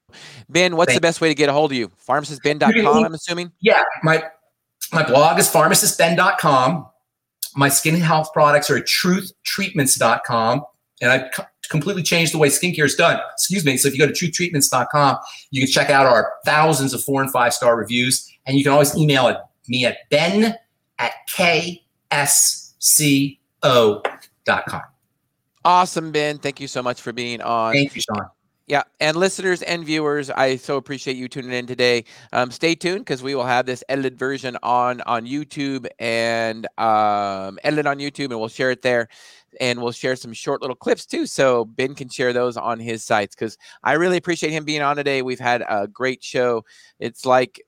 Ben, 0.49 0.75
what's 0.75 0.93
the 0.93 1.01
best 1.01 1.21
way 1.21 1.29
to 1.29 1.35
get 1.35 1.49
a 1.49 1.53
hold 1.53 1.71
of 1.71 1.77
you? 1.77 1.89
Pharmacistben.com, 2.07 3.05
I'm 3.05 3.13
assuming? 3.13 3.51
Yeah. 3.61 3.83
My 4.03 4.23
my 4.91 5.03
blog 5.03 5.39
is 5.39 5.47
pharmacistben.com. 5.49 6.87
My 7.55 7.69
skin 7.69 7.95
health 7.95 8.31
products 8.33 8.69
are 8.69 8.77
at 8.77 8.85
truthtreatments.com. 8.85 10.65
And 11.01 11.11
I've 11.11 11.31
completely 11.69 12.03
changed 12.03 12.33
the 12.33 12.37
way 12.37 12.49
skincare 12.49 12.85
is 12.85 12.95
done. 12.95 13.19
Excuse 13.33 13.63
me. 13.63 13.77
So 13.77 13.87
if 13.87 13.93
you 13.93 13.99
go 13.99 14.11
to 14.11 14.13
truthtreatments.com, 14.13 15.17
you 15.51 15.61
can 15.61 15.71
check 15.71 15.89
out 15.89 16.05
our 16.05 16.33
thousands 16.43 16.93
of 16.93 17.03
four 17.03 17.21
and 17.21 17.31
five 17.31 17.53
star 17.53 17.77
reviews. 17.77 18.29
And 18.45 18.57
you 18.57 18.63
can 18.63 18.73
always 18.73 18.95
email 18.97 19.47
me 19.67 19.85
at 19.85 20.09
ben 20.09 20.55
at 20.97 21.13
KS 21.27 22.58
co.com. 22.79 24.81
Awesome, 25.65 26.11
Ben. 26.11 26.37
Thank 26.37 26.59
you 26.59 26.67
so 26.67 26.81
much 26.81 27.01
for 27.01 27.13
being 27.13 27.41
on. 27.41 27.73
Thank 27.73 27.95
you, 27.95 28.01
Shawn. 28.01 28.29
Yeah, 28.69 28.83
and 28.99 29.17
listeners 29.17 29.63
and 29.63 29.83
viewers, 29.83 30.29
I 30.29 30.55
so 30.55 30.77
appreciate 30.77 31.17
you 31.17 31.27
tuning 31.27 31.53
in 31.53 31.65
today. 31.65 32.05
Um, 32.31 32.51
stay 32.51 32.75
tuned 32.75 32.99
because 32.99 33.23
we 33.23 33.33
will 33.33 33.45
have 33.45 33.65
this 33.65 33.83
edited 33.89 34.15
version 34.15 34.59
on 34.61 35.01
on 35.01 35.25
YouTube 35.25 35.87
and 35.97 36.67
um, 36.77 37.57
edited 37.63 37.87
on 37.87 37.97
YouTube, 37.97 38.25
and 38.25 38.39
we'll 38.39 38.47
share 38.47 38.69
it 38.69 38.83
there, 38.83 39.07
and 39.59 39.81
we'll 39.81 39.91
share 39.91 40.15
some 40.15 40.33
short 40.33 40.61
little 40.61 40.75
clips 40.75 41.07
too, 41.07 41.25
so 41.25 41.65
Ben 41.65 41.95
can 41.95 42.09
share 42.09 42.31
those 42.31 42.57
on 42.57 42.79
his 42.79 43.03
sites. 43.03 43.35
Because 43.35 43.57
I 43.83 43.93
really 43.93 44.17
appreciate 44.17 44.51
him 44.51 44.65
being 44.65 44.83
on 44.83 44.97
today. 44.97 45.23
We've 45.23 45.39
had 45.39 45.63
a 45.67 45.87
great 45.87 46.23
show. 46.23 46.63
It's 46.99 47.25
like 47.25 47.59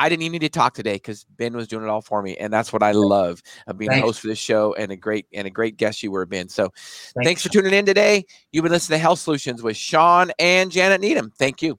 I 0.00 0.08
didn't 0.08 0.22
even 0.22 0.32
need 0.32 0.38
to 0.40 0.48
talk 0.48 0.72
today 0.72 0.94
because 0.94 1.24
Ben 1.24 1.54
was 1.54 1.68
doing 1.68 1.84
it 1.84 1.90
all 1.90 2.00
for 2.00 2.22
me, 2.22 2.34
and 2.38 2.50
that's 2.50 2.72
what 2.72 2.82
I 2.82 2.92
love 2.92 3.42
of 3.66 3.76
being 3.76 3.90
thanks. 3.90 4.02
a 4.02 4.06
host 4.06 4.20
for 4.20 4.28
this 4.28 4.38
show 4.38 4.72
and 4.72 4.90
a 4.90 4.96
great 4.96 5.26
and 5.34 5.46
a 5.46 5.50
great 5.50 5.76
guest 5.76 6.02
you 6.02 6.10
were, 6.10 6.24
Ben. 6.24 6.48
So, 6.48 6.72
thanks, 6.72 7.12
thanks 7.22 7.42
for 7.42 7.50
tuning 7.50 7.74
in 7.74 7.84
today. 7.84 8.24
You've 8.50 8.62
been 8.62 8.72
listening 8.72 8.96
to 8.96 9.02
Health 9.02 9.18
Solutions 9.18 9.62
with 9.62 9.76
Shawn 9.76 10.32
and 10.38 10.70
Janet 10.70 11.02
Needham. 11.02 11.30
Thank 11.38 11.60
you. 11.60 11.78